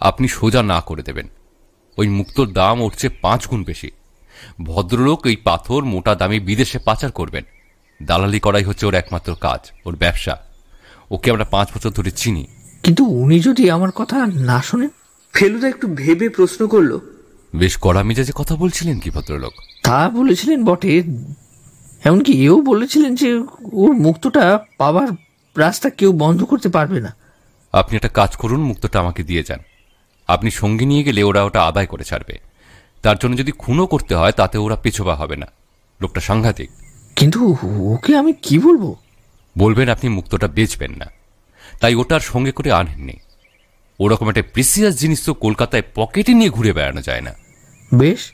আপনি 0.00 0.28
সোজা 0.28 0.62
না 0.62 0.80
করে 0.80 1.02
দেবেন। 1.02 1.28
ওই 1.98 2.08
মুক্তোর 2.08 2.48
দাম 2.52 2.80
উঠছে 2.80 3.08
পাঁচ 3.08 3.46
গুণ 3.46 3.64
বেশি। 3.64 3.90
ভদ্রলোক 4.64 5.26
এই 5.26 5.36
পাথর 5.36 5.84
মোটা 5.84 6.14
দামে 6.14 6.38
বিদেশে 6.40 6.78
পাচার 6.78 7.12
করবেন। 7.12 7.44
দালালি 8.00 8.40
করাই 8.40 8.64
হচ্ছে 8.64 8.86
ওর 8.86 8.94
একমাত্র 8.94 9.30
কাজ, 9.40 9.60
ওর 9.86 9.96
ব্যবসা। 9.96 10.45
ওকে 11.10 11.30
আমরা 11.30 11.44
পাঁচ 11.44 11.68
বছর 11.76 11.90
ধরে 11.90 12.10
চিনি। 12.10 12.46
কিন্তু 12.82 13.04
উনি 13.04 13.40
যদি 13.40 13.70
আমার 13.70 13.90
কথা 13.90 14.26
না 14.26 14.62
শোনেন? 14.62 14.88
ফেলুদা 15.32 15.68
একটু 15.68 15.88
ভেবে 15.94 16.28
প্রশ্ন 16.28 16.66
করল। 16.66 16.98
বেশ 17.54 17.78
কড়া 17.80 18.02
মেজাজে 18.02 18.32
কথা 18.34 18.56
বলছিলেন 18.56 18.98
কি 18.98 19.10
ভদ্রলোক? 19.10 19.52
তা 19.82 20.10
বলেছিলেন 20.10 20.64
বটে। 20.64 21.02
এমনকি 22.04 22.44
এও 22.44 22.60
বলেছিলেন 22.60 23.14
যে 23.14 23.34
ওর 23.72 23.92
মুক্তটা 23.92 24.60
পাওয়ার 24.78 25.08
রাস্তা 25.56 25.90
কেউ 25.90 26.12
বন্ধ 26.12 26.44
করতে 26.44 26.68
পারবে 26.68 27.00
না। 27.00 27.14
আপনি 27.72 27.96
একটা 27.96 28.08
কাজ 28.08 28.36
করুন 28.36 28.60
মুক্তটা 28.60 29.00
আমাকে 29.00 29.22
দিয়ে 29.22 29.44
যান। 29.48 29.58
আপনি 30.28 30.50
সঙ্গে 30.50 30.84
নিয়ে 30.84 31.02
গেলে 31.02 31.22
ওরা 31.22 31.42
ওটা 31.42 31.62
আদায় 31.62 31.86
করে 31.86 32.04
ছাড়বে। 32.04 32.38
তার 33.02 33.16
জন্য 33.22 33.36
যদি 33.36 33.52
খুনও 33.52 33.86
করতে 33.86 34.14
হয় 34.14 34.32
তাতে 34.32 34.58
ওরা 34.58 34.76
পিছোবা 34.76 35.14
হবে 35.14 35.36
না। 35.36 35.46
লোকটা 36.00 36.20
সাংঘাতিক। 36.20 36.70
কিন্তু 37.16 37.56
ওকে 37.62 38.16
আমি 38.16 38.32
কি 38.32 38.58
বলব? 38.58 38.94
বলবেন 39.58 39.88
আপনি 39.88 40.08
মুক্তটা 40.08 40.48
বেচবেন 40.48 40.92
না। 40.92 41.06
তাই 41.80 41.94
ওটার 41.94 42.20
সঙ্গে 42.20 42.52
করে 42.52 42.72
আনেননি। 42.72 43.12
ওরকম 44.00 44.28
একটা 44.28 44.42
প্রিসিয়াস 44.52 44.96
জিনিস 44.96 45.24
তো 45.24 45.34
কলকাতায় 45.34 45.82
পকেটে 45.94 46.34
নিয়ে 46.34 46.50
ঘুরে 46.50 46.72
বেড়ানো 46.72 47.02
যায় 47.02 47.20
না। 47.20 47.34
বেশ 47.94 48.32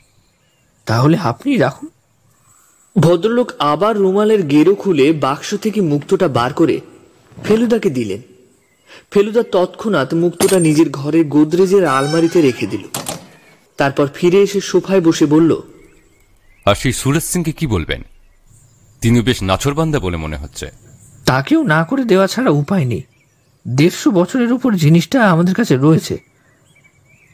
তাহলে 0.85 1.17
আপনি 1.17 1.57
রাখুন। 1.57 1.89
ভদ্রলোক 2.99 3.51
আবার 3.59 3.97
রুমালের 3.97 4.47
গেরো 4.47 4.75
খুলে 4.75 5.13
বাক্স 5.13 5.55
থেকে 5.55 5.81
মুক্তটা 5.81 6.27
বার 6.27 6.53
করে 6.53 6.81
ফেলুদাকে 7.43 7.89
দিলেন। 7.89 8.21
ফেলুদা 9.11 9.43
তৎক্ষণাৎ 9.51 10.13
মুক্তটা 10.13 10.59
নিজের 10.59 10.89
ঘরের 10.89 11.25
গোদরেজের 11.25 11.85
আলমারিতে 11.85 12.41
রেখে 12.41 12.67
দিল। 12.67 12.87
তারপর 13.77 14.07
ফিরে 14.07 14.41
এসে 14.41 14.61
সোফায় 14.61 15.01
বসে 15.01 15.25
বলল 15.25 15.61
আর 16.65 16.75
সেই 16.75 16.93
সুরেশ 16.93 17.23
সিংকে 17.23 17.51
কি 17.51 17.67
বলবেন? 17.67 18.01
তিনি 19.01 19.21
বেশ 19.21 19.43
নাচরবান্দা 19.43 19.99
বলে 19.99 20.17
মনে 20.17 20.37
হচ্ছে। 20.37 20.82
তাকেও 21.25 21.63
না 21.63 21.83
করে 21.83 22.03
দেওয়া 22.03 22.27
ছাড়া 22.27 22.51
উপায় 22.51 22.85
নেই। 22.85 23.03
দেড়শো 23.67 24.11
বছরের 24.11 24.51
উপর 24.53 24.73
জিনিসটা 24.73 25.29
আমাদের 25.29 25.55
কাছে 25.55 25.77
রয়েছে। 25.77 26.17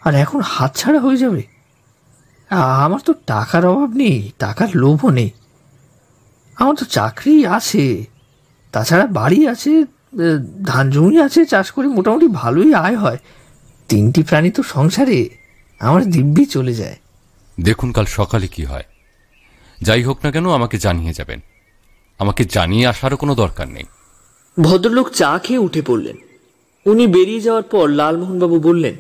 আর 0.06 0.15
এখন 0.15 0.41
হাতছাড়া 0.41 0.99
হয়ে 0.99 1.17
যাবে। 1.17 1.43
আমার 2.52 2.99
তো 3.06 3.13
টাকার 3.13 3.65
অভাব 3.65 3.93
নেই, 3.93 4.32
টাকার 4.39 4.67
লোভও 4.75 5.10
নেই। 5.10 5.30
আমার 6.56 6.75
তো 6.75 6.86
চাকরি 6.86 7.45
আছে, 7.45 8.06
তাছাড়া 8.71 9.08
বাড়ি 9.08 9.47
আছে 9.47 9.84
ধান 10.65 10.89
জমি 10.89 11.21
আছে, 11.21 11.45
চাষ 11.45 11.71
করে 11.71 11.88
মোটামুটি 11.88 12.28
ভালোই 12.28 12.73
আয় 12.73 12.97
হয়। 12.97 13.17
তিনটি 13.88 14.23
প্রাণী 14.23 14.52
তো 14.52 14.63
সংসারে, 14.63 15.30
আমার 15.80 16.06
দিব্যি 16.06 16.45
চলে 16.45 16.73
যায়। 16.73 16.95
দেখুন 17.60 17.91
কাল 17.91 18.06
সকালে 18.06 18.47
কি 18.47 18.63
হয়। 18.63 18.84
যাই 19.82 20.04
হোক 20.04 20.19
না 20.23 20.32
কেন 20.32 20.49
আমাকে 20.49 20.78
জানিয়ে 20.78 21.13
যাবেন। 21.13 21.39
আমাকে 22.19 22.45
জানিয়ে 22.45 22.88
আসারও 22.88 23.17
কোনো 23.17 23.36
দরকার 23.36 23.67
নেই। 23.67 23.84
ভদ্রলোক 24.62 25.10
চা 25.10 25.39
খেয়ে 25.43 25.60
উঠে 25.60 25.82
পড়লেন। 25.82 26.17
উনি 26.86 27.08
বেরিয়ে 27.08 27.39
যাওয়ার 27.39 27.63
পর 27.63 27.89
লালমোহনবাবু 27.89 28.60
বললেন 28.60 28.95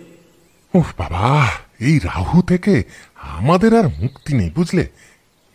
উফ 0.79 0.85
বাবা 0.97 1.47
এই 1.79 1.99
রাহু 1.99 2.41
থেকে 2.41 2.83
আমাদের 3.15 3.77
আর 3.77 3.87
মুক্তি 3.87 4.33
নেই 4.33 4.49
বুঝলে? 4.49 4.89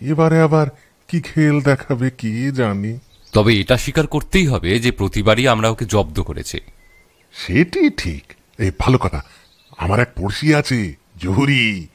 এবারে 0.01 0.41
আবার 0.41 0.67
কি 1.09 1.21
খেল 1.21 1.61
দেখাবে 1.61 2.11
কি 2.11 2.51
জানি? 2.53 2.99
তবে 3.33 3.61
এটা 3.61 3.77
স্বীকার 3.77 4.07
করতেই 4.07 4.47
হবে 4.47 4.79
যে 4.79 4.93
প্রতিবারই 4.93 5.49
আমরা 5.49 5.69
ওকে 5.69 5.85
জব্দ 5.85 6.23
করেছি। 6.23 6.61
সেটি 7.33 7.91
ঠিক। 7.91 8.25
এই 8.59 8.71
ভালো 8.79 8.99
কথা। 8.99 9.23
আমার 9.79 10.01
এক 10.01 10.09
পড়শি 10.17 10.55
আছে 10.55 10.95
জহুরি। 11.23 11.87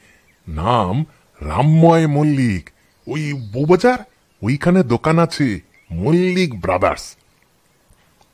নাম 0.47 1.05
রামময় 1.41 2.07
মল্লিক। 2.07 2.69
ওই 3.07 3.33
বউবাজার 3.33 3.97
ওইখানে 4.41 4.83
দোকান 4.83 5.19
আছে 5.19 5.59
মল্লিক 5.91 6.59
ব্রাদার্স। 6.61 7.15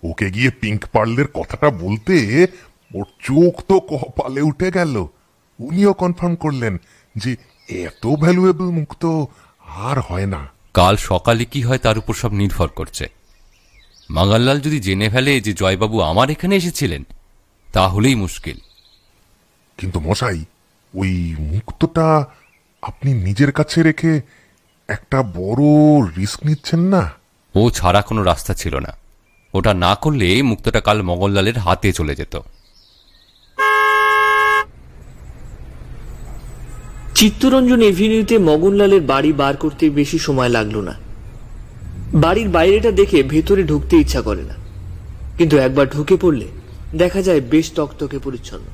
ওকে 0.04 0.32
গিয়ে 0.32 0.50
পিঙ্ক 0.50 0.86
পার্লের 0.92 1.28
কথাটা 1.28 1.70
বলতে 1.70 2.48
ওর 2.94 3.06
চোখ 3.20 3.62
তো 3.62 3.80
কপালে 3.80 4.42
উঠে 4.42 4.72
গেল। 4.72 5.08
উনিও 5.60 5.94
কনফার্ম 5.94 6.36
করলেন 6.36 6.78
যে 7.16 7.36
এত 7.70 8.08
ভ্যালুয়েবল 8.08 8.66
মুক্ত 8.66 9.06
আর 9.66 10.00
হয় 10.00 10.26
না। 10.26 10.48
কাল 10.74 10.98
সকালে 10.98 11.46
কি 11.46 11.62
হয় 11.62 11.78
তার 11.78 11.98
উপর 11.98 12.14
সব 12.14 12.34
নির্ভর 12.34 12.68
করছে। 12.68 13.10
মাঙ্গাল্লাল 14.10 14.60
যদি 14.60 14.80
জেনে 14.80 15.10
ফেলে 15.10 15.42
যে 15.42 15.54
জয়বাবু 15.54 16.02
আমার 16.02 16.30
এখানে 16.30 16.56
এসেছিলেন 16.56 17.04
তাহলেই 17.74 18.16
মুশকিল। 18.16 18.58
কিন্তু 19.78 20.00
মশাই 20.00 20.46
ওই 20.94 21.36
মুক্তটা 21.40 22.26
আপনি 22.82 23.14
নিজের 23.14 23.52
কাছে 23.52 23.84
রেখে 23.84 24.22
একটা 24.88 25.24
বড় 25.24 25.64
রিস্ক 26.18 26.46
নিচ্ছেন 26.46 26.80
না? 26.80 27.12
ও 27.56 27.70
ছাড়া 27.70 28.02
কোনো 28.02 28.24
রাস্তা 28.24 28.54
ছিল 28.54 28.80
না। 28.80 28.98
ওটা 29.54 29.74
না 29.74 29.96
করলে 29.96 30.42
মুক্তটা 30.42 30.82
কাল 30.82 31.02
মঙ্গললালের 31.02 31.58
হাতে 31.58 31.94
চলে 31.94 32.16
যেত। 32.16 32.40
চিত্তরঞ্জন 37.16 37.82
এভিনিউতে 37.82 38.38
মগনলালের 38.38 39.02
বাড়ি 39.02 39.34
বার 39.34 39.58
করতে 39.58 39.90
বেশি 39.90 40.20
সময় 40.20 40.50
লাগল 40.50 40.82
না। 40.82 40.94
বাড়ির 42.14 42.50
বাইরেটা 42.50 42.92
দেখে 42.92 43.24
ভেতরে 43.24 43.64
ঢুকতে 43.64 43.98
ইচ্ছা 43.98 44.22
করে 44.22 44.44
না। 44.44 44.54
কিন্তু 45.38 45.58
একবার 45.58 45.90
ঢুকে 45.90 46.18
পড়লে 46.18 46.48
দেখা 46.96 47.22
যায় 47.22 47.42
বেশ 47.42 47.72
তকতকে 47.76 48.20
পরিচ্ছন্ন। 48.20 48.66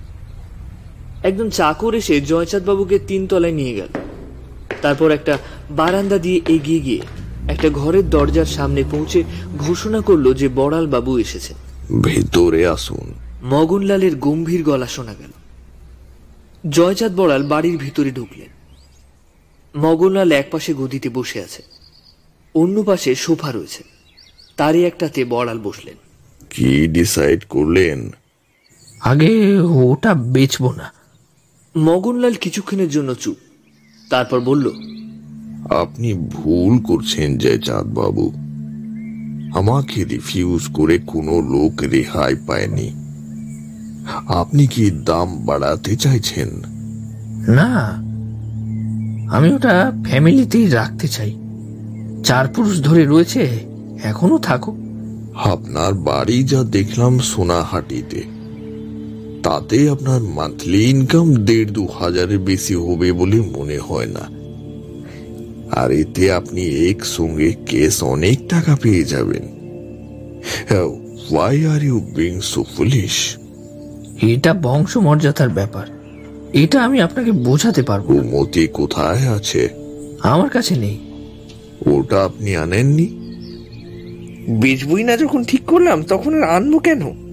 একজন 1.23 1.49
চাকর 1.49 1.93
এসে 1.95 2.21
জয়চাঁদ 2.21 2.65
বাবুকে 2.65 2.99
তিন 2.99 3.27
তলায় 3.27 3.53
নিয়ে 3.53 3.73
গেল। 3.73 4.10
তারপর 4.81 5.11
একটা 5.11 5.37
বারান্দা 5.71 6.17
দিয়ে 6.17 6.41
এগিয়ে 6.47 6.79
গিয়ে 6.79 7.01
একটা 7.47 7.69
ঘরের 7.69 8.09
দরজার 8.09 8.45
সামনে 8.45 8.83
পৌঁছে 8.91 9.23
ঘোষণা 9.57 10.01
করল 10.01 10.33
যে 10.33 10.49
বড়াল 10.49 10.87
বাবু 10.87 11.17
এসেছেন। 11.17 11.57
ভেতরে 12.01 12.67
আসুন। 12.67 13.13
মগনলালের 13.43 14.15
গম্ভীর 14.15 14.63
গলা 14.63 14.87
শোনা 14.87 15.13
গেল। 15.13 15.31
জয়চাঁদ 16.71 17.15
বড়াল 17.15 17.47
বাড়ির 17.47 17.77
ভিতরে 17.77 18.11
ঢুকলেন। 18.11 18.47
মগনলাল 19.79 20.31
একপাশে 20.31 20.73
গদিতে 20.73 21.09
বসে 21.09 21.43
আছে। 21.43 21.63
অন্য 22.55 22.83
পাশে 22.83 23.15
সোফা 23.15 23.51
রয়েছে। 23.51 23.83
তারই 24.57 24.85
একটাতে 24.85 25.25
বড়াল 25.25 25.59
বসলেন। 25.59 25.95
কি 26.49 26.87
ডিসাইড 26.87 27.43
করলেন? 27.49 28.11
আগে 29.01 29.59
ওটা 29.59 30.13
বেচবো 30.13 30.73
না। 30.73 30.93
মগনলাল 31.77 32.33
কিছুক্ষণের 32.33 32.89
জন্য 32.89 33.13
চুপ। 33.13 33.37
তারপর 34.11 34.39
বলল 34.39 34.65
আপনি 35.69 36.13
ভুল 36.13 36.79
করছেন 36.79 37.37
জয়চাঁদ 37.37 37.87
বাবু 37.93 38.25
আমাকে 39.57 40.03
রিফিউজ 40.03 40.67
করে 40.73 40.99
কোনো 41.07 41.35
লোক 41.41 41.83
রেহাই 41.83 42.35
পায়নি। 42.47 42.89
আপনি 44.27 44.67
কি 44.67 44.91
দাম 44.91 45.29
বাড়াতে 45.45 45.95
চাইছেন? 45.95 46.49
না 47.53 47.71
আমি 49.35 49.53
ওটা 49.53 49.91
ফ্যামিলিতেই 50.05 50.67
রাখতে 50.69 51.07
চাই। 51.07 51.31
চার 52.23 52.47
পুরুষ 52.47 52.81
ধরে 52.81 53.03
রয়েছে 53.05 53.43
এখনও 54.03 54.37
থাকুক। 54.37 54.75
আপনার 55.47 55.93
বাড়ি 55.93 56.43
যা 56.43 56.63
দেখলাম 56.63 57.19
সোনাহাটিতে। 57.19 58.21
তাতে 59.43 59.89
আপনার 59.89 60.21
মান্থলি 60.21 60.89
ইনকাম 60.89 61.35
দেড় 61.35 61.69
দু 61.71 61.87
হাজারের 61.99 62.39
বেশি 62.39 62.73
হবে 62.73 63.11
বলে 63.11 63.41
মনে 63.41 63.77
হয় 63.77 64.05
না। 64.05 64.41
আর 65.71 65.91
এতে 65.91 66.31
আপনি 66.31 66.61
একসঙ্গে 66.89 67.55
কেস 67.65 68.03
অনেক 68.03 68.49
টাকা 68.49 68.77
পেয়ে 68.81 69.03
যাবেন। 69.03 69.43
Why 71.31 71.65
are 71.65 71.83
you 71.83 71.99
being 71.99 72.41
so 72.41 72.63
foolish 72.63 73.37
এটা 74.21 74.53
বংশমর্যাদার 74.53 75.49
ব্যাপার। 75.49 75.87
এটা 76.53 76.83
আমি 76.83 77.01
আপনাকে 77.01 77.31
বোঝাতে 77.31 77.81
পারব। 77.83 78.11
মতি 78.11 78.67
কোথায় 78.67 79.29
আছে? 79.29 79.69
আমার 80.23 80.49
কাছে 80.49 80.75
নেই। 80.75 80.97
ওটা 81.85 82.25
আপনি 82.25 82.55
আনেননি? 82.55 83.07
বেচবই 84.49 85.03
না 85.03 85.17
যখন 85.17 85.43
ঠিক 85.43 85.61
করলাম 85.65 86.03
তখন 86.03 86.43
আর 86.43 86.49
আনব 86.49 86.77
কেন? 86.77 87.30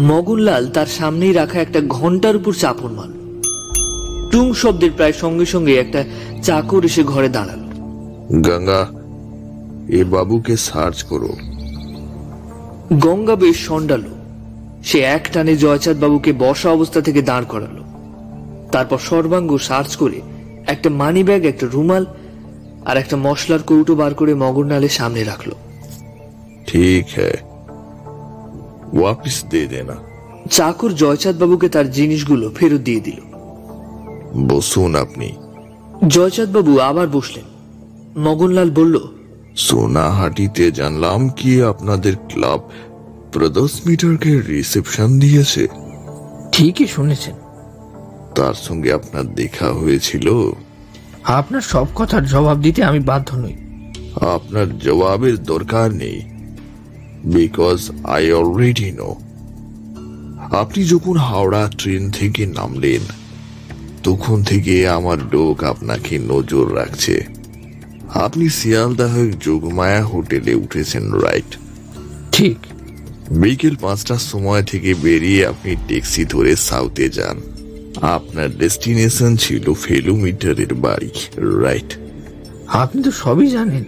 মগনলাল 0.00 0.68
তার 0.68 0.86
সামনেই 0.86 1.32
রাখা 1.32 1.60
একটা 1.60 1.80
ঘণ্টার 1.80 2.36
উপর 2.36 2.52
চাপড় 2.52 2.90
মারল। 2.90 3.12
টুং 4.30 4.54
শব্দের 4.54 4.90
প্রায় 4.96 5.12
সঙ্গে 5.12 5.46
সঙ্গে 5.46 5.76
একটা 5.76 6.04
চাকর 6.42 6.84
এসে 6.84 7.04
ঘরে 7.04 7.28
দাঁড়াল। 7.28 7.58
গঙ্গা 8.40 8.88
এ 9.88 10.04
বাবুকে 10.04 10.56
সার্চ 10.56 11.02
করো। 11.02 11.28
গঙ্গা 12.92 13.36
বেশ 13.36 13.66
সন্ডালো। 13.66 14.08
সে 14.84 15.00
এক 15.00 15.28
টানে 15.32 15.56
জয়চাঁদ 15.56 16.00
বাবুকে 16.00 16.32
বসা 16.32 16.70
অবস্থা 16.70 17.00
থেকে 17.00 17.22
দাঁড় 17.22 17.44
করালো। 17.48 17.84
তারপর 18.72 18.98
সর্বাঙ্গ 18.98 19.56
সার্চ 19.56 19.96
করে 19.96 20.20
একটা 20.66 20.90
মানি 20.90 21.24
ব্যাগ 21.24 21.44
একটা 21.44 21.66
রুমাল 21.72 22.06
আর 22.84 22.96
একটা 22.96 23.16
মশলার 23.16 23.62
কৌটো 23.62 23.94
বার 23.94 24.14
করে 24.14 24.34
মগরনালের 24.34 24.88
সামনে 24.88 25.24
রাখল। 25.24 25.50
ঠিক 26.66 27.06
হ্যাঁ। 27.14 27.55
ওয়াপিস 28.98 29.44
দিয়ে 29.50 29.66
দে 29.66 29.76
দেনা 29.76 29.96
চাকর 30.50 30.94
জয়চাঁদ 30.94 31.36
বাবুকে 31.38 31.68
তার 31.68 31.90
জিনিসগুলো 31.90 32.50
ফেরত 32.50 32.80
দিয়ে 32.80 33.00
দিল 33.00 33.20
বসুন 34.46 34.96
আপনি 34.96 35.34
জয়চাঁদ 36.06 36.52
বাবু 36.52 36.78
আবার 36.80 37.08
বসলেন 37.08 37.44
মগনলাল 38.18 38.70
বলল 38.70 39.00
সোনাহাটিতে 39.56 40.70
জানলাম 40.70 41.28
কি 41.28 41.62
আপনাদের 41.62 42.16
ক্লাব 42.16 42.60
প্রদোষ 43.32 43.86
মিটারকে 43.86 44.40
রিসেপশন 44.40 45.18
দিয়েছে 45.18 45.68
ঠিকই 46.52 46.86
শুনেছেন 46.86 47.34
তার 48.34 48.54
সঙ্গে 48.54 48.92
আপনার 48.92 49.24
দেখা 49.34 49.72
হয়েছিল 49.72 50.26
আপনার 51.24 51.60
সব 51.60 51.86
কথার 51.94 52.24
জবাব 52.24 52.58
দিতে 52.58 52.84
আমি 52.84 53.00
বাধ্য 53.00 53.34
নই। 53.36 53.54
আপনার 54.20 54.78
জবাবের 54.78 55.42
দরকার 55.42 55.92
নেই। 55.92 56.35
বিকজ 57.26 57.90
আই 58.04 58.32
অলরেডি 58.32 58.92
নো 58.92 59.16
আপনি 60.50 60.84
যখন 60.84 61.16
হাওড়া 61.16 61.70
ট্রেন 61.78 62.10
থেকে 62.10 62.46
নামলেন 62.46 63.00
তখন 64.02 64.42
থেকে 64.42 64.88
আমার 64.88 65.18
লোক 65.32 65.64
আপনাকে 65.64 66.18
নজর 66.18 66.74
রাখছে। 66.74 67.26
আপনি 68.14 68.48
শিয়ালদাহ 68.48 69.14
যোগমায়া 69.40 70.04
হোটেলে 70.04 70.54
উঠেছেন 70.54 71.12
রাইট 71.12 71.50
ঠিক। 72.32 72.58
বিকেল 73.30 73.76
পাঁচটার 73.80 74.18
সময় 74.18 74.62
থেকে 74.62 74.94
বেরিয়ে 74.94 75.46
আপনি 75.46 75.76
ট্যাক্সি 75.88 76.24
ধরে 76.24 76.56
সাউথে 76.56 77.08
যান। 77.08 77.36
আপনার 78.00 78.58
ডেস্টিনেশন 78.58 79.36
ছিল 79.36 79.74
ফেলুমিটারের 79.74 80.74
বাড়ি 80.74 81.10
রাইট 81.62 81.98
আপনি 82.66 83.02
তো 83.02 83.10
সবই 83.10 83.46
জানেন। 83.46 83.84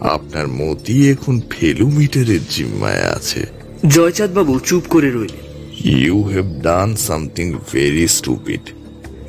আপনার 0.00 0.48
মতি 0.48 1.10
এখন 1.10 1.40
ফেলু 1.50 1.90
মিটারের 1.90 2.40
জিম্মায় 2.50 3.02
আছে। 3.10 3.46
জয়চাঁদ 3.88 4.34
বাবু 4.34 4.58
চুপ 4.58 4.84
করে 4.88 5.10
রইলেন। 5.10 5.44
You 5.84 6.22
have 6.22 6.62
done 6.62 6.96
something 6.96 7.52
very 7.72 8.08
stupid 8.08 8.60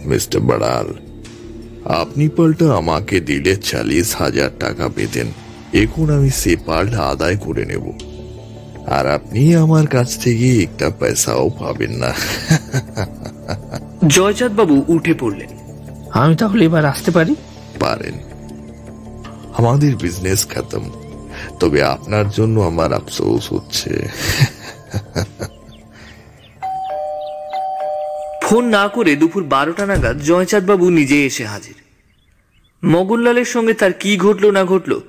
mister 0.05 0.41
Baral 0.41 0.93
আপনি 1.85 2.29
পাল্টা 2.29 2.73
আমাকে 2.73 3.19
দিলে 3.19 3.55
চালিশ 3.55 4.15
হাজার 4.15 4.49
টাকা 4.59 4.89
পেতেন। 4.89 5.27
এখন 5.73 6.09
আমি 6.09 6.29
সে 6.29 6.55
পাল্টা 6.65 7.01
আদায় 7.01 7.35
করে 7.35 7.65
নেব। 7.65 7.91
আর 8.87 9.07
আপনি 9.07 9.55
আমার 9.55 9.87
কাছ 9.87 10.23
থেকে 10.23 10.63
একটা 10.63 10.89
পয়সাও 10.89 11.49
পাবেন 11.49 11.91
না। 11.91 12.13
জয়চাঁদ 14.07 14.55
বাবু 14.55 14.85
উঠে 14.87 15.13
পড়লেন। 15.13 15.47
আমি 16.11 16.35
তাহলে 16.35 16.65
এবার 16.65 16.85
আসতে 16.85 17.11
পারি? 17.11 17.35
পারেন। 17.79 18.30
আমাদের 19.57 19.95
বিজনেস 19.95 20.47
খতম। 20.47 20.89
তবে 21.59 21.83
আপনার 21.83 22.29
জন্য 22.29 22.59
আমার 22.59 22.93
আফসোস 22.93 23.53
হচ্ছে। 23.53 24.07
ফোন 28.43 28.65
না 28.65 28.87
করে 28.87 29.15
দুপুর 29.15 29.43
বারোটা 29.43 29.85
নাগাদ 29.85 30.21
জয়চাঁদ 30.21 30.65
বাবু 30.65 30.89
নিজে 30.89 31.25
এসে 31.25 31.45
হাজির। 31.45 31.75
মগনলালের 32.85 33.45
সঙ্গে 33.45 33.73
তার 33.73 33.93
কি 33.93 34.17
ঘটলো 34.17 34.51
না 34.51 34.65
ঘটলো 34.65 35.01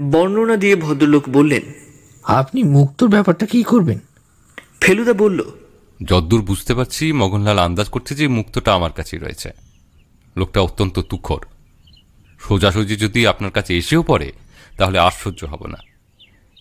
বর্ণনা 0.00 0.56
দিয়ে 0.56 0.76
ভদ্রলোক 0.76 1.28
বললেন 1.28 1.62
আপনি 2.22 2.62
মুক্তর 2.62 3.08
ব্যাপারটা 3.08 3.46
কি 3.46 3.62
করবেন? 3.62 3.98
ফেলুদা 4.80 5.12
বলল 5.12 5.44
যদ্দূর 6.04 6.42
বুঝতে 6.42 6.74
পারছি 6.74 7.12
মগনলাল 7.12 7.58
আন্দাজ 7.58 7.88
করছে 7.88 8.14
যে 8.14 8.28
মুক্তটা 8.28 8.74
আমার 8.74 8.92
কাছেই 8.92 9.20
রয়েছে। 9.20 9.50
লোকটা 10.36 10.60
অত্যন্ত 10.60 10.98
তুখর। 10.98 11.40
সোজাসুজি 12.48 12.96
যদি 12.96 13.26
আপনার 13.26 13.50
কাছে 13.50 13.78
এসেও 13.78 14.02
পড়ে 14.02 14.32
তাহলে 14.78 14.98
আশ্চর্য 14.98 15.44
হব 15.44 15.66
না। 15.66 15.76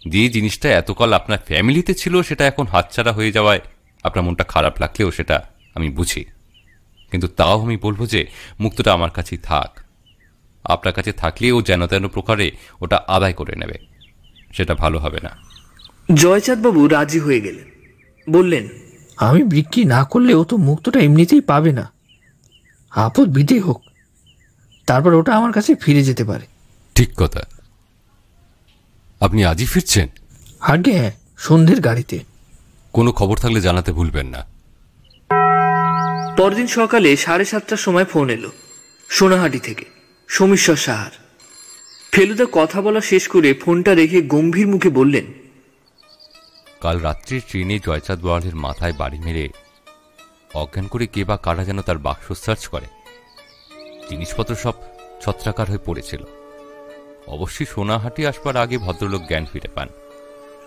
যে 0.10 0.30
জিনিসটা 0.30 0.70
এতকাল 0.70 1.14
আপনার 1.14 1.40
ফ্যামিলিতে 1.48 1.94
ছিল 1.94 2.22
সেটা 2.22 2.48
এখন 2.48 2.66
হাতছাড়া 2.66 3.12
হয়ে 3.12 3.32
যাওয়ায় 3.32 3.60
আপনার 4.04 4.26
মনটা 4.26 4.44
খারাপ 4.44 4.80
লাগলেও 4.80 5.12
সেটা 5.12 5.50
আমি 5.76 5.90
বুঝি। 5.90 6.26
কিন্তু 7.12 7.28
তাও 7.28 7.62
আমি 7.62 7.78
বলব 7.78 8.06
যে 8.06 8.28
মুক্তটা 8.60 8.94
আমার 8.94 9.10
কাছেই 9.10 9.38
থাক। 9.38 9.80
আপনার 10.64 10.94
কাছে 10.94 11.12
থাকলেও 11.12 11.62
যেন 11.62 11.88
তেন 11.88 12.08
প্রকারে 12.08 12.52
ওটা 12.82 13.02
আদায় 13.08 13.34
করে 13.34 13.56
নেবে। 13.56 13.80
সেটা 14.54 14.76
ভালো 14.76 15.00
হবে 15.00 15.20
না। 15.24 15.38
জয়চাঁদ 16.14 16.62
বাবু 16.62 16.88
রাজি 16.88 17.20
হয়ে 17.20 17.42
গেলেন। 17.42 17.66
বললেন 18.34 18.68
আমি 19.18 19.44
বিক্রি 19.44 19.84
না 19.84 20.04
করলে 20.04 20.34
ও 20.34 20.44
তো 20.44 20.58
মুক্তটা 20.58 21.00
এমনিতেই 21.00 21.42
পাবে 21.42 21.72
না। 21.72 21.92
আপদ 22.90 23.30
বিদেই 23.30 23.60
হোক 23.60 23.84
তারপর 24.90 25.14
ওটা 25.14 25.32
আমার 25.36 25.52
কাছে 25.52 25.76
ফিরে 25.76 26.04
যেতে 26.04 26.24
পারে। 26.24 26.46
ঠিক 26.96 27.10
কথা। 27.18 27.42
আপনি 29.20 29.46
আজই 29.46 29.66
ফিরছেন? 29.66 30.08
আগে 30.60 30.94
হ্যাঁ 30.98 31.12
সন্ধ্যের 31.38 31.82
গাড়িতে। 31.82 32.20
কোনো 32.94 33.12
খবর 33.12 33.38
থাকলে 33.38 33.62
জানাতে 33.62 33.92
ভুলবেন 33.92 34.28
না। 34.28 34.42
পরদিন 36.38 36.68
সকালে 36.68 37.18
সাড়ে 37.18 37.46
সাতটার 37.46 37.78
সময় 37.78 38.06
ফোন 38.06 38.30
এলো 38.30 38.52
সোনাহাটি 39.10 39.60
থেকে 39.60 39.86
সমীশ্বর 40.28 40.76
সাহার। 40.76 41.12
ফেলুদা 42.12 42.46
কথা 42.52 42.82
বলা 42.82 43.02
শেষ 43.02 43.28
করে 43.28 43.54
ফোনটা 43.54 43.96
রেখে 43.96 44.22
গম্ভীর 44.22 44.68
মুখে 44.68 44.90
বললেন 44.90 45.26
কাল 46.82 47.00
রাত্রে 47.00 47.40
ট্রেনে 47.40 47.80
জয়চাঁদ 47.80 48.20
বড়ালের 48.22 48.56
মাথায় 48.56 48.94
বাড়ি 48.94 49.20
মেরে 49.20 49.50
অজ্ঞান 50.54 50.88
করে 50.88 51.08
কে 51.08 51.24
বা 51.24 51.38
কারা 51.38 51.64
যেন 51.66 51.82
তার 51.82 51.98
বাক্স 51.98 52.46
সার্চ 52.46 52.68
করে। 52.68 52.86
জিনিসপত্র 54.10 54.56
সব 54.56 54.74
ছত্রাকার 55.22 55.70
হয়ে 55.70 55.86
পড়েছিল। 55.86 56.24
অবশ্যই 57.28 57.66
সোনাহাটি 57.66 58.26
আসবার 58.26 58.58
আগে 58.58 58.78
ভদ্রলোক 58.78 59.22
জ্ঞান 59.28 59.46
ফিরে 59.46 59.68
পান। 59.68 59.90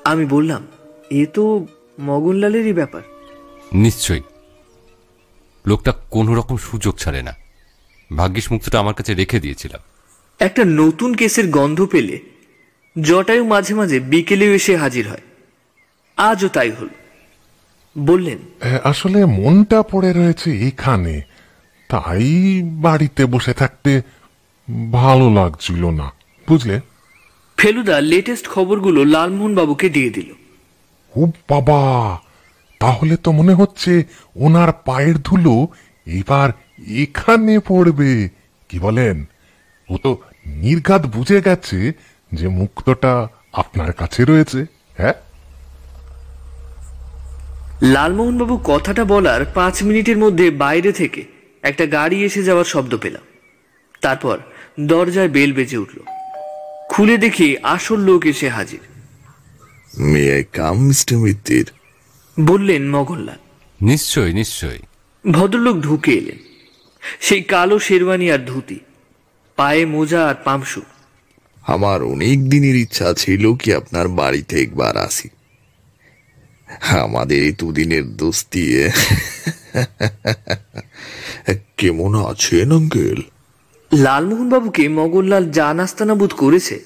আমি 0.05 0.27
বললাম 0.27 0.67
এ 1.11 1.27
তো 1.35 1.67
মগনলালেরই 2.01 2.73
ব্যাপার। 2.73 3.03
নিশ্চয়ই। 3.73 4.23
লোকটা 5.67 5.93
কোনো 6.11 6.35
রকম 6.35 6.57
সুযোগ 6.57 6.99
ছাড়ে 6.99 7.23
না। 7.23 7.35
ভাগ্যিস 8.17 8.53
মুক্তটা 8.53 8.81
আমার 8.81 8.95
কাছে 8.95 9.15
রেখে 9.15 9.41
দিয়েছিলাম। 9.41 9.81
একটা 10.39 10.63
নতুন 10.67 11.15
কেসের 11.15 11.51
গন্ধ 11.51 11.87
পেলে 11.87 12.21
জটায়ু 13.03 13.45
মাঝে 13.45 13.75
মাঝে 13.75 14.01
বিকেলেও 14.01 14.53
এসে 14.53 14.77
হাজির 14.77 15.09
হয়। 15.09 15.21
আজও 16.17 16.49
তাই 16.49 16.71
হল। 16.71 16.89
বললেন 17.99 18.39
আসলে 18.85 19.25
মনটা 19.25 19.83
পড়ে 19.83 20.13
রয়েছে 20.13 20.69
এখানে। 20.69 21.23
তাই 21.93 22.63
বাড়িতে 22.63 23.27
বসে 23.27 23.53
থাকতে 23.53 24.03
ভালো 24.93 25.31
লাগছিল 25.31 25.91
না 25.91 26.13
বুঝলে? 26.49 26.81
ফেলুদা 27.59 28.01
লেটেস্ট 28.01 28.49
খবরগুলো 28.49 29.05
লালমোহন 29.05 29.55
বাবুকে 29.55 29.89
দিয়ে 29.89 30.11
দিল। 30.11 30.33
ও 31.17 31.27
বাবা 31.49 32.19
তাহলে 32.81 33.17
তো 33.17 33.33
মনে 33.33 33.55
হচ্ছে 33.55 34.05
ওনার 34.37 34.73
পায়ের 34.85 35.17
ধুলো 35.19 35.67
এবার 36.07 36.53
এখানে 36.87 37.59
পড়বে। 37.59 38.29
কি 38.69 38.79
বলেন? 38.79 39.25
ও 39.89 39.97
তো 40.03 40.19
নির্ঘাত 40.47 41.07
বুঝে 41.07 41.41
গেছে 41.41 41.93
যে 42.33 42.49
মুক্তটা 42.49 43.29
আপনার 43.53 43.93
কাছে 43.93 44.25
রয়েছে 44.25 44.67
হ্যাঁ? 44.99 45.13
লালমোহনবাবু 47.83 48.61
কথাটা 48.65 49.05
বলার 49.05 49.45
পাঁচ 49.45 49.83
মিনিটের 49.83 50.19
মধ্যে 50.19 50.51
বাইরে 50.51 50.93
থেকে 50.93 51.25
একটা 51.63 51.87
গাড়ি 51.87 52.25
এসে 52.25 52.43
যাওয়ার 52.43 52.65
শব্দ 52.65 52.97
পেলাম। 52.97 53.23
তারপর 54.01 54.39
দরজায় 54.81 55.29
বেল 55.29 55.53
বেজে 55.53 55.77
উঠল। 55.77 55.99
খুলে 56.89 57.17
দেখি 57.19 57.57
আসল 57.63 57.99
লোক 57.99 58.27
এসে 58.27 58.49
হাজির। 58.49 58.81
May 59.99 60.33
I 60.33 60.45
come 60.53 60.77
mister 60.79 61.19
Mitter 61.19 61.67
বললেন 62.41 62.91
মগনলাল 62.91 63.37
নিশ্চয় 63.81 64.33
নিশ্চয়। 64.33 64.79
ভদ্রলোক 65.31 65.77
ঢুকে 65.81 66.13
এলেন। 66.13 66.39
সেই 67.21 67.43
কালো 67.43 67.79
শেরওয়ানি 67.79 68.33
আর 68.33 68.39
ধুতি 68.39 68.79
পায়ে 69.57 69.87
মোজা 69.87 70.29
আর 70.29 70.35
পামসু 70.45 70.83
আমার 71.67 72.03
অনেক 72.03 72.49
দিনের 72.49 72.77
ইচ্ছা 72.77 73.15
ছিল 73.15 73.55
কি 73.55 73.75
আপনার 73.75 74.09
বাড়িতে 74.09 74.63
একবার 74.63 74.97
আসি। 74.97 75.29
আমাদের 77.01 77.43
এই 77.43 77.53
দুদিনের 77.53 78.17
দোস্তি। 78.17 78.63
কেমন 81.77 82.25
আছেন 82.25 82.73
আঙ্কেল? 82.73 83.23
লালমোহনবাবুকে 83.93 84.89
মগনলাল 84.89 85.51
যা 85.51 85.75
নাস্তানা 85.75 86.15
বোধ 86.15 86.33
করেছে? 86.33 86.81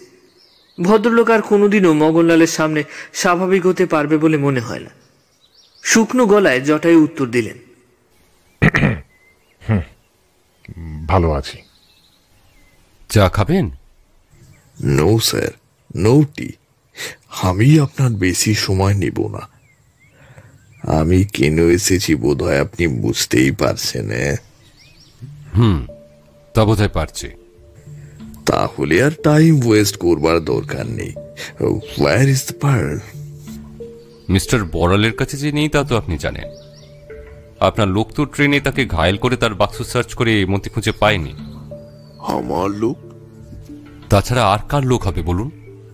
ভদ্রলোক 0.83 1.31
আর 1.31 1.43
কোনোদিনও 1.43 1.93
মগনলালের 1.93 2.47
সামনে 2.47 2.85
স্বাভাবিক 3.13 3.67
হতে 3.67 3.87
পারবে 3.87 4.19
বলে 4.19 4.37
মনে 4.37 4.61
হয় 4.61 4.81
না। 4.81 4.91
শুকনো 5.85 6.27
গলায় 6.27 6.61
জটায় 6.61 6.95
উত্তর 6.95 7.27
দিলেন 7.27 7.59
ভালো 11.07 11.33
আছি। 11.33 11.59
চা 13.09 13.29
খাবেন? 13.29 13.71
No 14.85 15.19
sir 15.19 15.51
no 15.97 16.25
tea. 16.37 16.53
আমি 17.43 17.81
আপনার 17.81 18.11
বেশি 18.11 18.55
সময় 18.55 18.95
নেব 18.95 19.29
না। 19.29 19.56
আমি 20.87 21.25
কেন 21.25 21.69
এসেছি 21.69 22.15
বোধহয় 22.15 22.61
আপনি 22.61 22.87
বুঝতেই 22.87 23.51
পারছেন 23.51 24.11
হুম 25.57 25.87
তা 26.55 26.65
বোধহয় 26.65 26.89
পারছি। 26.89 27.29
তাহলে 28.47 29.03
আর 29.03 29.11
টাইম 29.11 29.67
ওয়েস্ট 29.67 29.97
করবার 29.97 30.45
দরকার 30.45 30.87
নেই। 30.87 31.13
ওয়ার 31.61 32.29
ইজ 32.29 32.53
পার্ল 32.61 32.99
মিস্টার 34.29 34.65
বড়ালের 34.65 35.13
কাছে 35.13 35.37
যে 35.37 35.53
নেই 35.53 35.69
তা 35.69 35.85
তো 35.85 35.97
আপনি 35.97 36.19
জানেন। 36.19 36.45
আপনার 37.61 37.89
লোক 37.89 38.13
তো 38.13 38.25
ট্রেনে 38.25 38.61
তাকে 38.61 38.87
ঘায়েল 38.87 39.17
করে 39.17 39.37
তার 39.37 39.55
বাক্স 39.55 39.83
সার্চ 39.83 40.15
করে 40.15 40.47
মতি 40.47 40.71
খুঁজে 40.71 40.93
পায়নি। 40.93 41.35
আমার 42.19 42.71
লোক? 42.71 42.97
তাছাড়া 44.09 44.45
আর 44.45 44.59
কার 44.69 44.85
লোক 44.85 45.03
হবে 45.03 45.23
বলুন? 45.23 45.51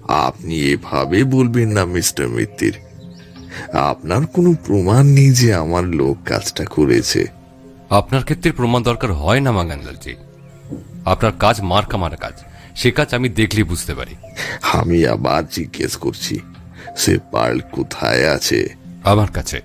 আপনি 0.09 0.61
এভাবে 0.61 1.25
বলবেন 1.25 1.69
না 1.69 1.85
মিস্টার 1.85 2.29
মিত্তির। 2.29 2.79
আপনার 3.73 4.27
কোনো 4.27 4.55
প্রমাণ 4.67 5.07
নেই 5.07 5.31
যে 5.31 5.55
আমার 5.55 5.85
লোক 5.85 6.17
কাজটা 6.25 6.65
করেছে। 6.65 7.27
আপনার 7.91 8.23
ক্ষেত্রে 8.23 8.53
প্রমাণ 8.53 8.83
দরকার 8.83 9.13
হয় 9.13 9.41
না 9.41 9.53
মাগান্দালজি 9.53 10.15
আপনার 11.05 11.33
কাজ 11.39 11.61
মারা 11.61 12.17
কাজ। 12.17 12.33
সে 12.77 12.91
কাজ 12.91 13.15
আমি 13.15 13.29
দেখলে 13.29 13.65
বুঝতে 13.65 13.95
পারি। 13.95 14.15
আমি 14.73 15.07
আবার 15.07 15.43
জিজ্ঞেস 15.47 15.97
করছি 15.97 16.39
সে 16.97 17.19
পার্ল 17.33 17.61
কোথায় 17.73 18.31
আছে? 18.31 18.69
আমার 19.05 19.31
কাছে। 19.31 19.63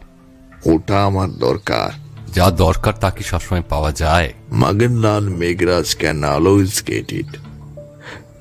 ওটা 0.65 1.03
আমার 1.03 1.31
দরকার। 1.31 2.07
যা 2.33 2.51
দরকার 2.51 2.93
তা 2.99 3.09
কি 3.09 3.23
সবসময় 3.23 3.63
পাওয়া 3.69 3.91
যায়? 3.91 4.33
Maganlal 4.51 5.29
Meghraj 5.29 5.95
can 5.95 6.23
always 6.23 6.83
get 6.87 7.13
it. 7.13 7.37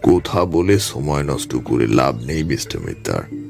কোথা 0.03 0.45
বলে 0.45 0.79
সময় 0.79 1.23
নষ্ট 1.23 1.57
করে 1.65 1.87
লাভ 1.87 2.25
নেই 2.25 2.45
মিস্টার 2.45 2.81
মিত্তার। 2.81 3.46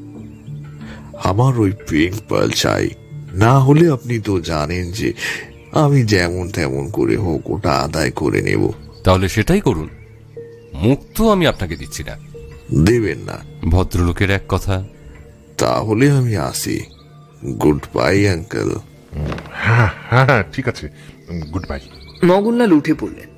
আমার 1.25 1.61
ওই 1.61 1.73
পিঙ্ক 1.89 2.17
পার্ল 2.29 2.51
চাই। 2.51 2.91
না 3.33 3.61
হলে 3.61 3.91
আপনি 3.91 4.19
তো 4.19 4.41
জানেন 4.41 4.93
যে 4.93 5.13
আমি 5.73 6.03
যেমন 6.03 6.49
তেমন 6.49 6.91
করে 6.91 7.17
হোক 7.17 7.51
ওটা 7.51 7.73
আদায় 7.73 8.11
করে 8.11 8.43
নেব। 8.43 8.71
তাহলে 9.05 9.29
সেটাই 9.29 9.61
করুন। 9.61 9.89
মুখ 10.75 10.99
তো 11.15 11.31
আমি 11.31 11.47
আপনাকে 11.47 11.77
দিচ্ছি 11.77 12.05
না। 12.05 12.17
দেবেন 12.85 13.19
না। 13.19 13.39
ভদ্রলোকের 13.69 14.31
এক 14.31 14.43
কথা। 14.49 14.85
তাহলে 15.59 16.11
আমি 16.11 16.37
আসি। 16.37 16.81
Goodbye 17.95 18.29
uncle. 18.29 18.71
হ্যাঁ 19.53 19.91
হ্যাঁ 20.11 20.27
হ্যাঁ 20.27 20.45
ঠিক 20.53 20.69
আছে। 20.69 20.89
গুড 21.53 21.67
বাই 21.69 21.81
মগনলাল 22.25 22.73
উঠে 22.73 22.95
পড়লেন। 22.95 23.29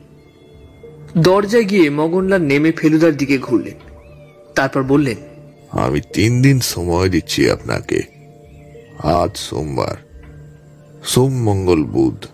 দরজায় 1.22 1.64
গিয়ে 1.64 1.90
মগনলাল 1.90 2.42
নেমে 2.42 2.72
ফেলুদার 2.72 3.16
দিকে 3.16 3.38
ঘুরলেন। 3.38 3.74
তারপর 4.54 4.82
বললেন 4.82 5.16
আমি 5.70 6.00
তিন 6.00 6.42
দিন 6.42 6.60
সময় 6.60 7.08
দিচ্ছি 7.08 7.50
আপনাকে। 7.50 8.02
আজ 8.98 9.36
সোমবার। 9.36 9.96
সোম 11.04 11.42
মঙ্গল 11.42 11.84
বুধ। 11.84 12.26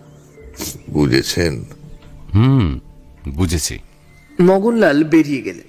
বুঝেছেন? 0.89 1.65
হুম 2.35 2.79
বুঝেছি। 3.29 3.79
মগনলাল 4.41 5.03
বেরিয়ে 5.03 5.41
গেলেন। 5.41 5.67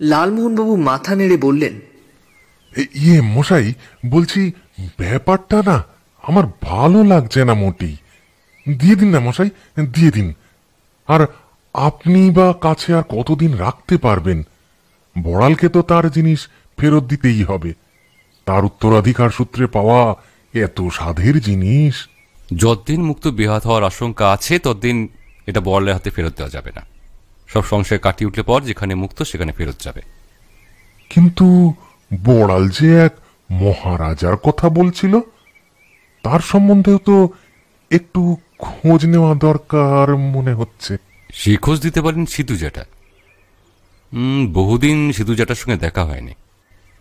লালমোহনবাবু 0.00 0.76
মাথা 0.76 1.14
নেড়ে 1.14 1.36
বললেন 1.36 1.80
ইয়ে 2.94 3.20
মশাই 3.20 3.74
বলছি 4.06 4.52
ব্যাপারটা 4.98 5.62
না 5.66 5.84
আমার 6.22 6.44
ভালো 6.62 7.04
লাগছে 7.04 7.44
না 7.44 7.54
মোটেই। 7.54 7.96
দিয়ে 8.78 8.94
দিন 8.94 9.08
না 9.08 9.20
মশাই 9.20 9.50
দিয়ে 9.76 10.10
দিন। 10.10 10.32
আর 11.06 11.26
আপনি 11.74 12.30
বা 12.30 12.54
কাছে 12.60 12.94
আর 12.94 13.02
কতদিন 13.02 13.54
রাখতে 13.54 13.96
পারবেন? 13.96 14.42
বড়ালকে 15.22 15.68
তো 15.68 15.82
তার 15.82 16.10
জিনিস 16.10 16.48
ফেরত 16.78 17.04
দিতেই 17.04 17.42
হবে। 17.42 17.72
তার 18.46 18.64
উত্তরাধিকার 18.64 19.30
সূত্রে 19.30 19.66
পাওয়া 19.66 20.14
এত 20.54 20.80
সাধের 20.92 21.40
জিনিস। 21.40 22.08
যতদিন 22.56 23.02
মুক্ত 23.02 23.28
বেহাত 23.28 23.66
হওয়ার 23.66 23.84
আশঙ্কা 23.84 24.32
আছে 24.32 24.58
ততদিন 24.58 25.08
এটা 25.46 25.60
বড়লের 25.60 25.94
হাতে 25.94 26.10
ফেরত 26.10 26.36
দেওয়া 26.36 26.50
যাবে 26.50 26.70
না। 26.76 26.82
সব 27.48 27.64
সংশয় 27.64 27.98
কাটিয়ে 27.98 28.28
উঠলে 28.28 28.42
পর 28.42 28.60
যেখানে 28.60 28.94
মুক্ত 28.94 29.22
সেখানে 29.22 29.52
ফেরত 29.52 29.80
যাবে। 29.80 30.02
কিন্তু 31.10 31.74
বড়াল 32.24 32.68
যে 32.68 32.98
এক 32.98 33.12
মহারাজার 33.50 34.36
কথা 34.36 34.68
বলছিল 34.68 35.20
তার 36.22 36.40
সম্বন্ধেও 36.40 36.98
তো 36.98 37.28
একটু 37.90 38.36
খোঁজ 38.58 39.06
নেওয়া 39.06 39.34
দরকার 39.34 40.16
মনে 40.16 40.52
হচ্ছে। 40.54 40.96
সে 41.32 41.56
খোঁজ 41.56 41.80
দিতে 41.80 42.02
পারেন 42.02 42.26
সিধু 42.26 42.56
জ্যাঠা। 42.56 42.84
হুম 44.12 44.52
বহুদিন 44.52 45.12
সিধু 45.12 45.34
জ্যাঠার 45.34 45.54
সঙ্গে 45.54 45.78
দেখা 45.78 46.04
হয়নি। 46.04 46.34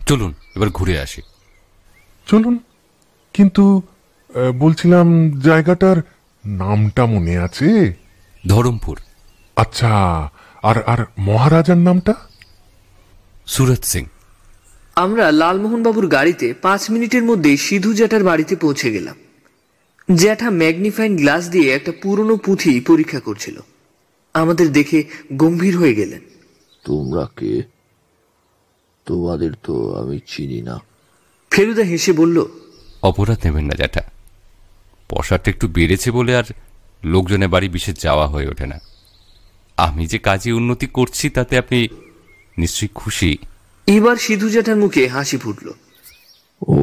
চলুন 0.08 0.34
এবার 0.56 0.70
ঘুরে 0.70 0.96
আসি। 1.00 1.22
চলুন 2.28 2.56
কিন্তু 3.34 3.64
বলছিলাম 4.60 5.08
জায়গাটার 5.40 5.98
নামটা 6.46 7.04
মনে 7.06 7.34
আছে? 7.38 7.68
ধরমপুর। 8.48 8.98
আচ্ছা 9.56 9.92
আর 10.70 10.78
আর 10.92 11.00
মহারাজার 11.20 11.78
নামটা? 11.78 12.14
সুরত 13.48 13.84
সিং। 13.84 14.06
আমরা 14.96 15.26
লালমোহনবাবুর 15.32 16.08
গাড়িতে 16.08 16.48
পাঁচ 16.62 16.82
মিনিটের 16.92 17.24
মধ্যেই 17.24 17.58
সিধু 17.58 17.92
জ্যাঠার 17.94 18.24
বাড়িতে 18.24 18.54
পৌঁছে 18.56 18.88
গেলাম। 18.92 19.18
জ্যাঠা 20.16 20.50
ম্যাগনিফাইং 20.52 21.12
গ্লাস 21.18 21.44
দিয়ে 21.50 21.68
একটা 21.78 21.92
পুরনো 22.02 22.36
পুঁথি 22.46 22.72
পরীক্ষা 22.88 23.20
করছিল। 23.20 23.58
আমাদের 24.34 24.68
দেখে 24.72 25.00
গম্ভীর 25.34 25.76
হয়ে 25.78 25.96
গেলেন। 25.96 26.22
তোমরা 26.84 27.24
কে? 27.38 27.77
তোমাদের 29.08 29.52
তো 29.64 29.74
আমি 30.00 30.18
চিনি 30.28 30.62
না। 30.62 30.76
ফেলুদা 31.52 31.84
হেসে 31.84 32.12
বলল 32.14 32.38
অপরাধ 33.02 33.40
নেবেন 33.46 33.66
না 33.66 33.76
জ্যাঠা। 33.76 34.04
পশারটা 35.10 35.52
একটু 35.52 35.68
বেড়েছে 35.68 36.12
বলে 36.12 36.32
আর 36.36 36.48
লোকজনের 37.04 37.48
বাড়ি 37.48 37.68
বিশেষ 37.70 37.96
যাওয়া 38.00 38.28
হয়ে 38.28 38.48
ওঠে 38.48 38.66
না। 38.66 38.78
আমি 39.78 40.04
যে 40.08 40.18
কাজে 40.18 40.50
উন্নতি 40.52 40.88
করছি 40.88 41.30
তাতে 41.30 41.58
আপনি 41.58 41.88
নিশ্চয়ই 42.58 42.90
খুশি। 42.96 43.38
এবার 43.88 44.16
সিধু 44.16 44.50
জ্যাঠার 44.50 44.76
মুখে 44.76 45.08
হাসি 45.08 45.38
ফুটল। 45.38 45.68
ও 46.68 46.78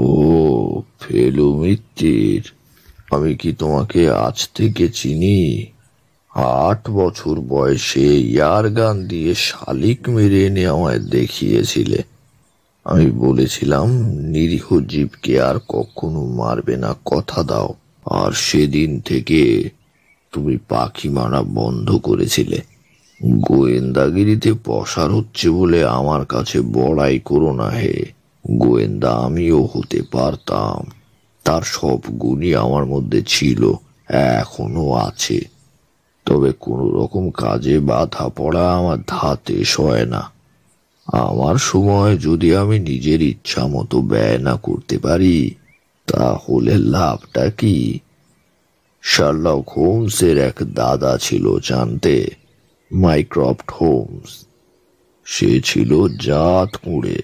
ফেলু 1.01 1.49
মিত্তির 1.61 2.45
আমি 3.11 3.35
কি 3.35 3.51
তোমাকে 3.53 4.01
আজ 4.27 4.39
থেকে 4.55 4.89
চিনি? 4.89 5.67
আট 6.35 6.91
বছর 6.91 7.35
বয়সে 7.41 8.09
ইয়ার 8.33 8.71
গান 8.71 8.97
দিয়ে 9.09 9.33
শালিক 9.35 10.09
মেরে 10.09 10.47
এনে 10.47 10.65
আমায় 10.67 10.99
দেখিয়েছিলে। 10.99 12.03
আমি 12.85 13.11
বলেছিলাম, 13.11 13.89
নিরীহ 14.09 14.81
জীবকে 14.81 15.41
আর 15.41 15.55
কখনো 15.69 16.27
মারবে 16.27 16.77
না, 16.77 16.95
কথা 17.05 17.43
দাও। 17.43 17.75
আর 18.07 18.33
সেদিন 18.33 19.01
থেকে 19.01 19.71
তুমি 20.33 20.59
পাখি 20.69 21.09
মারা 21.09 21.43
বন্ধ 21.43 21.91
করেছিলে। 21.91 22.61
গোয়েন্দাগিরিতে 23.23 24.53
পসার 24.65 25.11
হচ্ছে 25.11 25.51
বলে 25.51 25.85
আমার 25.85 26.25
কাছে 26.25 26.61
বড়াই 26.61 27.19
করো 27.19 27.53
না 27.53 27.69
হে। 27.69 28.05
গোয়েন্দা, 28.51 29.11
আমিও 29.11 29.69
হতে 29.75 30.03
পারতাম। 30.13 30.91
তার 31.45 31.63
সব 31.63 31.99
গুণই 32.11 32.55
আমার 32.55 32.87
মধ্যে 32.87 33.23
ছিল, 33.27 33.73
এখনও 34.09 34.93
আছে। 34.93 35.41
তবে 36.25 36.53
কোনো 36.61 36.91
রকম 36.91 37.31
কাজে 37.31 37.79
বাধা 37.79 38.29
পড়া 38.29 38.77
আমার 38.77 38.99
ধাতে 39.07 39.65
সয় 39.65 40.07
না। 40.07 40.34
আমার 41.09 41.57
সময় 41.59 42.17
যদি 42.17 42.57
আমি 42.57 42.79
নিজের 42.79 43.23
ইচ্ছা 43.23 43.67
মতো 43.67 44.03
ব্যয় 44.03 44.39
না 44.39 44.57
করতে 44.57 44.99
পারি, 44.99 45.55
তাহলে 46.07 46.79
লাভটা 46.79 47.51
কি? 47.51 48.01
শার্লক 49.03 49.69
হোমসের 49.69 50.39
এক 50.39 50.63
দাদা 50.63 51.19
ছিল 51.19 51.59
জানতে 51.59 52.31
মাইক্রফট 52.91 53.71
হোমস। 53.81 54.47
সে 55.25 55.61
ছিল 55.61 56.09
জাত 56.09 56.77
কুঁড়ে, 56.77 57.23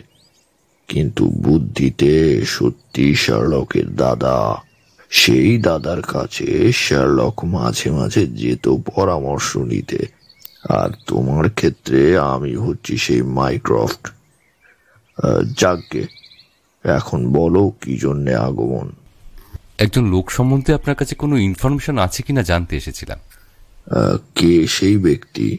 কিন্তু 0.88 1.24
বুদ্ধিতে 1.28 2.42
সত্যি 2.46 3.14
শার্লকের 3.14 3.96
দাদা। 3.96 4.62
সেই 5.10 5.58
দাদার 5.58 6.02
কাছে 6.02 6.72
শার্লক 6.72 7.44
মাঝে 7.44 7.90
মাঝে 7.90 8.26
যেত 8.26 8.68
পরামর্শ 8.68 9.56
নিতে। 9.56 10.19
আর 10.68 10.90
তোমার 11.06 11.50
ক্ষেত্রে 11.50 12.18
আমি 12.18 12.56
হচ্ছি 12.56 12.96
সেই 12.96 13.22
মাইক্রফট 13.22 14.11
যাকগে 15.58 16.06
এখন 16.84 17.32
বলো 17.32 17.72
কি 17.80 17.96
জন্যে 17.96 18.34
আগমন? 18.34 18.92
একজন 19.78 20.04
লোক 20.04 20.30
সম্বন্ধে 20.30 20.74
আপনার 20.74 20.96
কাছে 20.96 21.14
কোনো 21.14 21.38
ইনফরমেশন 21.38 21.98
আছে 21.98 22.22
কিনা 22.22 22.42
জানতে 22.42 22.76
এসেছিলাম। 22.76 23.18
কে 24.34 24.66
সেই 24.66 24.96
ব্যক্তি? 24.96 25.58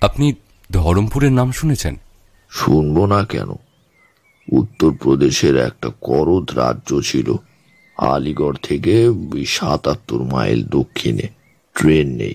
আপনি 0.00 0.34
ধরমপুরের 0.72 1.32
নাম 1.32 1.52
শুনেছেন? 1.52 1.96
শুনব 2.50 3.06
না 3.06 3.24
কেন? 3.24 3.54
উত্তরপ্রদেশের 4.52 5.56
একটা 5.56 5.90
করদ 6.00 6.50
রাজ্য 6.50 7.00
ছিল 7.02 7.34
আলিগড় 7.98 8.56
থেকে 8.62 9.08
সাতাত্তর 9.46 10.22
মাইল 10.22 10.64
দক্ষিণে। 10.64 11.28
ট্রেন 11.74 12.08
নেই। 12.08 12.34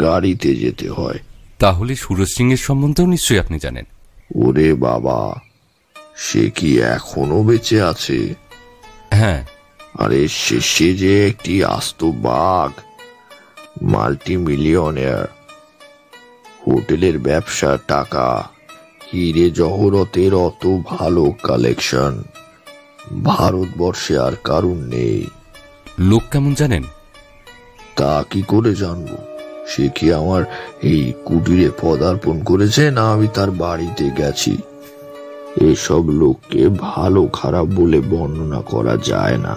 গাড়িতে 0.00 0.54
যেতে 0.54 0.90
হয়। 0.90 1.18
তাহলে 1.58 1.94
সুরজ 1.94 2.28
সিং 2.28 2.50
এর 2.52 2.56
সম্বন্ধেও 2.56 3.06
নিশ্চয়ই 3.06 3.38
আপনি 3.38 3.58
জানেন। 3.58 3.84
ওরে 4.34 4.74
বাবা 4.74 5.40
সে 6.16 6.50
কি 6.50 6.80
এখনও 6.80 7.42
বেঁচে 7.42 7.82
আছে? 7.82 8.34
হ্যাঁ। 9.10 9.46
আরে 9.98 10.28
সে 10.28 10.60
সে 10.60 10.94
যে 10.94 11.28
একটি 11.28 11.64
আস্ত 11.64 12.04
বাঘ 12.04 12.70
মাল্টি 13.82 14.36
মিলিয়নের 14.36 15.26
হোটেলের 16.66 17.18
ব্যবসা 17.18 17.78
টাকা 17.88 18.48
হিরে 19.12 19.50
জহরতের 19.50 20.34
অত 20.34 20.78
ভালো 20.84 21.32
কালেকশন। 21.42 22.22
ভারতবর্ষে 23.24 24.18
আর 24.18 24.32
কারণ 24.44 24.74
নেই। 24.74 25.26
লোক 25.98 26.22
কেমন 26.30 26.54
জানেন? 26.54 26.82
তা 27.96 28.24
কি 28.30 28.42
করে 28.42 28.74
জানব? 28.74 29.29
সে 29.70 29.88
কি 29.94 30.12
আমার 30.12 30.42
এই 30.82 31.12
কুটিরে 31.24 31.70
পদার্পণ 31.82 32.42
করেছে, 32.42 32.90
না 32.90 33.12
আমি 33.12 33.28
তার 33.34 33.50
বাড়িতে 33.50 34.10
গেছি? 34.18 34.56
এসব 35.60 36.08
লোককে 36.08 36.68
ভালো 36.68 37.28
খারাপ 37.32 37.66
বলে 37.66 38.00
বর্ণনা 38.00 38.60
করা 38.60 38.96
যায় 39.04 39.38
না। 39.38 39.56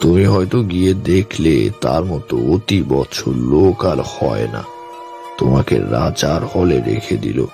তুমি 0.00 0.24
হয়তো 0.24 0.62
গিয়ে 0.62 0.94
দেখলে 0.94 1.70
তার 1.80 2.04
মতো 2.04 2.36
অতি 2.36 2.82
বছর 2.88 3.30
লোক 3.30 3.84
আর 3.84 4.00
হয় 4.00 4.48
না। 4.52 4.62
তোমাকে 5.38 5.78
রাজার 5.78 6.40
হলে 6.54 6.80
রেখে 6.80 7.16
দিল। 7.16 7.46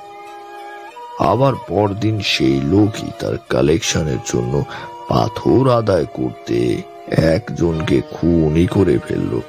আবার 1.18 1.52
পরদিন 1.68 2.20
সেই 2.20 2.60
লোকই 2.64 3.10
তার 3.18 3.36
কালেকশনের 3.48 4.22
জন্য 4.32 4.64
পাথর 5.08 5.70
আদায় 5.70 6.04
করতে 6.04 6.82
একজনকে 7.08 8.00
খুনই 8.10 8.66
করে 8.66 8.98
ফেলল। 9.08 9.40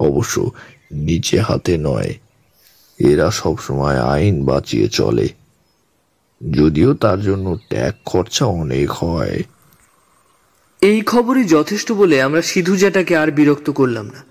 অবশ্য 0.00 0.50
নিচে 0.92 1.40
হাতে 1.40 1.78
নয়। 1.78 2.14
এরা 2.98 3.30
সবসময় 3.30 4.02
আইন 4.02 4.44
বাঁচিয়ে 4.44 4.88
চলে। 4.88 5.28
যদিও 6.54 6.94
তার 6.94 7.20
জন্য 7.20 7.58
ট্যাগ 7.68 7.94
খরচা 8.04 8.44
অনেক 8.44 8.90
হয়। 8.90 9.42
এই 10.80 11.00
খবরই 11.00 11.44
যথেষ্ট 11.44 11.92
বলে 11.92 12.22
আমরা 12.22 12.42
সিধু 12.42 12.76
জ্যাটাকে 12.76 13.16
আর 13.16 13.30
বিরক্ত 13.30 13.70
করলাম 13.70 14.06
না। 14.06 14.24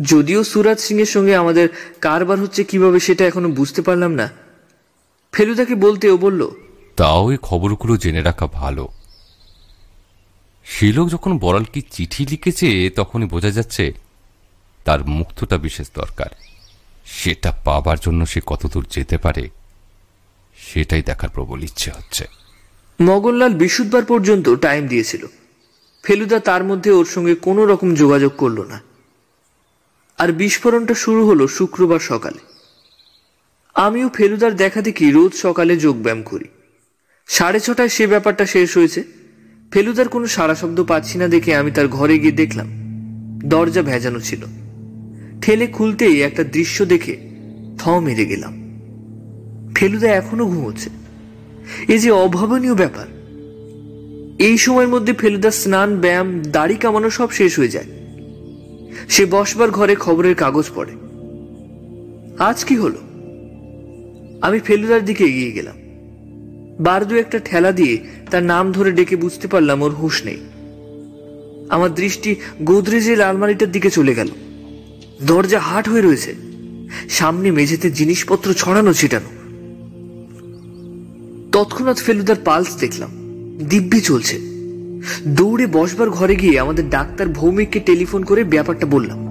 যদিও 0.00 0.44
সুরাজ 0.44 0.78
সিং 0.78 0.98
এর 0.98 1.06
সঙ্গে 1.06 1.36
আমাদের 1.36 1.68
কারবার 2.00 2.38
হচ্ছে 2.38 2.64
কীভাবে 2.64 3.00
সেটা 3.00 3.26
এখনও 3.26 3.48
বুঝতে 3.48 3.82
পারলাম 3.82 4.12
না। 4.12 4.30
ফেলুদাকে 5.32 5.74
বলতে 5.74 6.10
ও 6.10 6.16
বলল 6.16 6.48
তাও 6.96 7.30
এই 7.30 7.38
খবরগুলো 7.42 7.96
জেনে 7.96 8.22
রাখা 8.22 8.46
ভালো। 8.46 8.88
সে 10.64 10.92
লোক 10.92 11.10
যখন 11.10 11.38
বড়ালকে 11.38 11.80
চিঠি 11.90 12.26
লিখেছে 12.26 12.90
তখনই 12.96 13.26
বোঝা 13.26 13.50
যাচ্ছে 13.50 13.92
তার 14.86 15.00
মুক্তটা 15.08 15.56
বিশেষ 15.58 15.86
দরকার। 15.94 16.30
সেটা 17.06 17.50
পাবার 17.64 17.98
জন্য 18.02 18.26
সে 18.26 18.40
কতদূর 18.46 18.84
যেতে 18.90 19.18
পারে, 19.18 19.44
সেটাই 20.58 21.02
দেখার 21.02 21.28
প্রবল 21.28 21.62
ইচ্ছে 21.62 21.90
হচ্ছে। 21.90 22.24
মগনলাল 23.02 23.52
বিশুদ্ধবার 23.54 24.04
পর্যন্ত 24.04 24.54
টাইম 24.54 24.86
দিয়েছিল। 24.86 25.22
ফেলুদা 26.04 26.38
তার 26.40 26.64
মধ্যে 26.64 26.90
ওর 26.90 27.04
সঙ্গে 27.04 27.34
কোনো 27.34 27.62
রকম 27.66 27.94
যোগাযোগ 27.94 28.32
করল 28.36 28.58
না। 28.62 28.80
আর 30.18 30.32
বিস্ফোরণটা 30.32 30.94
শুরু 30.94 31.28
হলো 31.28 31.48
শুক্রবার 31.48 32.00
সকালে। 32.00 32.40
আমিও 33.74 34.08
ফেলুদার 34.08 34.52
দেখা 34.56 34.80
দেখি 34.80 35.10
রোজ 35.10 35.32
সকালে 35.34 35.76
যোগব্যায়াম 35.76 36.22
করি। 36.22 36.48
সাড়ে 37.28 37.60
ছটায় 37.60 37.88
সে 37.88 38.04
ব্যাপারটা 38.06 38.44
শেষ 38.46 38.76
হয়েছে। 38.76 39.00
ফেলুদার 39.72 40.08
কোনো 40.08 40.26
সারা 40.26 40.54
শব্দ 40.54 40.78
পাচ্ছি 40.84 41.18
না 41.18 41.26
দেখে 41.28 41.50
আমি 41.56 41.70
তার 41.70 41.88
ঘরে 41.88 42.18
গিয়ে 42.18 42.32
দেখলাম, 42.32 42.68
দরজা 43.44 43.82
ভেজানো 43.82 44.20
ছিল। 44.20 44.42
ঠেলে 45.42 45.66
খুলতেই 45.66 46.22
একটা 46.22 46.44
দৃশ্য 46.44 46.84
দেখে 46.84 47.16
থ 47.78 47.88
মেরে 47.88 48.26
গেলাম। 48.26 48.66
ফেলুদা 49.74 50.08
এখনও 50.08 50.46
ঘুমোচ্ছে। 50.46 50.90
এ 51.88 51.98
যে 51.98 52.10
অভাবনীয় 52.10 52.74
ব্যাপার। 52.74 53.06
এই 54.38 54.58
সময়ের 54.58 54.88
মধ্যে 54.88 55.12
ফেলুদা 55.12 55.50
স্নান, 55.50 55.96
ব্যায়াম, 55.96 56.42
দাড়ি 56.42 56.74
কামানো 56.74 57.10
সব 57.10 57.30
শেষ 57.30 57.58
হয়ে 57.58 57.68
যায়। 57.68 57.84
সে 59.08 59.26
বসবার 59.26 59.70
ঘরে 59.70 59.94
খবরের 59.94 60.34
কাগজ 60.34 60.64
পড়ে। 60.74 60.92
আজ 62.38 62.64
কি 62.64 62.76
হলো? 62.76 62.98
আমি 64.42 64.58
ফেলুদার 64.58 65.04
দিকে 65.04 65.24
এগিয়ে 65.24 65.52
গেলাম। 65.52 65.76
বার 66.80 67.08
দু 67.08 67.16
একটা 67.16 67.38
ঠেলা 67.38 67.72
দিয়ে 67.72 67.98
তার 68.30 68.42
নাম 68.42 68.72
ধরে 68.72 68.92
ডেকে 68.92 69.16
বুঝতে 69.16 69.48
পারলাম 69.48 69.82
ওর 69.82 69.90
হুঁশ 69.90 70.24
নেই। 70.24 70.40
আমার 71.68 71.94
দৃষ্টি 71.94 72.34
গোদরেজের 72.62 73.20
আলমারিটার 73.20 73.72
দিকে 73.72 73.90
চলে 73.90 74.14
গেল। 74.14 74.28
দরজা 75.22 75.60
হাট 75.60 75.88
হয়ে 75.88 76.02
রয়েছে। 76.02 76.34
সামনে 77.08 77.50
মেঝেতে 77.50 77.90
জিনিসপত্র 77.90 78.52
ছড়ানো 78.52 78.92
ছিটানো। 78.92 79.30
তৎক্ষণাৎ 81.52 81.96
ফেলুদার 81.96 82.36
পালস 82.44 82.76
দেখলাম। 82.76 83.10
দিব্যি 83.68 84.00
চলছে। 84.00 84.40
দৌড়ে 85.26 85.66
বসবার 85.66 86.10
ঘরে 86.10 86.36
গিয়ে 86.36 86.60
আমাদের 86.60 86.90
ডাক্তার 86.90 87.28
ভৌমিককে 87.28 87.80
টেলিফোন 87.80 88.24
করে 88.24 88.44
ব্যাপারটা 88.44 88.86
বললাম। 88.86 89.26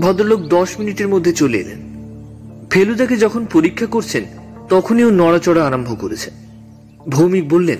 ভদ্রলোক 0.00 0.40
দশ 0.40 0.78
মিনিটের 0.78 1.08
মধ্যে 1.08 1.32
চলে 1.32 1.58
এলেন। 1.58 1.84
ফেলুদাকে 2.70 3.16
যখন 3.16 3.46
পরীক্ষা 3.52 3.86
করছেন, 3.86 4.24
তখনই 4.68 5.04
ও 5.04 5.10
নড়াচড়া 5.10 5.66
আরম্ভ 5.66 6.00
করেছে। 6.00 6.30
ভৌমিক 7.08 7.48
বললেন 7.48 7.78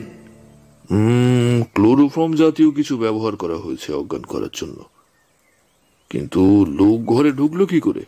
ক্লোরোফর্ম 1.74 2.34
জাতীয় 2.34 2.70
কিছু 2.70 2.98
ব্যবহার 2.98 3.36
করা 3.36 3.56
হয়েছে 3.56 3.92
অজ্ঞান 3.92 4.22
করার 4.22 4.48
জন্য। 4.54 4.93
কিন্তু 6.14 6.66
লোক 6.68 7.04
ঘরে 7.04 7.32
ঢুকলো 7.32 7.66
কি 7.66 7.80
করে? 7.80 8.04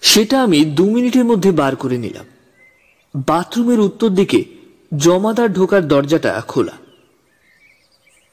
সেটা 0.00 0.42
আমি 0.42 0.64
দু 0.64 0.90
মিনিটের 0.90 1.24
মধ্যে 1.24 1.52
বার 1.52 1.76
করে 1.76 1.98
নিলাম। 1.98 2.26
বাথরুমের 3.26 3.80
উত্তর 3.80 4.08
দিকে 4.08 4.44
জমাদার 4.96 5.52
ঢোকার 5.52 5.88
দরজাটা 5.88 6.40
খোলা। 6.40 6.72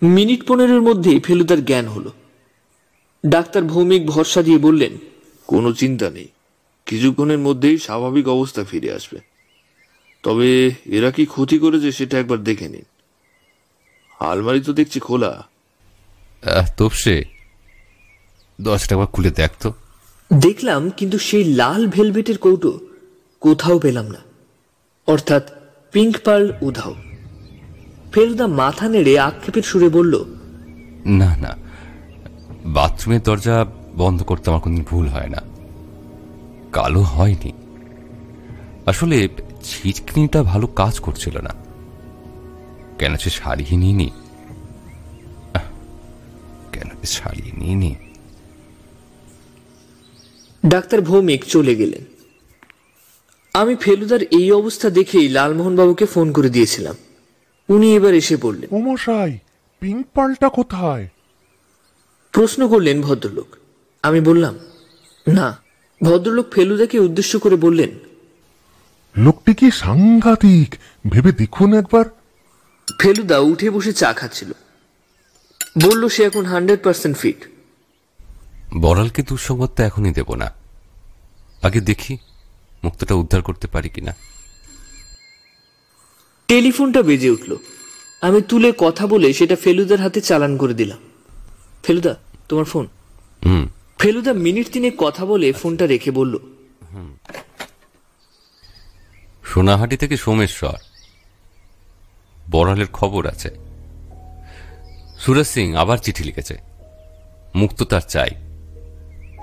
মিনিট 0.04 0.48
পনেরোর 0.48 0.82
মধ্যেই 0.82 1.20
ফেলুদার 1.20 1.66
জ্ঞান 1.66 1.86
হলো। 1.86 2.12
ডাক্তার 3.26 3.64
ভৌমিক 3.64 4.06
ভরসা 4.06 4.44
দিয়ে 4.44 4.58
বললেন 4.58 4.98
কোনো 5.48 5.74
চিন্তা 5.74 6.10
নেই। 6.10 6.28
কিছুক্ষণের 6.86 7.38
মধ্যেই 7.38 7.78
স্বাভাবিক 7.78 8.28
অবস্থা 8.28 8.64
ফিরে 8.64 8.92
আসবে। 8.92 9.20
তবে 10.24 10.72
এরা 10.86 11.12
কি 11.12 11.26
ক্ষতি 11.26 11.60
করেছে 11.60 11.92
সেটা 11.92 12.20
একবার 12.20 12.44
দেখে 12.44 12.70
নিন। 12.70 12.84
আলমারি 14.20 14.62
তো 14.62 14.74
দেখছি 14.74 15.00
খোলা। 15.00 15.48
আহ, 16.46 16.70
তোপসে 16.78 17.37
দশটা 18.62 18.96
একবার 18.96 19.08
খুলে 19.08 19.32
দেখতো 19.32 19.74
দেখলাম 20.34 20.90
কিন্তু 20.90 21.18
সেই 21.18 21.44
লাল 21.44 21.88
ভেলভেটের 21.88 22.38
কৌটো 22.38 22.80
কোথাও 23.40 23.80
পেলাম 23.80 24.06
না। 24.06 24.18
অর্থাৎ 25.08 25.50
পিঙ্ক 25.92 26.18
পার্ল 26.26 26.52
উধাও। 26.62 26.96
ফেলুদা 28.12 28.48
মাথা 28.48 28.90
নেড়ে 28.90 29.20
আক্ষেপের 29.20 29.64
সুরে 29.64 29.90
বলল 29.90 30.26
না 31.06 31.38
না 31.38 31.58
বাথরুমের 32.66 33.22
দরজা 33.22 33.66
বন্ধ 33.96 34.24
করতে 34.24 34.50
আমার 34.50 34.62
কোনদিন 34.62 34.86
ভুল 34.90 35.08
হয় 35.08 35.30
না। 35.30 35.42
কালো 36.72 37.02
হয়নি। 37.02 37.52
আসলে 38.86 39.30
ছিটকিনিটা 39.64 40.44
ভালো 40.44 40.68
কাজ 40.68 41.00
করছিল 41.00 41.38
না। 41.38 41.54
কেন 43.00 43.18
সে 43.18 43.30
নিইনি? 43.76 44.12
আহ, 45.54 45.62
কেন 46.72 46.90
সে 46.90 47.06
সারিয়ে 47.06 47.52
নিইনি? 47.58 47.96
ডাক্তার 50.68 51.02
ভৌমিক 51.02 51.46
চলে 51.46 51.76
গেলেন। 51.76 52.04
আমি 53.54 53.76
ফেলুদার 53.76 54.22
এই 54.22 54.52
অবস্থা 54.52 54.90
দেখেই 54.90 55.30
লালমোহনবাবুকে 55.30 56.06
ফোন 56.06 56.32
করে 56.32 56.50
দিয়েছিলাম। 56.50 56.96
উনি 57.70 57.96
এবার 57.96 58.14
এসে 58.14 58.38
পড়লেন 58.38 58.70
ও 58.72 58.78
মশাই 58.78 59.38
পিঙ্ক 59.80 60.08
পালটা 60.14 60.50
কোথায়? 60.50 61.08
প্রশ্ন 62.32 62.68
করলেন 62.68 63.02
ভদ্রলোক। 63.02 63.56
আমি 64.04 64.22
বললাম 64.22 64.60
না। 65.28 65.62
ভদ্রলোক 66.04 66.52
ফেলুদাকে 66.52 67.00
উদ্দেশ্য 67.00 67.40
করে 67.40 67.56
বললেন 67.56 67.90
লোকটি 69.18 69.54
কি 69.54 69.72
সাংঘাতিক? 69.72 70.76
ভেবে 71.10 71.32
দেখুন 71.32 71.74
একবার। 71.74 72.06
ফেলুদা 73.00 73.40
উঠে 73.40 73.70
বসে 73.70 73.94
চা 73.94 74.14
খাচ্ছিল। 74.14 74.52
বলল 75.84 76.08
সে 76.08 76.24
এখন 76.24 76.46
হান্ড্রেড 76.46 76.84
পার্সেন্ট 76.84 77.18
ফিট। 77.18 77.40
বড়ালকে 78.78 79.22
দুঃসংবাদটা 79.24 79.86
এখনই 79.86 80.14
দেব 80.14 80.36
না। 80.36 80.57
আগে 81.62 81.82
দেখি 81.82 82.18
মুক্তটা 82.84 83.16
উদ্ধার 83.16 83.42
করতে 83.42 83.68
পারি 83.68 83.90
কিনা। 83.90 84.16
টেলিফোনটা 86.48 87.02
বেজে 87.02 87.30
উঠল। 87.30 87.56
আমি 88.22 88.42
তুলে 88.42 88.74
কথা 88.78 89.08
বলে 89.08 89.34
সেটা 89.34 89.56
ফেলুদার 89.56 90.00
হাতে 90.00 90.22
চালান 90.22 90.58
করে 90.58 90.74
দিলাম। 90.74 90.98
ফেলুদা 91.84 92.16
তোমার 92.50 92.66
ফোন। 92.66 92.88
হুম। 93.46 93.68
ফেলুদা 94.00 94.34
মিনিট 94.34 94.68
তিনে 94.72 94.92
কথা 94.98 95.26
বলে 95.26 95.54
ফোনটা 95.54 95.88
রেখে 95.88 96.12
বলল 96.12 96.38
সোনাহাটি 99.44 99.98
থেকে 99.98 100.18
সোমেশ্বর। 100.18 100.74
বড়ালের 102.52 102.88
খবর 102.88 103.28
আছে। 103.28 103.50
সুরজ 105.20 105.48
সিং 105.48 105.76
আবার 105.76 105.98
চিঠি 105.98 106.24
লিখেছে। 106.24 106.58
মুক্ত 107.56 107.84
তার 107.84 108.02
চাই। 108.02 108.30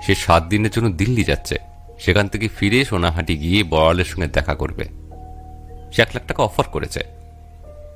সে 0.05 0.15
সাত 0.15 0.43
দিনের 0.43 0.71
জন্য 0.71 0.89
দিল্লি 0.89 1.23
যাচ্ছে। 1.23 1.74
সেখান 1.99 2.27
থেকে 2.27 2.47
ফিরে 2.47 2.85
সোনাহাটি 2.85 3.37
গিয়ে 3.37 3.63
বড়ালের 3.63 4.05
সঙ্গে 4.05 4.27
দেখা 4.27 4.55
করবে। 4.55 4.83
সে 5.93 6.01
এক 6.01 6.07
লাখ 6.13 6.27
টাকা 6.27 6.43
অফার 6.43 6.65
করেছে। 6.65 6.99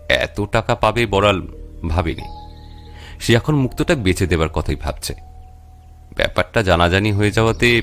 এত 0.10 0.41
টাকা 0.41 0.76
পাবে 0.76 1.06
বড়াল 1.06 1.47
ভাবেনি। 1.89 2.22
সে 3.20 3.34
এখন 3.36 3.56
মুক্তটা 3.56 3.95
বেচে 3.95 4.28
দেবার 4.28 4.50
কথাই 4.50 4.76
ভাবছে। 4.76 5.14
ব্যাপারটা 6.16 6.64
জানাজানি 6.64 7.12
হয়ে 7.12 7.32
যাওয়াতে 7.32 7.82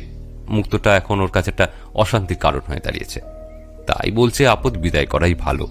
মুক্তটা 0.48 0.96
এখন 0.96 1.20
ওর 1.20 1.28
কাছে 1.28 1.50
একটা 1.50 1.68
অশান্তির 1.94 2.36
কারণ 2.36 2.60
হয়ে 2.66 2.80
দাঁড়িয়েছে। 2.80 3.20
তাই 3.86 4.10
বলছে 4.10 4.48
আপদ 4.48 4.76
বিদায় 4.76 5.06
করাই 5.06 5.34
ভালো। 5.34 5.68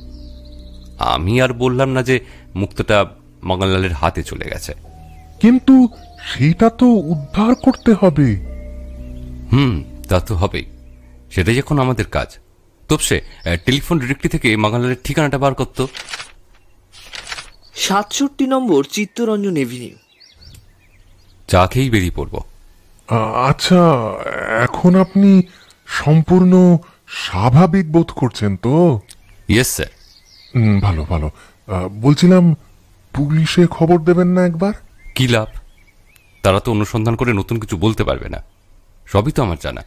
আমি 1.00 1.42
আর 1.42 1.54
বললাম 1.54 1.90
না 1.90 2.04
যে 2.04 2.20
মুক্তটা 2.56 3.06
মঙ্গললালের 3.44 3.94
হাতে 3.94 4.24
চলে 4.24 4.46
গেছে। 4.46 4.74
কিন্তু 5.42 5.88
সেটা 6.24 6.70
তো 6.70 6.86
উদ্ধার 6.86 7.56
করতে 7.56 7.94
হবে। 8.00 8.36
হুম 9.52 9.84
তা 10.10 10.20
তো 10.20 10.36
হবেই। 10.36 10.66
সেটাই 11.32 11.58
এখন 11.58 11.80
আমাদের 11.80 12.08
কাজ। 12.08 12.30
তবসে 12.90 13.22
টেলিফোন 13.66 14.00
ডিরেক্টরি 14.00 14.30
থেকে 14.30 14.58
মঙ্গললালের 14.58 15.02
ঠিকানাটা 15.04 15.38
বার 15.38 15.54
করতো 15.54 15.88
সাতষট্টি 17.76 18.48
নম্বর 18.48 18.84
চিত্তরঞ্জন 18.84 19.56
এভিনিউ। 19.56 19.96
চা 21.48 21.68
খেয়েই 21.68 21.90
বেরিয়ে 21.90 22.16
পড়ব। 22.16 22.36
আচ্ছা 23.48 23.82
এখন 24.64 24.96
আপনি 24.96 25.42
সম্পূর্ণ 25.88 26.78
স্বাভাবিক 27.08 27.92
বোধ 27.92 28.12
করছেন 28.12 28.58
তো? 28.58 29.02
ইয়েস 29.48 29.68
স্যার 29.68 29.92
হুম, 30.56 30.80
ভালো 30.80 31.04
ভালো। 31.04 31.32
বলছিলাম 32.02 32.56
পুলিশে 33.14 33.68
খবর 33.68 33.98
দেবেন 34.00 34.28
না 34.28 34.46
একবার? 34.46 34.74
কি 35.16 35.28
লাভ? 35.28 35.48
তারা 36.44 36.60
তো 36.60 36.72
অনুসন্ধান 36.72 37.16
করে 37.16 37.34
নতুন 37.34 37.60
কিছু 37.60 37.78
বলতে 37.78 38.04
পারবে 38.04 38.30
না। 38.30 38.40
সবই 39.06 39.32
তো 39.32 39.44
আমার 39.44 39.58
জানা। 39.62 39.82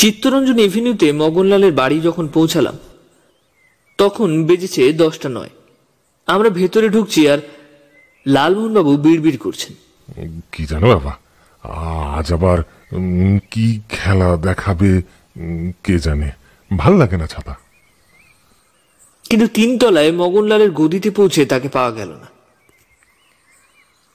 চিত্তরঞ্জন 0.00 0.58
এভিনিউতে 0.58 1.06
মগনলালের 1.12 1.72
বাড়ি 1.80 2.00
যখন 2.00 2.26
পৌঁছালাম 2.28 2.76
তখন 3.98 4.28
বেজেছে 4.46 4.92
দশটা 4.92 5.28
নয়। 5.28 5.52
আমরা 6.26 6.48
ভেতরে 6.50 6.88
ঢুকছি 6.88 7.20
আর 7.32 7.38
লালমোহনবাবু 8.26 8.92
বিড়বিড় 8.96 9.36
করছেন। 9.36 9.72
কি 10.52 10.62
জানো 10.66 10.86
বাবা 10.94 11.12
আজ 12.16 12.26
আবার 12.32 12.58
কি 13.52 13.66
খেলা 13.88 14.28
দেখাবে 14.36 14.90
কে 15.84 15.94
জানে 15.98 16.28
ভালো 16.70 16.96
লাগে 16.96 17.16
না 17.16 17.26
ছাতা। 17.26 17.54
কিন্তু 19.28 19.46
তিনতলায় 19.54 20.12
মগনলালের 20.12 20.70
গদিতে 20.70 21.10
পৌঁছে 21.10 21.40
তাকে 21.46 21.68
পাওয়া 21.68 21.92
গেল 21.92 22.10
না। 22.22 22.28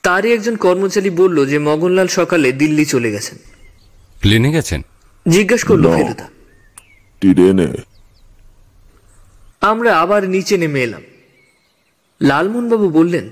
তারই 0.04 0.30
একজন 0.32 0.54
কর্মচারী 0.56 1.10
বলল 1.10 1.38
যে 1.46 1.58
মগনলাল 1.68 2.08
সকালে 2.18 2.48
দিল্লি 2.52 2.84
চলে 2.84 3.08
গেছেন। 3.12 3.38
প্লেনে 4.20 4.50
গেছেন? 4.52 4.80
জিজ্ঞেস 5.28 5.64
করল 5.64 5.96
ফেলুদা। 5.96 6.28
ট্রেনে 7.20 7.68
আমরা 9.60 9.98
আবার 9.98 10.28
নিচে 10.28 10.56
নেমে 10.56 10.82
এলাম। 10.82 11.02
লালমোহনবাবু 12.20 12.90
বললেন 12.90 13.28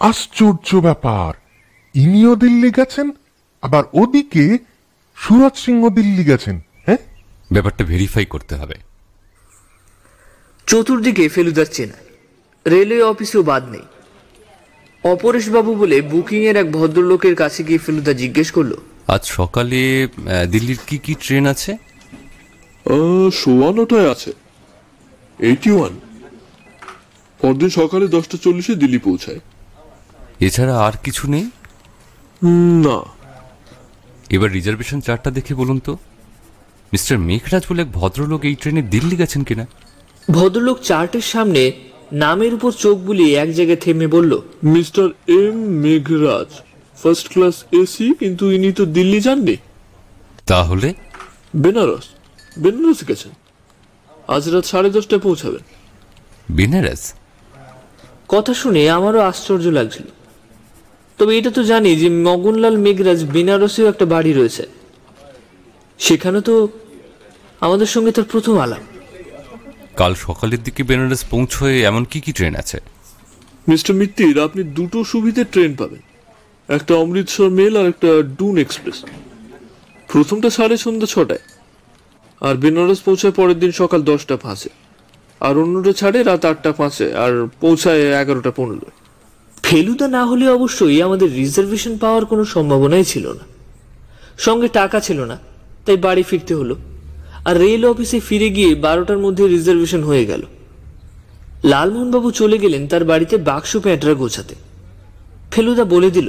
আশ্চর্য 0.00 0.76
ব্যাপার 0.76 1.34
ইনিও 1.94 2.36
দিল্লি 2.36 2.70
গেছেন 2.70 3.10
আবার 3.62 3.84
ওদিকে 3.92 4.58
সুরজ 5.16 5.56
সিংহ 5.56 5.88
দিল্লি 5.88 6.24
গেছেন 6.24 6.60
হ্যাঁ? 6.86 6.96
ব্যাপারটা 7.52 7.84
ভেরিফাই 7.84 8.26
করতে 8.26 8.54
হবে। 8.54 8.74
চতুর্দিকে 10.66 11.28
ফেলুদার 11.28 11.66
চেনা 11.72 11.94
রেলওয়ে 12.70 13.02
অফিসেও 13.02 13.42
বাদ 13.42 13.68
নেই। 13.70 13.82
অপরেশবাবু 15.04 15.74
বলে 15.74 16.02
বুকিং 16.02 16.42
এর 16.42 16.56
এক 16.56 16.72
ভদ্রলোকের 16.72 17.34
কাছে 17.34 17.64
গিয়ে 17.64 17.78
ফেলুদা 17.78 18.12
জিজ্ঞেস 18.12 18.50
করল 18.50 18.76
আজ 19.06 19.24
সকালে 19.24 20.08
দিল্লির 20.50 20.78
কি 20.86 20.98
কি 20.98 21.14
ট্রেন 21.20 21.46
আছে? 21.46 21.76
সোয়া 23.32 23.72
নটায় 23.72 24.10
আছে। 24.10 24.32
Eighty 25.38 25.70
one. 25.70 26.00
পরদিন 27.40 27.68
সকালে 27.68 28.08
দশটা 28.08 28.38
চল্লিশে 28.42 28.74
দিল্লি 28.74 28.98
পৌঁছায়। 28.98 29.40
এছাড়া 30.40 30.78
আর 30.78 30.92
কিছু 31.04 31.30
নেই? 31.30 31.50
না। 32.86 32.98
এবার 34.30 34.52
রিজার্ভেশন 34.52 35.00
চার্টটা 35.00 35.30
দেখে 35.30 35.54
বলুন 35.54 35.78
তো। 35.78 35.92
মিস্টার 36.92 37.18
মেঘরাজ 37.18 37.62
বলে 37.70 37.82
এক 37.82 37.92
ভদ্রলোক 37.92 38.44
এই 38.44 38.54
ট্রেনে 38.54 38.82
দিল্লি 38.82 39.16
গেছেন 39.16 39.42
কিনা? 39.44 39.66
ভদ্রলোক 40.30 40.80
চার্টের 40.80 41.20
সামনে 41.20 41.72
নামের 42.12 42.54
উপর 42.54 42.72
চোখ 42.72 42.98
বুলিয়ে 42.98 43.34
এক 43.34 43.52
জায়গায় 43.52 43.80
থেমে 43.80 44.06
বলল 44.06 44.40
mister 44.64 45.08
M 45.28 45.56
Meghraj. 45.82 46.60
First 47.04 47.28
class 47.32 47.64
AC 47.72 48.14
কিন্তু 48.14 48.50
ইনি 48.50 48.72
তো 48.72 48.86
দিল্লি 48.86 49.20
যাননি। 49.20 49.56
তাহলে? 50.46 50.94
বেনারস। 51.56 52.04
বেনারস 52.58 53.08
গেছেন। 53.08 53.32
আজ 54.28 54.48
রাত 54.48 54.64
সাড়ে 54.64 54.90
দশটায় 54.90 55.20
পৌঁছাবেন। 55.20 55.60
বেনারস? 56.54 57.14
কথা 58.28 58.54
শুনে 58.54 58.90
আমারও 58.90 59.18
আশ্চর্য 59.18 59.66
লাগছিল। 59.66 60.06
তবে 61.18 61.38
এটা 61.38 61.50
তো 61.50 61.62
জানি 61.62 61.96
যে 61.96 62.08
মগনলাল 62.08 62.76
মেঘরাজ 62.76 63.24
বেনারসেও 63.24 63.88
একটা 63.88 64.04
বাড়ি 64.04 64.32
রয়েছে। 64.32 64.66
সেখানে 65.98 66.40
তো 66.40 66.68
আমাদের 67.60 67.86
সঙ্গে 67.86 68.12
তার 68.12 68.24
প্রথম 68.24 68.58
আলাপ। 68.58 68.78
কাল 69.96 70.14
সকালের 70.14 70.62
দিকে 70.62 70.82
বেনারস 70.82 71.24
পৌঁছয়ে 71.24 71.82
এমন 71.82 72.04
কি 72.04 72.20
কি 72.20 72.32
ট্রেন 72.32 72.54
আছে? 72.56 72.80
মিস্টার 73.68 73.96
মিত্তির 73.96 74.42
আপনি 74.42 74.62
দুটো 74.62 75.04
সুবিধে 75.04 75.44
ট্রেন 75.44 75.74
পাবেন। 75.74 76.13
একটা 76.68 76.92
অমৃতসর 77.02 77.48
মেল 77.58 77.74
আর 77.80 77.86
একটা 77.92 78.10
ডুন 78.38 78.54
এক্সপ্রেস। 78.64 78.98
প্রথমটা 80.08 80.48
সাড়ে 80.50 80.76
সন্ধ্যা 80.84 81.08
ছটায়, 81.14 81.44
আর 82.42 82.54
বেনারস 82.62 83.00
পৌঁছায় 83.06 83.34
পরের 83.38 83.58
দিন 83.62 83.72
সকাল 83.80 84.00
দশটা 84.10 84.36
পাঁচে, 84.44 84.70
আর 85.40 85.54
অন্যটা 85.62 85.92
ছাড়ে 86.00 86.18
রাত 86.22 86.42
আটটা 86.50 86.70
পাঁচে, 86.80 87.06
আর 87.24 87.32
পৌঁছায় 87.62 88.02
এগারোটা 88.22 88.50
পনেরো 88.58 88.88
ফেলুদা 89.64 90.06
না 90.16 90.22
হলে 90.30 90.44
অবশ্যই 90.48 90.96
আমাদের 91.02 91.28
রিজার্ভেশন 91.40 91.94
পাওয়ার 92.02 92.24
কোনো 92.30 92.44
সম্ভাবনাই 92.54 93.04
ছিল 93.12 93.26
না। 93.38 93.44
সঙ্গে 94.46 94.68
টাকা 94.68 94.98
ছিল 95.00 95.18
না, 95.30 95.36
তাই 95.84 95.96
বাড়ি 95.96 96.22
ফিরতে 96.30 96.52
হলো, 96.54 96.74
আর 97.44 97.54
রেল 97.64 97.82
অফিসে 97.92 98.18
ফিরে 98.28 98.48
গিয়ে 98.56 98.70
বারোটার 98.86 99.20
মধ্যে 99.24 99.44
রিজার্ভেশন 99.46 100.02
হয়ে 100.02 100.24
গেল। 100.30 100.42
লালমোহনবাবু 101.70 102.28
চলে 102.30 102.56
গেলেন 102.58 102.82
তার 102.86 103.04
বাড়িতে 103.04 103.34
বাক্স 103.48 103.70
প্যাঁটরা 103.84 104.14
গোছাতে। 104.22 104.54
ফেলুদা 105.52 105.84
বলে 105.84 106.10
দিল 106.10 106.28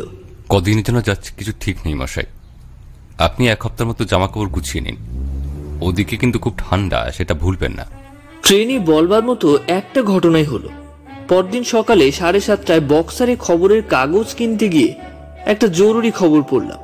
কদিনের 0.49 0.83
জন্য 0.83 1.05
যাচ্ছে 1.05 1.31
কিছু 1.37 1.51
ঠিক 1.59 1.77
নেই, 1.85 1.93
মশাই। 1.93 2.23
আপনি 3.17 3.47
এক 3.47 3.63
সপ্তাহের 3.63 3.87
মতো 3.87 4.05
জামা 4.05 4.27
কাপড় 4.27 4.49
গুছিয়ে 4.49 4.83
নিন। 4.83 4.95
ওদিকে 5.81 6.17
কিন্তু 6.17 6.39
খুব 6.39 6.53
ঠান্ডা, 6.57 7.11
সেটা 7.11 7.33
ভুলবেন 7.33 7.71
না। 7.71 7.85
ট্রেনে 8.43 8.79
বলবার 8.79 9.23
মতো 9.23 9.57
একটা 9.67 10.03
ঘটনাই 10.03 10.43
হলো। 10.43 10.69
পরদিন 11.29 11.63
সকালে 11.63 12.11
সাড়ে 12.11 12.39
সাতটায় 12.39 12.81
বক্সারে 12.81 13.35
খবরের 13.35 13.83
কাগজ 13.83 14.35
কিনতে 14.35 14.69
গিয়ে 14.69 14.95
একটা 15.45 15.67
জরুরি 15.67 16.11
খবর 16.11 16.41
পড়লাম। 16.41 16.79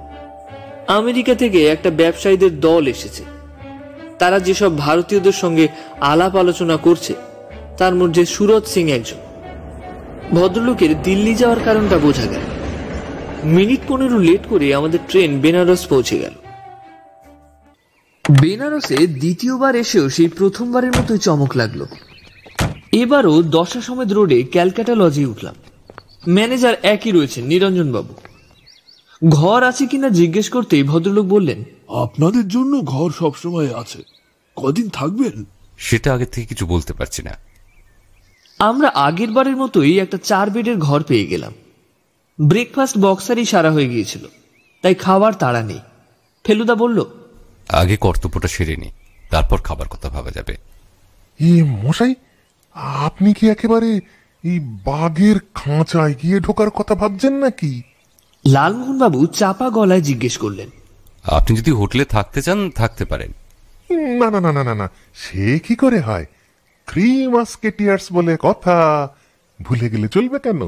আমেরিকা 0.88 1.36
থেকে 1.36 1.68
একটা 1.68 1.89
ব্যবসায়ীদের 1.89 2.59
দল 2.59 2.88
এসেছে। 2.88 3.24
তারা 4.20 4.39
যেসব 4.39 4.78
ভারতীয়দের 4.78 5.32
সঙ্গে 5.32 5.68
আলাপ 6.01 6.36
আলোচনা 6.36 6.78
করছে, 6.78 7.14
তার 7.78 7.95
মধ্যে 7.95 8.26
সুরজ 8.26 8.66
সিং 8.66 8.91
একজন। 8.91 9.18
ভদ্রলোকের 10.32 11.01
দিল্লি 11.01 11.36
যাওয়ার 11.36 11.59
কারণটা 11.66 11.97
বোঝা 11.97 12.26
গেল। 12.26 12.61
মিনিট 13.45 13.79
পনেরো 13.87 14.19
লেট 14.19 14.47
করে 14.49 14.75
আমাদের 14.75 14.99
ট্রেন 15.09 15.39
বেনারস 15.39 15.87
পৌঁছে 15.87 16.19
গেল। 16.19 16.31
বেনারসে 18.41 19.07
দ্বিতীয়বার 19.07 19.75
এসেও 19.75 20.09
সেই 20.09 20.27
প্রথমবারের 20.27 20.91
মতোই 20.91 21.17
চমক 21.17 21.51
লাগল। 21.55 21.85
এবারও 22.91 23.41
দশা 23.41 23.81
সমেত 23.81 24.11
রোডে 24.11 24.43
ক্যালকাটা 24.43 24.95
লজে 24.95 25.25
উঠলাম। 25.25 25.55
ম্যানেজার 26.29 26.73
একই 26.83 27.11
রয়েছেন 27.11 27.45
নিরঞ্জন 27.45 27.91
বাবু 27.91 28.13
ঘর 29.29 29.63
আছে 29.63 29.85
কিনা 29.85 30.09
জিজ্ঞেস 30.09 30.49
করতেই 30.49 30.83
ভদ্রলোক 30.83 31.25
বললেন 31.25 31.63
আপনাদের 31.87 32.47
জন্য 32.47 32.81
ঘর 32.85 33.11
সবসময় 33.19 33.75
আছে। 33.75 34.03
কদিন 34.55 34.89
থাকবেন? 34.89 35.45
সেটা 35.77 36.13
আগে 36.13 36.25
থেকে 36.25 36.47
কিছু 36.47 36.65
বলতে 36.65 36.93
পারছি 36.93 37.23
না। 37.23 37.37
আমরা 38.59 38.87
আগের 38.87 39.31
বারের 39.31 39.57
মতোই 39.57 39.99
একটা 39.99 40.17
চার 40.23 40.49
বেডের 40.49 40.77
ঘর 40.77 41.03
পেয়ে 41.03 41.25
গেলাম। 41.25 41.51
ব্রেকফাস্ট 42.47 42.97
বক্সারই 42.97 43.45
সারা 43.45 43.71
হয়ে 43.71 43.89
গিয়েছিল। 43.89 44.25
তাই 44.81 44.95
খাবার 44.95 45.33
তাড়া 45.33 45.63
নেই। 45.63 45.79
ফেলুদা 46.45 46.75
বলল 46.75 47.05
আগে 47.69 47.97
কর্তব্যটা 47.97 48.47
সেরে 48.47 48.75
নি 48.75 48.91
তারপর 49.29 49.57
খাবার 49.57 49.87
কথা 49.87 50.09
ভাবা 50.09 50.31
যাবে। 50.31 50.57
ই 51.39 51.61
মশাই 51.63 52.15
আপনি 52.73 53.33
কি 53.33 53.49
একেবারে 53.49 53.99
এই 54.43 54.59
বাঘের 54.59 55.39
খাঁচায় 55.55 56.15
গিয়ে 56.23 56.39
ঢোকার 56.39 56.69
কথা 56.69 56.95
ভাবছেন 56.95 57.33
নাকি? 57.33 57.81
লালমোহনবাবু 58.47 59.27
চাপা 59.27 59.69
গলায় 59.69 60.01
জিজ্ঞেস 60.01 60.37
করলেন 60.37 60.69
আপনি 61.23 61.57
যদি 61.57 61.71
হোটেলে 61.71 62.05
থাকতে 62.05 62.41
চান 62.41 62.69
থাকতে 62.69 63.05
পারেন। 63.05 63.31
না 64.19 64.31
না 64.31 64.41
না 64.41 64.51
না 64.51 64.63
না 64.63 64.75
না 64.75 64.89
সে 65.15 65.59
কি 65.59 65.75
করে 65.75 65.99
হয়? 65.99 66.25
থ্রি 66.87 67.27
মাস্কেটিয়ার্স 67.27 68.11
বলে 68.11 68.37
কথা। 68.39 69.09
ভুলে 69.61 69.89
গেলে 69.89 70.07
চলবে 70.07 70.39
কেন? 70.39 70.67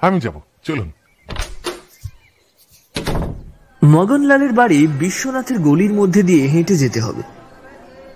আমি 0.00 0.20
যাব 0.20 0.40
চলুন। 0.62 0.92
মগনলালের 3.84 4.52
বাড়ি 4.52 4.86
বিশ্বনাথের 4.86 5.58
গলির 5.58 5.92
মধ্যে 5.92 6.22
দিয়ে 6.22 6.46
হেঁটে 6.46 6.76
যেতে 6.76 7.00
হবে। 7.00 7.22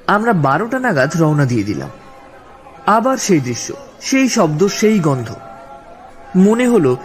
আমরা 0.07 0.33
বারোটা 0.33 0.79
নাগাদ 0.79 1.17
রওনা 1.17 1.45
দিয়ে 1.45 1.65
দিলাম। 1.65 1.91
আবার 2.87 3.17
সেই 3.17 3.41
দৃশ্য, 3.41 3.75
সেই 4.01 4.29
শব্দ, 4.29 4.67
সেই 4.67 4.99
গন্ধ। 4.99 5.35
মনে 6.37 6.69
হলো, 6.69 6.97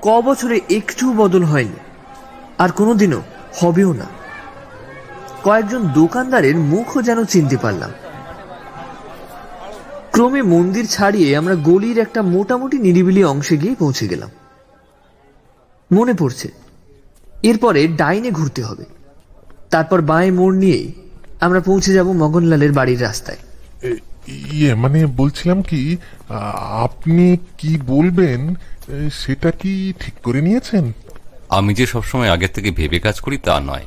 ক 0.00 0.20
বছরে 0.20 0.60
একটু 0.70 1.12
বদল 1.12 1.44
হয়নি। 1.44 1.76
আর 2.58 2.68
কোনোদিনও 2.68 3.22
হবেও 3.60 3.92
না। 3.92 4.04
কয়েকজন 5.44 5.88
দোকানদারের 5.88 6.56
মুখও 6.56 7.02
যেন 7.02 7.24
চিনতে 7.24 7.56
পারলাম। 7.56 7.90
ক্রমে 10.10 10.42
মন্দির 10.42 10.86
ছাড়িয়ে 10.86 11.36
আমরা 11.36 11.54
গলির 11.54 11.98
একটা 11.98 12.22
মোটামুটি 12.22 12.78
নিরিবিলি 12.78 13.24
অংশে 13.24 13.56
গিয়ে 13.56 13.74
পৌঁছে 13.74 14.08
গেলাম। 14.08 14.30
মনে 15.92 16.14
পড়ছে 16.14 16.57
এরপরে 17.42 17.80
ডাইনে 17.88 18.30
ঘুরতে 18.30 18.62
হবে। 18.62 18.84
তারপর 19.70 19.98
বাঁয়ে 20.02 20.30
মোড় 20.30 20.56
নিয়েই 20.56 20.92
আমরা 21.40 21.60
পৌঁছে 21.60 21.92
যাব 21.92 22.08
মগনলালের 22.12 22.72
বাড়ির 22.72 23.02
রাস্তায়। 23.02 23.40
ইয়ে 24.52 24.74
মানে 24.74 25.06
বলছিলাম 25.06 25.62
কি 25.62 25.96
আপনি 26.86 27.36
কি 27.58 27.78
বলবেন 27.86 28.40
সেটা 29.12 29.50
কি 29.50 29.92
ঠিক 30.00 30.14
করে 30.22 30.40
নিয়েছেন? 30.40 30.92
আমি 31.48 31.74
যে 31.74 31.86
সবসময় 31.86 32.30
আগের 32.30 32.48
থেকে 32.54 32.70
ভেবে 32.70 32.98
কাজ 32.98 33.20
করি 33.20 33.36
তা 33.38 33.60
নয়। 33.60 33.86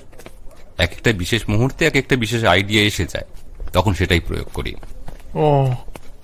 এক 0.77 0.91
একটা 0.97 1.11
বিশেষ 1.13 1.41
মুহূর্তে 1.49 1.81
এক 1.85 1.95
একটা 1.95 2.15
বিশেষ 2.15 2.41
আইডিয়া 2.43 2.81
এসে 2.83 3.05
যায় 3.05 3.27
তখন 3.73 3.93
সেটাই 3.93 4.19
প্রয়োগ 4.19 4.47
করি। 4.53 4.75
ও 5.35 5.47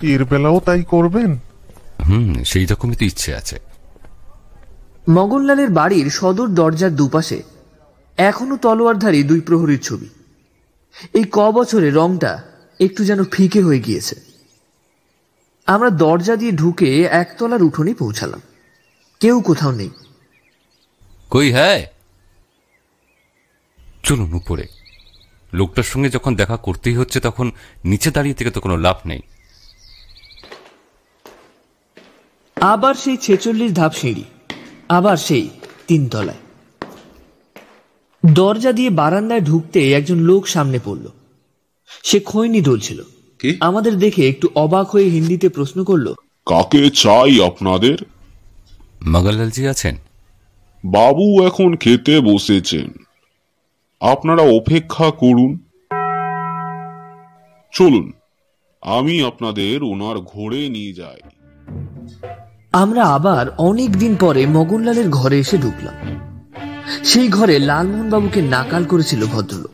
এর 0.01 0.25
বেলাও 0.25 0.59
তাই 0.59 0.83
করবেন? 0.83 1.31
হুম 2.07 2.43
সেই 2.43 2.65
রকমই 2.65 2.95
তো 2.95 3.05
ইচ্ছে 3.05 3.35
আছে। 3.35 3.57
মগনলালের 5.09 5.69
বাড়ির 5.69 6.09
সদর 6.09 6.47
দরজার 6.47 6.95
দুপাশে 6.95 7.43
এখনও 8.17 8.57
তলোয়ারধারী 8.57 9.23
দুই 9.23 9.41
প্রহরীর 9.41 9.81
ছবি। 9.81 10.09
এই 11.13 11.23
ক 11.23 11.51
বছরে 11.51 11.91
রংটা 11.91 12.43
একটু 12.79 13.05
যেন 13.05 13.23
ফিকে 13.23 13.61
হয়ে 13.61 13.79
গিয়েছে। 13.79 14.15
আমরা 15.67 15.89
দরজা 15.89 16.35
দিয়ে 16.35 16.51
ঢুকে 16.51 17.03
একতলার 17.03 17.63
উঠোনে 17.63 17.93
পৌঁছালাম। 17.93 18.41
কেউ 19.19 19.41
কোথাও 19.41 19.71
নেই। 19.71 19.89
কই 21.29 21.51
হ্যাঁ 21.51 21.85
চলুন 24.03 24.33
উপরে। 24.33 24.67
লোকটার 25.53 25.83
সঙ্গে 25.83 26.09
যখন 26.09 26.35
দেখা 26.35 26.57
করতেই 26.57 26.95
হচ্ছে 26.95 27.19
তখন 27.19 27.51
নিচে 27.85 28.11
দাঁড়িয়ে 28.11 28.35
থেকে 28.35 28.51
তো 28.51 28.61
কোনো 28.61 28.77
লাভ 28.77 28.95
নেই। 29.05 29.21
আবার 32.61 32.93
সেই 32.93 33.17
ছেচল্লিশ 33.17 33.73
ধাপ 33.73 33.93
সিঁড়ি। 33.93 34.23
আবার 34.89 35.17
সেই 35.17 35.49
তিনতলায়। 35.87 36.37
দরজা 38.33 38.71
দিয়ে 38.71 38.89
বারান্দায় 38.89 39.41
ঢুকতে 39.41 39.91
একজন 39.91 40.15
লোক 40.15 40.47
সামনে 40.47 40.79
পড়ল। 40.85 41.07
সে 42.03 42.19
খৈনি 42.19 42.61
দলছিল। 42.61 43.01
আমাদের 43.59 43.97
দেখে 43.97 44.29
একটু 44.29 44.47
অবাক 44.55 44.89
হয়ে 44.89 45.03
হিন্দিতে 45.03 45.49
প্রশ্ন 45.49 45.83
করল 45.83 46.13
কাকে 46.45 46.89
চাই 46.89 47.45
আপনাদের? 47.45 47.97
মগনলালজি 49.07 49.67
আছেন? 49.67 49.95
বাবু 50.85 51.45
এখন 51.45 51.75
খেতে 51.75 52.19
বসেছেন। 52.19 52.89
আপনারা 53.99 54.41
অপেক্ষা 54.41 55.11
করুন। 55.11 55.59
চলুন 57.73 58.11
আমি 58.81 59.23
আপনাদের 59.23 59.83
ওনার 59.83 60.19
ঘোড়ে 60.19 60.69
নিয়ে 60.69 60.93
যাই। 60.93 61.19
আমরা 62.81 63.03
আবার 63.07 63.45
অনেক 63.69 63.91
দিন 63.97 64.13
পরে 64.15 64.41
মগনলালের 64.45 65.07
ঘরে 65.09 65.37
এসে 65.39 65.57
ঢুকলাম। 65.57 65.95
সেই 67.03 67.27
ঘরে 67.27 67.55
লালমোহন 67.59 68.07
বাবুকে 68.09 68.41
নাকাল 68.53 68.83
করেছিল 68.85 69.21
ভদ্রলোক। 69.25 69.73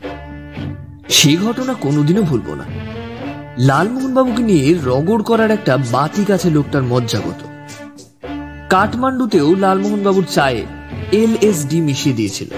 সেই 1.08 1.36
ঘটনা 1.36 1.72
কোনোদিনও 1.74 2.22
ভুলবো 2.22 2.52
না। 2.54 2.66
লালমোহন 3.58 4.12
বাবুকে 4.14 4.42
নিয়ে 4.42 4.66
রগড় 4.84 5.22
করার 5.22 5.50
একটা 5.50 5.72
বাতি 5.92 6.22
কাছে 6.24 6.48
লোকটার 6.50 6.82
মজ্জাগত 6.82 7.40
কাঠমান্ডুতেও 8.70 9.48
লালমোহন 9.54 10.00
বাবুর 10.02 10.26
চায়ে 10.30 10.62
এল 11.12 11.32
এস 11.40 11.58
ডি 11.68 11.78
মিশিয়ে 11.80 12.16
দিয়েছিল। 12.16 12.50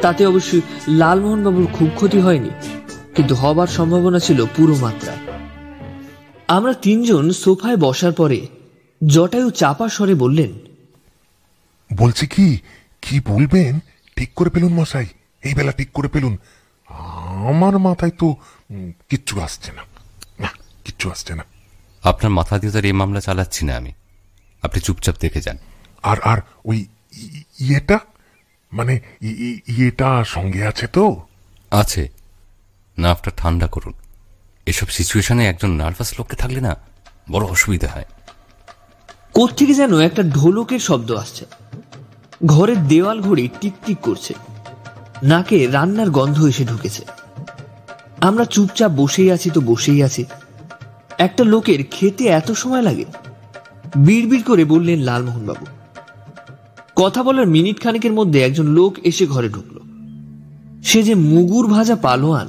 তাতে 0.00 0.22
অবশ্যই 0.26 0.62
লালমোহন 1.00 1.40
বাবুর 1.44 1.66
খুব 1.72 1.88
ক্ষতি 1.94 2.18
হয়নি, 2.20 2.50
কিন্তু 3.14 3.34
হবার 3.34 3.70
সম্ভাবনা 3.78 4.18
ছিল 4.18 4.38
পুরো 4.56 4.74
মাত্রায়। 4.80 5.20
আমরা 6.48 6.72
তিনজন 6.84 7.24
সোফায় 7.42 7.76
বসার 7.76 8.12
পরে 8.12 8.40
জটায়ু 9.06 9.50
চাপা 9.50 9.88
স্বরে 9.88 10.14
বললেন 10.14 10.52
বলছি 11.96 12.26
কি 12.26 12.58
কি 13.02 13.20
বলবেন? 13.20 13.80
ঠিক 14.16 14.34
করে 14.34 14.50
পেলুন 14.50 14.72
মশাই 14.72 15.06
এই 15.42 15.54
বেলা 15.54 15.72
ঠিক 15.72 15.92
করে 15.92 16.08
পেলুন 16.08 16.38
আমার 17.48 17.78
মাথায় 17.78 18.10
তো 18.10 18.36
কিচ্ছু 19.08 19.40
আসছে 19.40 19.72
না। 19.72 19.82
না 20.40 20.48
কিচ্ছু 20.84 21.10
আসছে 21.10 21.34
না। 21.34 21.44
আপনার 22.02 22.30
মাথা 22.30 22.58
দিয়ে 22.58 22.72
তার 22.72 22.84
এই 22.84 22.92
মামলা 22.92 23.20
চালাচ্ছি 23.20 23.64
না 23.64 23.76
আমি। 23.76 23.92
আপনি 24.62 24.80
চুপচাপ 24.80 25.14
দেখে 25.20 25.40
যান। 25.40 25.58
আর 26.02 26.20
আর 26.20 26.38
ওই 26.64 26.86
ই- 27.12 27.42
ইয়েটা? 27.60 27.98
মানে 28.72 29.00
ইয়েটা 29.22 30.24
সঙ্গে 30.24 30.66
আছে 30.66 30.86
তো? 30.86 31.22
আছে। 31.70 32.08
নার্ভটা 32.98 33.30
ঠান্ডা 33.36 33.66
করুন। 33.66 33.92
এসব 34.66 34.88
সিচুয়েশনে 34.88 35.46
একজন 35.46 35.70
নার্ভাস 35.70 36.14
লোককে 36.18 36.36
থাকলে 36.36 36.60
না 36.60 36.76
বড় 37.30 37.46
অসুবিধা 37.46 37.88
হয়। 37.88 38.04
কোত্থেকে 39.34 39.74
যেন 39.74 39.98
একটা 39.98 40.22
ঢোলকের 40.22 40.78
শব্দ 40.78 41.12
আসছে। 41.12 41.46
ঘরের 42.46 42.88
দেওয়াল 42.88 43.20
ঘড়ি 43.20 43.48
টিকটিক 43.60 43.98
করছে। 43.98 44.34
নাকে 45.22 45.66
রান্নার 45.66 46.10
গন্ধ 46.10 46.44
এসে 46.44 46.64
ঢুকেছে। 46.64 47.04
আমরা 48.20 48.44
চুপচাপ 48.44 48.92
বসেই 48.96 49.30
আছি 49.30 49.50
তো 49.50 49.60
বসেই 49.60 50.02
আছি। 50.02 50.24
একটা 51.18 51.44
লোকের 51.44 51.84
খেতে 51.90 52.24
এত 52.24 52.52
সময় 52.52 52.82
লাগে। 52.82 53.04
বিড়বিড় 53.96 54.42
করে 54.42 54.64
বললেন 54.64 54.98
লালমোহন 54.98 55.46
বাবু 55.46 55.66
কথা 56.96 57.22
বলার 57.22 57.46
মিনিট 57.46 57.82
খানেকের 57.82 58.12
মধ্যে 58.12 58.40
একজন 58.40 58.66
লোক 58.66 58.96
এসে 59.04 59.26
ঘরে 59.26 59.48
ঢুকলো। 59.48 59.80
সে 60.84 61.02
যে 61.02 61.14
মুগুর 61.14 61.66
ভাজা 61.66 61.96
পালোয়ান, 61.96 62.48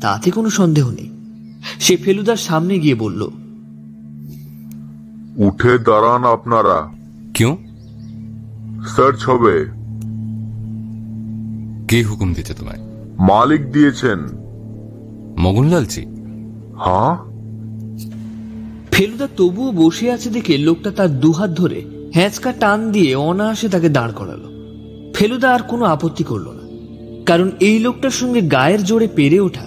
তাতে 0.00 0.30
কোনো 0.30 0.50
সন্দেহ 0.50 0.90
নেই। 0.90 1.10
সে 1.80 1.96
ফেলুদার 1.96 2.36
সামনে 2.36 2.78
গিয়ে 2.78 2.94
বলল 2.94 3.30
উঠে 5.36 5.78
দাঁড়ান 5.78 6.24
আপনারা। 6.24 6.92
কেউ 7.34 7.56
সার্চ 8.88 9.24
হবে। 9.24 9.64
কে 11.88 12.02
হুকুম 12.02 12.34
দিতে 12.34 12.54
তোমায়? 12.54 12.78
মালিক 13.18 13.72
দিয়েছেন। 13.72 14.18
মগনলালজি 15.38 16.06
হ্যাঁ? 16.76 17.16
ফেলুদা 18.90 19.28
তবুও 19.36 19.72
বসে 19.72 20.12
আছে 20.12 20.30
দেখে 20.30 20.58
লোকটা 20.58 20.90
তার 20.90 21.20
দুহাত 21.20 21.50
ধরে 21.50 21.84
হ্যাঁচকা 22.14 22.52
টান 22.52 22.92
দিয়ে 22.92 23.14
অনায়াসে 23.14 23.68
তাকে 23.68 23.88
দাঁড় 23.88 24.12
করালো। 24.12 24.48
ফেলুদা 25.14 25.54
আর 25.54 25.62
কোনো 25.62 25.84
আপত্তি 25.84 26.24
করল 26.24 26.48
না। 26.48 26.66
কারণ 27.26 27.50
এই 27.60 27.78
লোকটার 27.78 28.10
সঙ্গে 28.10 28.40
গায়ের 28.40 28.84
জোরে 28.84 29.08
পেরে 29.14 29.40
ওঠা 29.40 29.66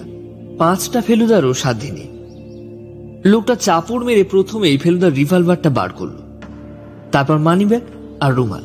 পাঁচটা 0.58 1.00
ফেলুদারও 1.00 1.54
সাধ্যে 1.54 1.90
নেই। 1.90 2.09
লোকটা 3.24 3.54
চাপড় 3.54 4.04
মেরে 4.04 4.24
প্রথমেই 4.24 4.78
ফেলুদার 4.78 5.14
রিভলভারটা 5.14 5.70
বার 5.70 5.88
করল। 5.90 6.16
তারপর 7.12 7.38
মানিব্যাগ 7.38 7.80
আর 8.20 8.34
রুমাল। 8.34 8.64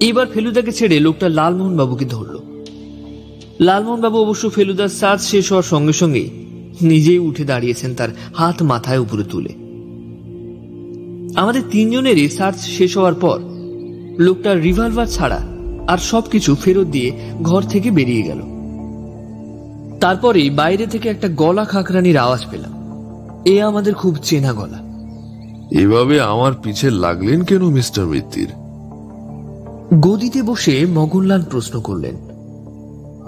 এবার 0.00 0.26
ফেলুদাকে 0.26 0.72
ছেড়ে 0.72 1.00
লোকটা 1.00 1.28
লালমোহন 1.28 1.76
বাবুকে 1.76 2.04
ধরলো। 2.04 2.42
লালমোহন 3.60 4.00
বাবু 4.00 4.18
অবশ্য 4.18 4.50
ফেলুদার 4.50 4.88
সাজ 4.88 5.20
শেষ 5.22 5.48
হওয়ার 5.48 5.62
সঙ্গে 5.62 5.92
সঙ্গেই 5.92 6.30
নিজেই 6.82 7.18
উঠে 7.18 7.44
দাঁড়িয়েছেন 7.44 7.94
তার 7.94 8.08
হাত 8.34 8.62
মাথায় 8.62 8.98
উপরে 8.98 9.24
তুলে। 9.24 9.48
আমাদের 11.40 11.62
তিনজনেরই 11.70 12.28
সার্চ 12.28 12.58
শেষ 12.58 12.96
হওয়ার 12.96 13.14
পর 13.14 13.40
লোকটা 14.18 14.54
রিভলভার 14.54 15.06
ছাড়া 15.06 15.46
আর 15.86 15.98
সবকিছু 15.98 16.54
ফেরত 16.54 16.86
দিয়ে 16.86 17.12
ঘর 17.42 17.62
থেকে 17.62 17.90
বেরিয়ে 17.90 18.22
গেল। 18.22 18.40
তারপরেই 20.00 20.50
বাইরে 20.50 20.86
থেকে 20.86 21.08
একটা 21.08 21.28
গলা 21.28 21.64
খাঁকরানির 21.64 22.16
আওয়াজ 22.16 22.46
পেলাম। 22.50 22.73
এ 23.44 23.62
আমাদের 23.62 23.94
খুব 23.94 24.16
চেনা 24.16 24.52
গলা। 24.52 24.78
এভাবে 25.70 26.20
আমার 26.20 26.52
পিছে 26.62 26.90
লাগলেন 26.90 27.42
কেন 27.42 27.68
মিস্টার 27.68 28.06
মিত্তির? 28.06 28.48
গদিতে 30.00 30.42
বসে 30.42 30.86
মগনলাল 30.86 31.42
প্রশ্ন 31.42 31.80
করলেন। 31.80 32.14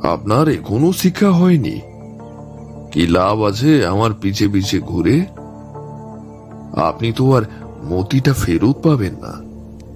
আপনার 0.07 0.49
এখনও 0.49 0.93
শিক্ষা 0.93 1.33
হয়নি। 1.33 1.81
কি 2.93 3.07
লাভ 3.07 3.43
আছে 3.43 3.87
আমার 3.87 4.11
পিছে 4.21 4.49
পিছে 4.49 4.79
ঘুরে? 4.79 5.21
আপনি 6.77 7.13
তো 7.13 7.37
আর 7.37 7.43
মতিটা 7.85 8.33
ফেরত 8.33 8.77
পাবেন 8.83 9.15
না। 9.15 9.47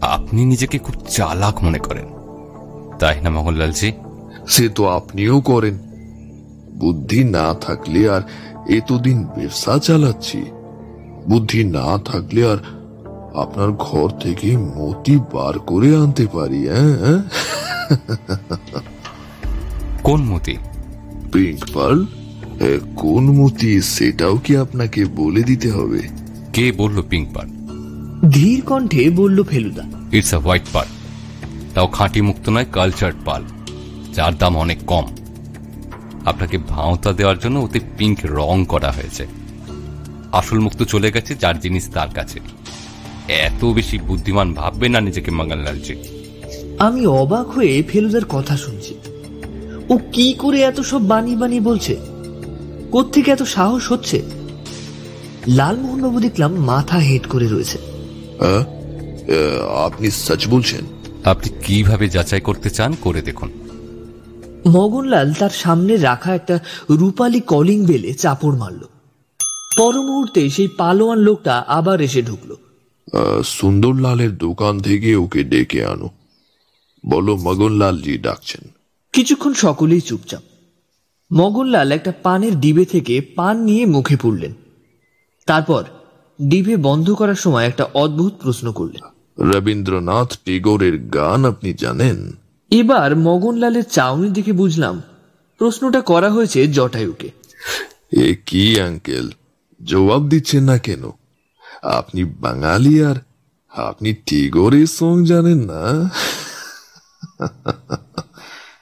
আপনি 0.07 0.45
নিজেকে 0.45 0.79
খুব 0.79 0.95
চালাক 1.09 1.65
মনে 1.65 1.79
করেন। 1.79 2.07
তাই 2.99 3.21
না 3.21 3.31
মোহনলালজি 3.31 3.93
সে 4.49 4.69
তো 4.69 4.87
আপনিও 4.87 5.41
করেন। 5.41 5.79
বুদ্ধি 6.81 7.25
না 7.25 7.55
থাকলে 7.61 8.11
আর 8.11 8.21
এতদিন 8.79 9.19
ব্যবসা 9.37 9.79
চালাচ্ছি। 9.79 10.41
বুদ্ধি 11.29 11.61
না 11.65 11.89
থাকলে 12.05 12.41
আর 12.53 12.59
আপনার 13.35 13.71
ঘর 13.79 14.09
থেকে 14.21 14.49
মতি 14.57 15.17
বার 15.33 15.55
করে 15.59 15.91
আনতে 15.97 16.25
পারি 16.33 16.61
হ্যাঁ? 16.69 17.19
কোন 20.03 20.21
মতি? 20.23 20.57
পিঙ্ক 21.33 21.61
পার্ল 21.75 22.01
কোন 22.97 23.25
মতি 23.31 23.71
সেটাও 23.95 24.37
কি 24.37 24.53
আপনাকে 24.57 25.01
বলে 25.05 25.43
দিতে 25.43 25.69
হবে? 25.71 26.03
কে 26.53 26.73
বলল 26.73 27.03
পিঙ্ক 27.03 27.27
পার 27.35 27.49
ধীর 28.31 28.59
কণ্ঠে 28.63 29.11
বলল 29.11 29.39
Feluda. 29.43 29.85
It's 30.13 30.33
a 30.35 30.39
white 30.39 30.67
pearl. 30.73 30.89
তাও 31.75 31.87
খাঁটি 31.87 32.21
মুক্ত 32.21 32.45
নয় 32.49 32.69
কালচার 32.73 33.13
পাল। 33.25 33.43
যার 34.15 34.35
দাম 34.39 34.57
অনেক 34.57 34.79
কম। 34.87 35.07
আপনাকে 36.27 36.59
ভাঁওতা 36.59 37.13
দেওয়ার 37.13 37.39
জন্য 37.39 37.59
ওতে 37.59 37.81
পিঙ্ক 37.99 38.19
রং 38.25 38.65
করা 38.65 38.91
হয়েছে। 38.91 39.27
আসল 40.33 40.59
মুক্ত 40.59 40.83
চলে 40.83 41.13
গেছে 41.13 41.35
যার 41.35 41.61
জিনিস 41.61 41.91
তার 41.91 42.09
কাছে। 42.15 42.41
এত 43.29 43.65
বেশি 43.65 43.99
বুদ্ধিমান 43.99 44.55
ভাববে 44.55 44.89
না 44.89 45.01
নিজেকে 45.01 45.31
মঙ্গললালজি 45.31 45.95
আমি 46.79 47.07
অবাক 47.07 47.49
হয়ে 47.49 47.83
ফেলুদার 47.89 48.25
কথা 48.29 48.57
শুনছি। 48.57 48.95
ও 49.89 49.99
কি 50.13 50.35
করে 50.39 50.63
এত 50.63 50.81
সব 50.81 51.09
বানিয়ে 51.09 51.37
বানিয়ে 51.37 51.61
বলছে? 51.61 51.97
কোত্থেকে 52.91 53.31
এত 53.31 53.43
সাহস 53.43 53.93
হচ্ছে? 53.93 54.17
লালমোহন 54.17 55.57
লালমোহনবাবু 55.57 56.21
দেখলাম 56.21 56.55
মাথা 56.55 56.99
হেট 56.99 57.27
করে 57.27 57.49
রয়েছে? 57.49 57.79
আপনি 59.85 60.11
সচ 60.11 60.49
বলছেন। 60.49 60.85
আপনি 61.25 61.51
কীভাবে 61.65 62.09
যাচাই 62.09 62.41
করতে 62.41 62.71
চান 62.71 62.95
করে 63.01 63.23
দেখুন। 63.23 63.60
মগনলাল 64.67 65.33
তার 65.33 65.51
সামনে 65.51 65.97
রাখা 65.97 66.35
একটা 66.35 66.61
রূপালী 66.91 67.41
কলিং 67.41 67.87
বেলে 67.87 68.15
চাপড় 68.15 68.57
মারল। 68.57 68.85
পর 69.77 70.03
মুহূর্তে 70.03 70.51
সেই 70.51 70.69
পালোয়ান 70.69 71.19
লোকটা 71.19 71.59
আবার 71.59 72.01
এসে 72.01 72.23
ঢুকলো। 72.23 72.57
সুন্দরলালের 73.43 74.39
দোকান 74.39 74.81
থেকে 74.81 75.17
ওকে 75.17 75.45
ডেকে 75.45 75.85
আনো। 75.85 76.11
বলো 77.07 77.37
মগনলাল 77.37 78.03
জি 78.03 78.19
ডাকছেন। 78.19 78.71
কিছুক্ষণ 79.13 79.53
সকলেই 79.53 80.01
চুপচাপ। 80.01 80.43
মগনলাল 81.33 81.93
একটা 81.93 82.13
পানের 82.23 82.61
ডিবে 82.61 82.85
থেকে 82.85 83.21
পান 83.21 83.63
নিয়ে 83.63 83.87
মুখে 83.87 84.17
পুরলেন 84.17 84.53
তারপর 85.47 85.85
ডিবে 86.43 86.77
বন্ধ 86.77 87.11
করার 87.11 87.35
সময় 87.35 87.67
একটা 87.67 87.85
অদ্ভুত 87.95 88.33
প্রশ্ন 88.43 88.73
করলেন। 88.73 89.49
রবীন্দ্রনাথ 89.51 90.39
টেগোরের 90.45 90.99
গান 90.99 91.45
আপনি 91.45 91.73
জানেন? 91.73 92.33
এবার 92.71 93.17
মগনলালের 93.17 93.83
চাউনি 93.83 94.31
দেখে 94.31 94.53
বুঝলাম। 94.53 95.03
প্রশ্নটা 95.59 96.01
করা 96.01 96.31
হয়েছে 96.31 96.67
জটায়ুকে। 96.67 97.31
এ 98.13 98.37
কি 98.47 98.81
আঙ্কেল? 98.81 99.31
জবাব 99.85 100.29
দিচ্ছেন 100.29 100.65
না 100.65 100.79
কেন? 100.79 101.11
আপনি 101.83 102.25
বাঙালি 102.25 103.05
আর 103.05 103.15
আপনি 103.71 104.15
টিগোরের 104.27 104.87
সং 104.87 105.25
জানেন 105.25 105.59
না। 105.59 106.11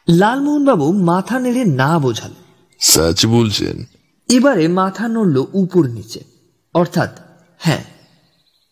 লালমোহনবাবু 0.09 0.93
মাথা 0.93 1.39
নেড়ে 1.39 1.65
না 1.65 1.99
বোঝাল 1.99 2.31
সচ 2.81 3.27
বলছেন। 3.27 3.85
এবারে 4.29 4.69
মাথা 4.69 5.09
নড়ল 5.09 5.45
উপর 5.53 5.87
নিচে। 5.87 6.21
অর্থাৎ 6.75 7.19
হ্যাঁ 7.59 7.85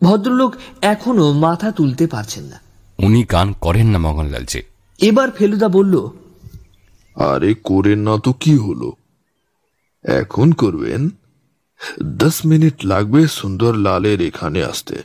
ভদ্রলোক 0.02 0.54
এখনও 0.82 1.32
মাথা 1.32 1.70
তুলতে 1.70 2.06
পারছেন 2.06 2.44
না। 2.44 2.60
উনি 2.98 3.24
গান 3.24 3.52
করেন 3.60 3.86
না 3.86 3.98
মঙ্গললালজি 3.98 4.62
এবার 4.98 5.28
ফেলুদা 5.30 5.68
বলল, 5.68 5.94
আরে 7.16 7.50
করেন 7.64 8.00
না 8.00 8.14
তো 8.24 8.32
কি 8.32 8.54
হলো? 8.56 8.90
এখন 10.04 10.52
করবেন? 10.52 11.02
দশ 12.02 12.36
মিনিট 12.46 12.76
লাগবে 12.84 13.20
সুন্দর 13.28 13.72
লালের 13.74 14.20
এখানে 14.20 14.60
আসতে। 14.64 14.96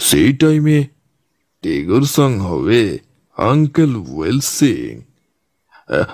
সেই 0.00 0.32
টাইমে 0.32 0.78
টেগর 1.62 2.02
সং 2.04 2.30
হবে 2.38 2.98
আঙ্কেল 3.36 3.92
ওয়েল 3.96 4.38
সিং। 4.40 4.90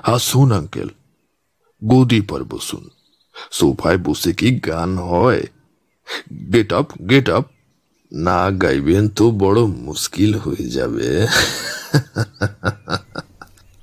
আসুন 0.02 0.48
আঙ্কেল। 0.52 0.88
গদি 1.82 2.20
পর 2.20 2.40
বসুন 2.44 2.84
সোফায় 3.50 3.98
বসে 3.98 4.32
কি 4.32 4.48
গান 4.60 4.90
হয়? 4.98 5.44
গেট 6.52 6.72
আপ 6.72 6.86
গেট 7.10 7.26
আপ 7.30 7.44
না 8.12 8.50
গাইবেন 8.50 9.08
তো 9.08 9.24
বড় 9.30 9.60
মুশকিল 9.66 10.34
হয়ে 10.34 10.66
যাবে। 10.68 11.26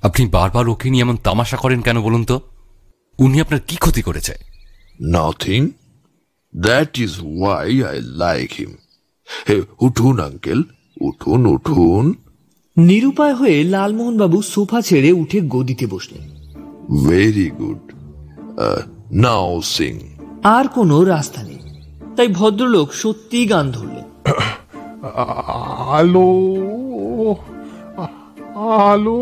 আপনি 0.02 0.26
বারবার 0.26 0.68
ওকে 0.68 0.90
নিয়ে 0.90 1.02
এমন 1.02 1.16
তামাশা 1.16 1.56
করেন 1.56 1.80
কেন 1.80 1.96
বলুন 2.02 2.24
তো? 2.24 2.40
উনি 3.18 3.36
আপনার 3.40 3.60
কি 3.68 3.76
ক্ষতি 3.76 4.02
করেছে? 4.02 4.34
Nothing 5.00 5.60
that 6.54 6.98
is 6.98 7.12
why 7.22 7.82
I 7.82 7.98
like 8.02 8.50
him 8.58 8.72
hey 9.48 9.56
উঠুন 9.80 10.16
আঙ্কেল 10.20 10.60
উঠুন 11.00 11.46
উঠুন। 11.46 12.14
নিরুপায় 12.76 13.34
হয়ে 13.34 13.64
লালমোহনবাবু 13.64 14.42
সোফা 14.42 14.80
ছেড়ে 14.80 15.10
উঠে 15.12 15.38
গদিতে 15.40 15.86
বসলেন। 15.86 16.24
ভেরি 17.08 17.48
গুড 17.50 17.82
নাও 19.12 19.62
সিং 19.64 19.94
আর 20.44 20.68
কোনো 20.68 21.04
রাস্তা 21.04 21.42
নেই। 21.42 21.60
তাই 22.16 22.28
ভদ্রলোক 22.28 22.88
সত্যি 22.92 23.46
গান 23.46 23.70
ধরলেন। 23.70 24.03
আলো 25.14 26.30
আলো 28.88 29.20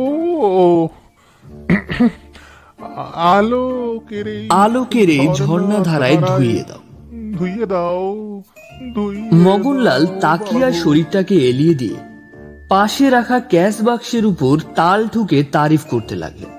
আলো 3.34 3.64
কেরে 4.08 4.36
আলোকের 4.50 5.08
ঝর্ণা 5.34 5.78
ধারায় 5.84 6.18
ধুইয়ে 6.20 6.62
দাও। 6.68 6.80
ধুইয়ে 7.38 7.66
দাও 7.66 8.02
মগনলাল 9.34 10.02
তাকিয়ার 10.20 10.72
শরীরটাকে 10.72 11.34
এলিয়ে 11.34 11.74
দিয়ে 11.74 11.98
পাশে 12.68 13.10
রাখা 13.10 13.38
ক্যাশ 13.40 13.76
বাক্সের 13.82 14.24
উপর 14.26 14.54
তাল 14.74 15.00
ঠুকে 15.08 15.38
তারিফ 15.42 15.82
করতে 15.90 16.14
লাগলেন 16.16 16.50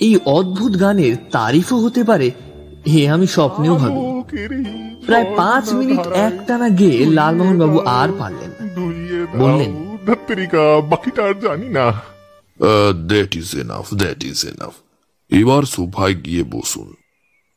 এই 0.00 0.14
অদ্ভুত 0.26 0.80
গানের 0.80 1.16
তারিফও 1.32 1.78
হতে 1.78 2.04
পারে 2.04 2.30
হে 2.86 3.08
আমি 3.08 3.26
স্বপ্নেও 3.26 3.74
ভাবি। 3.76 4.00
প্রায় 5.06 5.26
পাঁচ 5.36 5.72
মিনিট 5.72 6.06
একটানা 6.28 6.68
গেয়ে 6.68 7.06
লালমোহন 7.06 7.58
বাবু 7.58 7.78
আর 7.80 8.08
পারলেন। 8.18 8.49
বললেন। 9.26 9.72
ধত্তরিকা 10.06 10.62
বাকিটা 10.80 11.22
আর 11.24 11.34
জানি 11.40 11.68
না। 11.68 11.86
That 13.08 13.36
is 13.36 13.56
enough 13.56 13.94
that 13.94 14.24
is 14.24 14.46
enough 14.46 14.74
এবার 15.30 15.62
সোফায় 15.62 16.14
গিয়ে 16.14 16.42
বসুন। 16.44 16.94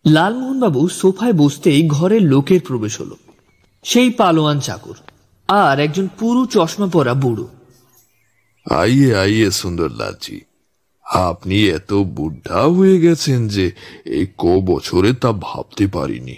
লালমোহন 0.06 0.60
বাবু 0.60 0.90
সোফায় 0.90 1.34
বসতেই 1.34 1.88
ঘরের 1.88 2.22
লোকের 2.22 2.62
প্রবেশ 2.68 2.94
হলো। 3.02 3.16
সেই 3.84 4.10
পালোয়ান 4.10 4.60
চাকর 4.60 4.98
আর 5.48 5.80
একজন 5.80 6.08
পুরু 6.20 6.46
চশমা 6.46 6.88
পরা 6.88 7.14
বুড়ো। 7.14 7.48
আইয়ে 8.72 9.16
আইয়ে 9.16 9.52
সুন্দরলাল 9.52 10.16
জি 10.22 10.42
আপনি 11.04 11.70
এত 11.70 11.94
বুদ্ধা 11.94 12.62
হয়ে 12.62 13.00
গেছেন 13.00 13.48
যে 13.48 13.72
এই 14.06 14.26
ক 14.38 14.44
বছরে 14.66 15.14
তা 15.14 15.32
ভাবতে 15.32 15.88
পারিনি। 15.88 16.38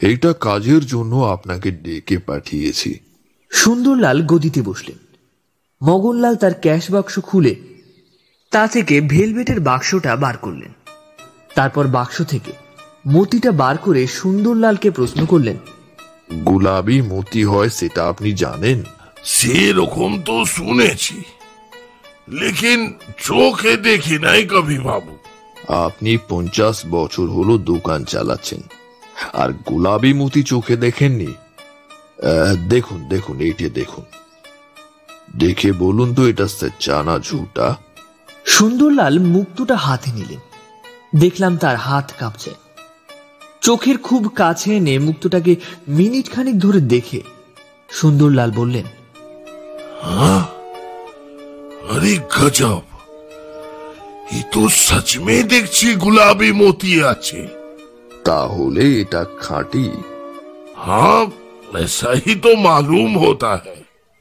এটা 0.00 0.32
কাজের 0.32 0.86
জন্য 0.86 1.16
আপনাকে 1.16 1.70
ডেকে 1.70 2.18
পাঠিয়েছি। 2.18 2.98
সুন্দরলাল 3.50 4.22
গদিতে 4.22 4.62
বসলেন। 4.62 4.98
মগনলাল 5.82 6.36
তার 6.36 6.54
ক্যাশ 6.54 6.90
বাক্স 6.90 7.18
খুলে 7.18 7.56
তা 8.50 8.66
থেকে 8.66 9.00
ভেলভেটের 9.00 9.60
বাক্সটা 9.60 10.16
বার 10.16 10.36
করলেন। 10.36 10.72
তারপর 11.54 11.86
বাক্স 11.86 12.22
থেকে 12.22 12.52
মতিটা 13.08 13.52
বার 13.52 13.76
করে 13.78 14.06
সুন্দরলালকে 14.06 14.90
প্রশ্ন 14.90 15.26
করলেন 15.26 15.56
গুলাবি 16.46 17.02
মতি 17.02 17.44
হয় 17.44 17.68
সেটা 17.68 18.08
আপনি 18.08 18.32
জানেন? 18.32 18.82
সেরকম 19.24 20.22
তো 20.22 20.44
শুনেছি। 20.44 21.22
লেকিন 22.28 22.94
চোখে 23.24 23.76
দেখি 23.76 24.18
নাই 24.18 24.44
কবি 24.44 24.78
বাবু। 24.78 25.18
আপনি 25.68 26.18
পঞ্চাশ 26.28 26.86
বছর 26.90 27.26
হলো 27.26 27.58
দোকান 27.58 28.04
চালাচ্ছেন 28.04 28.60
আর 29.32 29.52
গোলাপি 29.52 30.12
মতি 30.14 30.42
চোখে 30.42 30.76
দেখেননি? 30.76 31.26
দেখুন 32.68 33.08
দেখুন 33.08 33.40
এইটি 33.40 33.70
দেখুন। 33.70 34.04
দেখে 35.36 35.72
বলুন 35.72 36.14
তো 36.14 36.28
এটা 36.28 36.46
চানা 36.80 37.18
ঝুটা। 37.18 37.76
সুন্দরলাল 38.44 39.18
মুখ 39.18 39.46
দুটা 39.56 39.76
হাতে 39.76 40.10
নিলেন। 40.12 40.38
দেখলাম 41.20 41.56
তার 41.56 41.76
হাত 41.76 42.12
কাঁপছে। 42.18 42.50
চোখের 43.60 43.98
খুব 43.98 44.32
কাছে 44.36 44.76
এনে 44.76 44.98
মুক্তটাকে 44.98 45.56
মিনিট 45.88 46.30
খানিক 46.32 46.58
ধরে 46.58 46.80
দেখে 46.80 47.22
সুন্দরলাল 47.88 48.50
বললেন 48.50 48.84
হ্যাঁ? 50.02 50.42
দেখছি 55.42 55.94
গুলাবি 55.94 56.52
মতি 56.52 57.04
আছে। 57.04 57.48
তাহলে 58.24 59.00
এটা 59.00 59.24
খাঁটি। 59.40 59.90
হ্যাঁ 60.76 61.26
ऐसा 61.77 62.11
ही 62.17 62.35
तो 62.37 62.49
मालूम 62.59 63.11
होता 63.19 63.53
है 63.59 63.77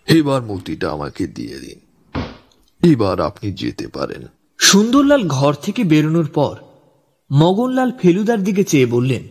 এবার 0.09 0.41
মতিটা 0.43 0.87
আমাকে 0.91 1.25
দিয়ে 1.37 1.57
দিন 1.61 1.79
এবার 2.83 3.17
আপনি 3.21 3.49
যেতে 3.61 3.87
পারেন 3.89 4.23
সুন্দরলাল 4.61 5.23
ঘর 5.37 5.53
থেকে 5.65 5.83
বেরোনোর 5.85 6.29
পর 6.31 6.55
মগনলাল 7.31 7.91
ফেলুদার 8.01 8.41
দিকে 8.45 8.63
চেয়ে 8.65 8.87
বললেন 8.87 9.23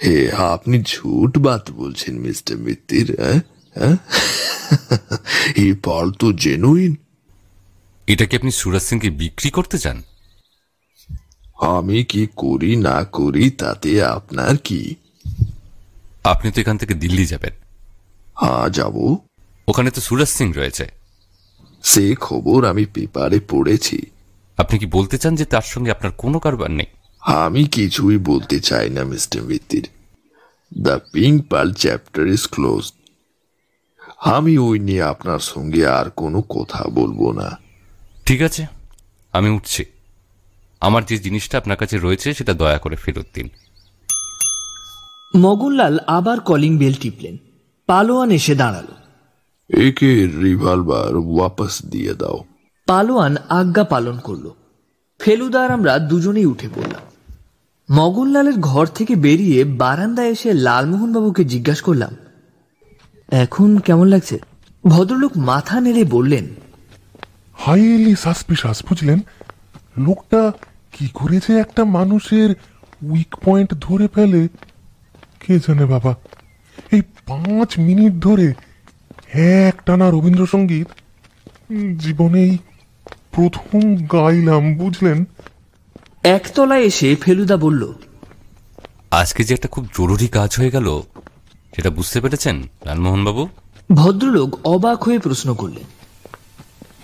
হে 0.00 0.16
আপনি 0.48 0.76
ঝুট 0.86 1.32
বাত 1.38 1.64
বলছেন 1.72 2.14
মিস্টার 2.18 2.56
মিত্তির 2.58 3.08
হ্যাঁ? 3.18 3.40
হ্যাঁ? 3.76 3.96
এই 5.56 5.72
পাল 5.84 6.06
তো 6.20 6.26
জেনুইন 6.42 6.92
এটা 8.08 8.24
কি 8.28 8.34
আপনি 8.36 8.50
সুরাজ 8.60 8.84
সিংকে 8.88 9.10
বিক্রি 9.22 9.48
করতে 9.50 9.76
চান 9.78 9.98
আমি 11.72 11.98
কি 12.04 12.22
করি 12.38 12.72
না 12.88 12.98
করি 13.12 13.44
তাতে 13.58 13.90
আপনার 14.10 14.54
কি 14.64 14.80
আপনি 16.25 16.51
তো 16.51 16.61
এখান 16.61 16.77
থেকে 16.77 16.93
দিল্লি 16.93 17.25
যাবেন। 17.25 17.53
হ্যাঁ 18.41 18.69
যাব। 18.69 19.17
ওখানে 19.67 19.91
তো 19.91 20.01
সুরজ 20.01 20.27
সিং 20.27 20.53
রয়েছে। 20.53 20.91
সে 21.83 22.15
খবর 22.15 22.65
আমি 22.65 22.85
পেপারে 22.85 23.39
পড়েছি। 23.49 24.01
আপনি 24.57 24.79
কি 24.79 24.85
বলতে 24.85 25.17
চান 25.17 25.35
যে 25.35 25.45
তার 25.45 25.61
সঙ্গে 25.61 25.91
আপনার 25.91 26.11
কোনো 26.11 26.39
কারবার 26.39 26.71
নেই? 26.71 26.85
আমি 27.21 27.65
কিছুই 27.65 28.17
বলতে 28.17 28.59
চাই 28.59 28.89
না 28.89 29.03
mister 29.03 29.43
Mitter. 29.43 29.89
The 30.77 30.99
pink 31.13 31.47
pearl 31.49 31.73
chapter 31.73 32.27
is 32.27 32.47
close 32.47 32.91
আমি 34.19 34.57
ওই 34.57 34.79
নিয়ে 34.79 35.03
আপনার 35.03 35.39
সঙ্গে 35.39 35.87
আর 35.87 36.09
কোনো 36.09 36.41
কথা 36.41 36.83
বলব 36.83 37.31
না। 37.31 37.57
ঠিক 38.25 38.41
আছে 38.41 38.67
আমি 39.33 39.49
উঠছি। 39.49 39.85
আমার 40.81 41.05
যে 41.05 41.17
জিনিসটা 41.17 41.57
আপনার 41.57 41.77
কাছে 41.77 41.97
রয়েছে 41.97 42.33
সেটা 42.33 42.53
দয়া 42.53 42.77
করে 42.77 42.95
ফেরত 42.95 43.25
দিন। 43.33 43.49
মগনলাল 45.35 45.99
আবার 46.07 46.39
কলিং 46.39 46.77
বেল 46.77 46.93
টিপলেন। 46.93 47.37
পালোয়ান 47.87 48.31
এসে 48.31 48.55
দাঁড়াল। 48.55 48.87
একে 49.87 50.27
রিভলভার 50.27 51.17
ওয়াপাস 51.17 51.85
দিয়ে 51.85 52.13
দাও। 52.13 52.43
পালোয়ান 52.85 53.35
আজ্ঞা 53.49 53.83
পালন 53.83 54.17
করল। 54.17 54.51
ফেলুদা 55.19 55.63
আর 55.63 55.71
আমরা 55.71 55.99
দুজনেই 55.99 56.45
উঠে 56.45 56.69
পড়লাম। 56.75 57.01
মগনলালের 57.91 58.59
ঘর 58.59 58.87
থেকে 58.87 59.15
বেরিয়ে 59.15 59.63
বারান্দায় 59.63 60.27
এসে 60.27 60.53
লালমোহনবাবুকে 60.53 61.43
জিজ্ঞাসা 61.45 61.81
করলাম 61.81 62.15
এখন 63.31 63.77
কেমন 63.77 64.07
লাগছে? 64.07 64.39
ভদ্রলোক 64.87 65.37
মাথা 65.37 65.81
নেড়ে 65.81 66.03
বললেন 66.03 66.45
হাইলি 67.53 68.15
সাসপিশাস 68.15 68.83
বুঝলেন? 68.89 69.19
লোকটা 69.97 70.51
কি 70.91 71.07
করেছে 71.13 71.57
একটা 71.57 71.85
মানুষের 71.85 72.49
উইক 73.03 73.35
পয়েন্ট 73.45 73.73
ধরে 73.81 74.07
ফেলে? 74.07 74.47
কে 75.47 75.59
জানে 75.59 75.85
বাবা? 75.85 76.15
এই 76.91 77.01
পাঁচ 77.01 77.79
মিনিট 77.79 78.13
ধরে 78.13 78.53
এক 79.67 79.81
টানা 79.85 80.09
রবীন্দ্রসঙ্গীত 80.09 80.87
জীবনেই 81.99 82.57
প্রথম 83.31 83.95
গাইলাম 83.95 84.75
বুঝলেন? 84.75 85.25
একতলায় 86.23 86.81
এসে 86.81 87.15
ফেলুদা 87.15 87.57
বলল 87.57 87.93
আজকে 89.11 89.43
যে 89.43 89.53
একটা 89.53 89.67
খুব 89.67 89.87
জরুরি 89.97 90.27
কাজ 90.27 90.57
হয়ে 90.57 90.71
গেল 90.71 91.01
সেটা 91.75 91.89
বুঝতে 91.89 92.21
পেরেছেন 92.21 92.63
লালমোহন 92.85 93.23
বাবু 93.23 93.47
ভদ্রলোক 93.93 94.67
অবাক 94.67 95.03
হয়ে 95.03 95.19
প্রশ্ন 95.19 95.55
করলেন 95.55 95.83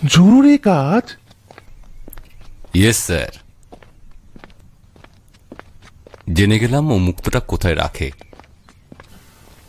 জরুরি 0.08 0.58
কাজ? 0.58 1.16
ইয়েস 2.74 2.98
স্যার 2.98 3.32
জেনে 6.34 6.58
গেলাম 6.58 6.90
ও 6.90 6.98
মুক্তটা 6.98 7.40
কোথায় 7.40 7.76
রাখে। 7.76 8.10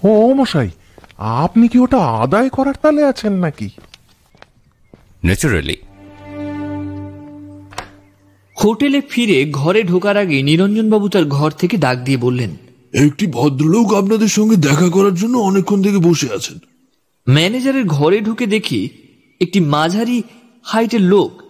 ও 0.04 0.34
মশাই 0.34 0.70
আপনি 1.18 1.68
কি 1.68 1.80
ওটা 1.80 1.98
আদায় 1.98 2.50
করার 2.50 2.74
তালে 2.82 3.04
আছেন 3.04 3.34
নাকি? 3.34 3.70
ন্যাচারালি 5.26 5.78
হোটেলে 8.64 9.02
ফিরে 9.02 9.46
ঘরে 9.52 9.84
ঢোকার 9.84 10.18
আগে 10.18 10.42
নিরঞ্জনবাবু 10.42 11.10
তার 11.10 11.26
ঘর 11.26 11.52
থেকে 11.52 11.78
ডাক 11.78 11.98
দিয়ে 11.98 12.18
বললেন 12.18 12.52
একটি 12.94 13.28
ভদ্রলোক 13.28 13.94
আপনাদের 13.94 14.28
সঙ্গে 14.28 14.56
দেখা 14.56 14.90
করার 14.90 15.16
জন্য 15.16 15.38
অনেকক্ষণ 15.38 15.84
থেকে 15.84 15.98
বসে 15.98 16.28
আছেন। 16.34 16.58
ম্যানেজারের 17.30 17.86
ঘরে 17.86 18.22
ঢুকে 18.22 18.46
দেখি 18.46 18.90
একটি 19.42 19.60
মাঝারি 19.60 20.24
হাইটের 20.64 21.02
লোক 21.02 21.42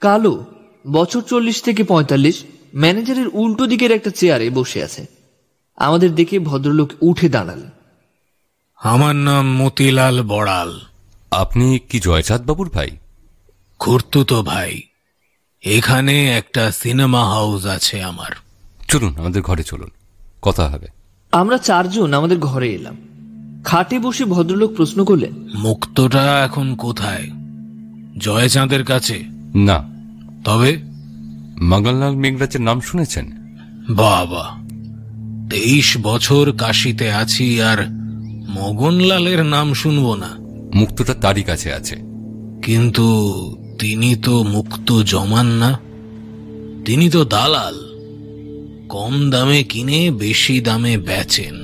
কালো 0.00 0.44
বছর 0.90 1.20
চল্লিশ 1.20 1.62
থেকে 1.62 1.82
পঁয়তাল্লিশ 1.84 2.44
ম্যানেজারের 2.74 3.28
উল্টো 3.32 3.66
দিকের 3.66 3.92
একটা 3.92 4.10
চেয়ারে 4.10 4.50
বসে 4.50 4.82
আছে। 4.82 5.17
আমাদের 5.78 6.14
দেখে 6.14 6.38
ভদ্রলোক 6.38 6.90
উঠে 7.00 7.28
দাঁড়ালেন 7.28 7.70
আমার 8.76 9.16
নাম 9.16 9.56
মতিলাল 9.56 10.22
বড়াল। 10.22 10.80
আপনি 11.30 11.78
কি 11.78 12.00
জয়চাঁদ 12.00 12.46
বাবুর 12.46 12.70
ভাই? 12.70 12.90
তো 14.28 14.42
ভাই। 14.42 14.82
এখানে 15.62 16.30
একটা 16.30 16.70
সিনেমা 16.70 17.24
হাউস 17.24 17.66
আছে 17.66 18.02
আমার। 18.02 18.30
চলুন 18.88 19.14
আমাদের 19.18 19.42
ঘরে 19.42 19.62
চলুন। 19.62 19.90
কথা 20.42 20.68
হবে। 20.68 20.86
আমরা 21.32 21.58
চারজন 21.58 22.14
আমাদের 22.14 22.38
ঘরে 22.38 22.74
এলাম। 22.74 22.96
খাটে 23.64 23.98
বসে 23.98 24.24
ভদ্রলোক 24.24 24.74
প্রশ্ন 24.74 25.04
করলেন 25.04 25.48
মুক্তটা 25.54 26.44
এখন 26.44 26.74
কোথায়? 26.74 27.30
জয়চাঁদের 28.18 28.84
কাছে? 28.84 29.24
না। 29.54 29.84
তবে? 30.44 30.78
মঙ্গললাল 31.62 32.16
মেঘরাজের 32.16 32.60
নাম 32.60 32.80
শুনেছেন? 32.80 33.32
বাবা 33.90 34.67
তেইশ 35.50 35.96
বছর 36.02 36.52
কাশিতে 36.58 37.12
আছি 37.12 37.62
আর 37.62 37.86
মগনলালের 38.50 39.46
নাম 39.46 39.74
শুনব 39.74 40.14
না। 40.14 40.36
মুক্তটা 40.74 41.14
তারই 41.14 41.42
কাছে 41.42 41.72
আছে। 41.72 41.96
কিন্তু 42.62 43.06
তিনি 43.78 44.16
তো 44.16 44.42
মুক্ত 44.42 45.02
জমান 45.02 45.46
না। 45.46 45.80
তিনি 46.84 47.10
তো 47.10 47.24
দালাল। 47.24 47.74
কম 48.88 49.30
দামে 49.30 49.62
কিনে 49.62 50.10
বেশি 50.10 50.60
দামে 50.60 50.98
বেচেন। 50.98 51.54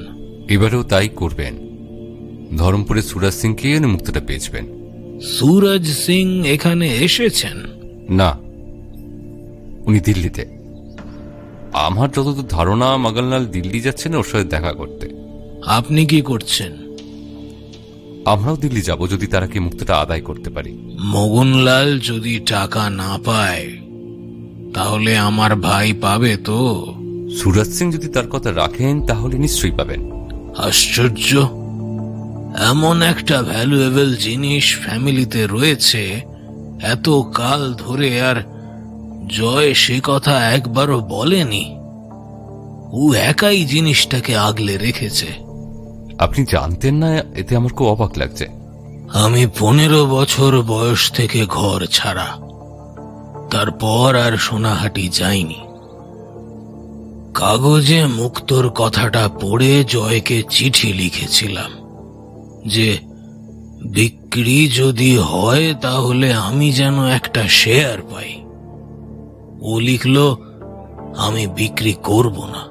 এবারেও 0.48 0.82
তাই 0.82 1.08
করবেন। 1.08 1.64
ধরমপুরে 2.56 3.02
সুরাজ 3.02 3.34
সিংকে 3.34 3.72
এনে 3.72 3.86
মুক্তটা 3.86 4.20
বেচবেন 4.20 4.66
সুরজ 5.20 5.86
সিং 5.86 6.46
এখানে 6.46 6.94
এসেছেন? 6.94 7.56
না। 8.08 8.38
উনি 9.86 10.00
দিল্লিতে। 10.00 10.53
আমার 11.74 12.08
যতদূর 12.10 12.44
ধারণা 12.48 12.96
মগনলাল 12.96 13.46
দিল্লি 13.46 13.80
যাচ্ছেন 13.80 14.14
ওর 14.14 14.24
সাথে 14.24 14.44
দেখা 14.44 14.72
করতে। 14.72 15.10
আপনি 15.66 16.06
কি 16.06 16.20
করছেন? 16.20 16.72
আমরাও 18.24 18.56
দিল্লি 18.56 18.82
যাব 18.82 19.10
যদি 19.10 19.26
তারা 19.26 19.46
কি 19.46 19.58
মুক্তিটা 19.58 19.96
আদায় 19.96 20.20
করতে 20.20 20.50
পারি। 20.50 20.72
মগনলাল 21.00 21.98
যদি 21.98 22.40
টাকা 22.40 22.90
না 22.90 23.18
পায় 23.24 23.70
তাহলে 24.74 25.18
আমার 25.18 25.56
ভাই 25.56 25.92
পাবে 25.92 26.36
তো? 26.36 26.86
সুরাজ 27.36 27.66
সিং 27.66 27.92
যদি 27.92 28.08
তার 28.08 28.28
কথা 28.28 28.52
রাখেন 28.52 29.06
তাহলে 29.06 29.38
নিশ্চয়ই 29.38 29.70
পাবেন। 29.70 30.10
আশ্চর্য। 30.58 31.36
এমন 32.66 33.02
একটা 33.02 33.42
ভ্যালুয়েবল 33.42 34.16
জিনিস 34.16 34.78
ফ্যামিলিতে 34.78 35.46
রয়েছে 35.46 36.20
এত 36.82 37.08
কাল 37.34 37.74
ধরে 37.74 38.22
আর 38.22 38.53
জয় 39.28 39.74
সে 39.74 40.00
কথা 40.02 40.52
একবারও 40.52 41.00
বলেনি। 41.00 41.76
ও 42.92 43.12
একাই 43.12 43.64
জিনিসটাকে 43.64 44.36
আগলে 44.36 44.76
রেখেছে। 44.76 45.26
আপনি 46.18 46.46
জানতেন 46.52 46.94
না 46.94 47.16
এতে 47.16 47.56
আমার 47.56 47.72
খুব 47.72 47.86
অবাক 47.86 48.18
লাগছে। 48.18 48.46
আমি 49.12 49.46
পনেরো 49.58 50.06
বছর 50.06 50.62
বয়স 50.62 51.12
থেকে 51.12 51.46
ঘর 51.46 51.86
ছাড়া। 51.86 52.26
তারপর 53.50 54.16
আর 54.16 54.36
সোনাহাটি 54.36 55.08
যাইনি। 55.08 55.60
কাগজে 57.34 58.06
মুক্তর 58.06 58.68
কথাটা 58.68 59.28
পড়ে 59.40 59.84
জয়কে 59.84 60.42
চিঠি 60.50 60.92
লিখেছিলাম 60.92 61.70
যে 62.66 62.98
বিক্রি 63.84 64.68
যদি 64.68 65.16
হয় 65.16 65.74
তাহলে 65.74 66.32
আমি 66.32 66.72
যেন 66.72 67.06
একটা 67.06 67.48
শেয়ার 67.48 68.02
পাই। 68.02 68.43
ও 69.64 69.80
লিখল 69.80 70.16
আমি 71.16 71.46
বিক্রি 71.46 71.94
করব 72.02 72.36
না। 72.44 72.62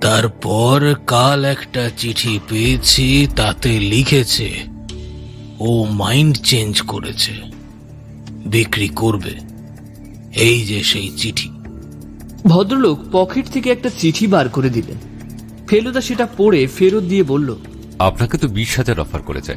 তারপর 0.00 0.94
কাল 1.06 1.44
একটা 1.44 1.90
চিঠি 1.96 2.40
পেয়েছি 2.48 3.26
তাতে 3.36 3.80
লিখেছে 3.80 4.48
ও 5.60 5.84
মাইন্ড 5.84 6.34
চেঞ্জ 6.42 6.82
করেছে 6.82 7.32
বিক্রি 8.46 8.88
করবে। 8.88 9.34
এই 10.40 10.58
যে 10.62 10.82
সেই 10.82 11.08
চিঠি। 11.16 11.48
ভদ্রলোক 12.46 12.98
পকেট 13.12 13.46
থেকে 13.46 13.70
একটা 13.70 13.90
চিঠি 13.98 14.26
বার 14.26 14.48
করে 14.48 14.70
দিলেন। 14.70 14.98
ফেলুদা 15.68 16.00
সেটা 16.00 16.28
পড়ে 16.38 16.66
ফেরত 16.66 17.02
দিয়ে 17.02 17.24
বলল 17.24 17.56
আপনাকে 17.98 18.38
তো 18.38 18.48
বিশ 18.48 18.76
হাজার 18.76 19.00
অফার 19.00 19.22
করেছে। 19.22 19.54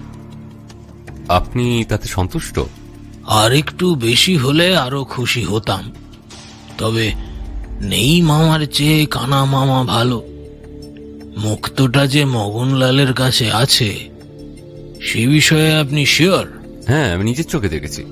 আপনি 1.30 1.86
তাতে 1.90 2.08
সন্তুষ্ট? 2.08 2.60
আর 3.28 3.54
একটু 3.54 3.96
বেশি 3.96 4.38
হলে 4.38 4.78
আরও 4.78 5.04
খুশি 5.04 5.44
হতাম। 5.44 5.92
তবে 6.78 7.12
নেই 7.82 8.22
মামার 8.22 8.66
চেয়ে 8.66 9.06
কানা 9.06 9.46
মামা 9.46 9.84
ভালো। 9.84 10.24
মুক্তটা 11.38 12.08
যে 12.08 12.26
মগনলালের 12.26 13.14
কাছে 13.14 13.52
আছে 13.52 14.10
সে 15.02 15.28
বিষয়ে 15.28 15.76
আপনি 15.76 16.06
শিওর 16.06 16.48
হ্যাঁ 16.88 17.14
আমি 17.14 17.24
নিজের 17.24 17.46
চোখে 17.46 17.70
দেখেছি। 17.70 18.06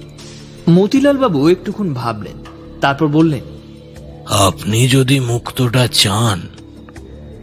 মতিলাল 0.69 1.17
বাবু 1.17 1.47
একটুক্ষণ 1.47 1.93
ভাবলেন 1.93 2.33
তারপর 2.81 3.07
বললেন 3.07 3.41
আপনি 4.25 4.87
যদি 4.87 5.19
মুক্তটা 5.19 5.87
চান 5.87 6.41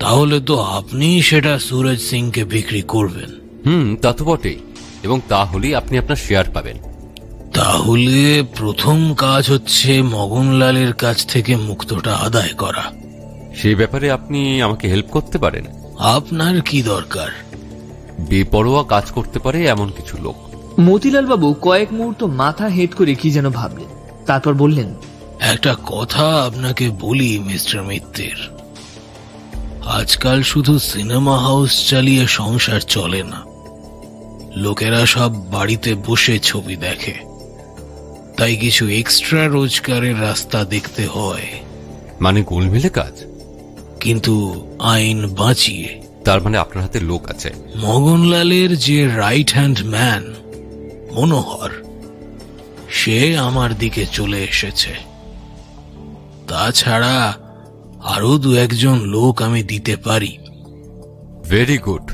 তাহলে 0.01 0.41
তো 0.41 0.61
আপনি 0.61 1.23
সেটা 1.23 1.59
সুরজ 1.59 1.99
সিংকে 1.99 2.45
বিক্রি 2.45 2.83
করবেন। 2.83 3.41
হুম 3.67 3.97
তা 3.97 4.13
তো 4.13 4.25
বটেই। 4.25 4.57
এবং 5.03 5.21
তাহলেই 5.29 5.75
আপনি 5.75 5.99
আপনার 5.99 6.17
শেয়ার 6.17 6.45
পাবেন। 6.55 6.77
তাহলে 7.59 8.45
প্রথম 8.57 9.15
কাজ 9.15 9.51
হচ্ছে 9.51 10.03
মগনলালের 10.03 10.93
কাছ 10.93 11.27
থেকে 11.27 11.57
মুক্তটা 11.57 12.17
আদায় 12.17 12.49
করা। 12.49 12.93
সেই 13.57 13.75
ব্যাপারে 13.75 14.11
আপনি 14.11 14.63
আমাকে 14.63 14.89
হেল্প 14.89 15.07
করতে 15.07 15.39
পারেন? 15.39 15.65
আপনার 15.99 16.61
কি 16.61 16.83
দরকার? 16.83 17.29
বেপরোয়া 18.21 18.85
কাজ 18.85 19.11
করতে 19.11 19.39
পারে 19.39 19.67
এমন 19.67 19.91
কিছু 19.91 20.17
লোক। 20.23 20.35
মতিলাল 20.81 21.27
বাবু 21.27 21.55
কয়েক 21.55 21.93
মুহূর্ত 21.93 22.23
মাথা 22.23 22.67
হেট 22.67 22.95
করে 22.95 23.15
কি 23.15 23.31
যেন 23.31 23.51
ভাবলেন। 23.51 23.87
তারপর 24.27 24.55
বললেন 24.55 24.95
একটা 25.41 25.77
কথা 25.87 26.45
আপনাকে 26.45 26.91
বলি 27.01 27.39
মিস্টার 27.39 27.83
মিত্রের 27.83 28.39
আজকাল 29.87 30.43
শুধু 30.43 30.79
সিনেমা 30.79 31.39
হাউস 31.39 31.91
চালিয়ে 31.91 32.27
সংসার 32.27 32.81
চলে 32.81 33.23
না। 33.23 33.45
লোকেরা 34.57 35.07
সব 35.07 35.51
বাড়িতে 35.51 35.95
বসে 35.95 36.39
ছবি 36.39 36.77
দেখে। 36.77 37.28
তাই 38.39 38.57
কিছু 38.57 38.89
এক্সট্রা 38.89 39.49
রোজগারের 39.49 40.23
রাস্তা 40.23 40.65
দেখতে 40.65 41.07
হয়। 41.07 41.47
মানে 42.21 42.43
গোলমেলে 42.43 42.89
কাজ? 42.89 43.25
কিন্তু 44.01 44.67
আইন 44.79 45.35
বাঁচিয়ে। 45.35 46.03
তার 46.25 46.43
মানে 46.43 46.59
আপনার 46.59 46.83
হাতে 46.83 47.01
লোক 47.01 47.31
আছে। 47.31 47.53
মগনলালের 47.77 48.77
যে 48.79 49.09
রাইট 49.09 49.53
হ্যান্ড 49.53 49.87
ম্যান 49.87 50.35
মনোহর 51.13 51.71
সে 52.91 53.39
আমার 53.39 53.79
দিকে 53.79 54.07
চলে 54.07 54.39
এসেছে। 54.39 54.95
তাছাড়া 56.49 57.35
আরও 58.05 58.39
দু 58.39 58.55
একজন 58.55 58.99
লোক 58.99 59.43
আমি 59.43 59.63
দিতে 59.63 59.97
পারি। 59.97 60.39
ভেরি 61.49 61.79
গুড 61.79 62.13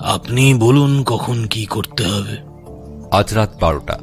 আপনি 0.00 0.54
বলুন 0.54 1.04
কখন 1.04 1.46
কি 1.46 1.66
করতে 1.66 2.06
হবে। 2.06 2.36
আজ 3.10 3.34
রাত 3.34 3.56
বারোটা। 3.60 3.98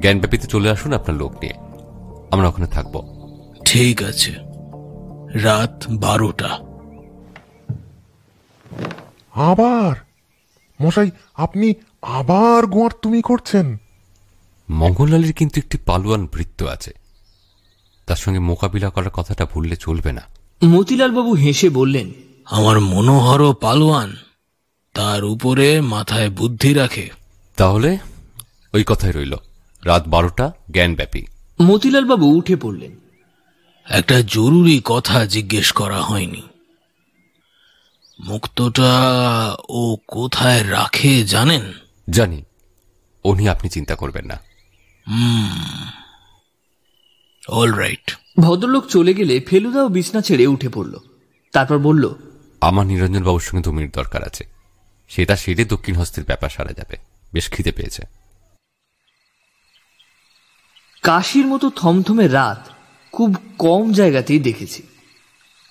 জ্ঞানব্যাপীতে 0.00 0.46
চলে 0.46 0.70
আসুন 0.70 0.92
আপনার 0.92 1.16
লোক 1.16 1.32
নিয়ে। 1.32 1.52
আমরা 2.30 2.48
ওখানে 2.48 2.66
থাকব। 2.66 3.16
ঠিক 3.64 4.02
আছে। 4.02 4.34
রাত 5.38 5.84
বারোটা। 5.90 6.58
আবার? 9.34 9.94
মশাই 10.82 11.10
আপনি 11.34 11.74
আবার 12.02 12.66
গোয়ার 12.66 12.90
তুমি 13.02 13.22
করছেন? 13.22 13.76
মঙ্গললালের 14.70 15.32
কিন্তু 15.32 15.60
একটি 15.60 15.78
পালোয়ান 15.78 16.26
বৃত্ত 16.26 16.62
আছে। 16.62 16.90
তার 18.06 18.16
সঙ্গে 18.16 18.38
মোকাবিলা 18.38 18.90
করার 18.90 19.10
কথাটা 19.10 19.44
ভুললে 19.44 19.76
চলবে 19.76 20.12
না। 20.12 20.22
মতিলাল 20.64 21.14
বাবু 21.14 21.34
হেসে 21.34 21.68
বললেন 21.68 22.12
আমার 22.44 22.80
মনোহর 22.80 23.54
পালোয়ান 23.54 24.16
তার 24.94 25.24
উপরে 25.24 25.80
মাথায় 25.80 26.30
বুদ্ধি 26.30 26.74
রাখে। 26.74 27.10
তাহলে 27.56 27.98
ওই 28.74 28.84
কথাই 28.86 29.12
রইল। 29.12 29.34
রাত 29.86 30.08
বারোটা 30.08 30.52
জ্ঞানব্যাপী। 30.70 31.22
মতিলাল 31.62 32.04
বাবু 32.04 32.26
উঠে 32.26 32.56
পড়লেন। 32.56 32.96
একটা 33.88 34.20
জরুরি 34.20 34.80
কথা 34.84 35.26
জিজ্ঞেস 35.26 35.72
করা 35.72 36.02
হয়নি। 36.02 36.42
মুক্তটা 38.20 38.92
ও 39.68 39.96
কোথায় 40.08 40.70
রাখে 40.70 41.24
জানেন? 41.24 41.72
জানি। 42.10 42.44
ও 43.24 43.34
নিয়ে 43.34 43.50
আপনি 43.50 43.68
চিন্তা 43.68 43.94
করবেন 43.94 44.24
না। 44.24 44.38
অল 47.48 47.72
রাইট 47.72 48.18
ভদ্রলোক 48.40 48.86
চলে 48.86 49.14
গেলে 49.14 49.40
ফেলুদাও 49.40 49.88
বিছনা 49.88 50.20
ছেড়ে 50.20 50.46
উঠে 50.46 50.68
পড়ল। 50.68 50.94
তারপর 51.52 51.78
বলল 51.78 52.14
আমার 52.60 52.86
নিরঞ্জন 52.86 53.22
বাবুর 53.22 53.40
সঙ্গে 53.40 53.62
দু 53.62 53.72
মিনিট 53.72 53.94
দরকার 53.94 54.24
আছে। 54.24 54.44
সেটা 55.08 55.36
সেরে 55.36 55.64
দক্ষিণ 55.64 55.94
হস্তের 55.94 56.24
ব্যাপার 56.24 56.50
সারা 56.50 56.72
যাবে। 56.72 56.96
বেশ 57.32 57.50
খিদে 57.50 57.72
পেয়েছে। 57.72 58.02
কাশির 61.06 61.46
মতো 61.46 61.70
থমথমে 61.70 62.28
রাত 62.28 62.68
খুব 63.12 63.36
কম 63.58 63.92
জায়গাতেই 63.92 64.38
দেখেছি। 64.38 64.82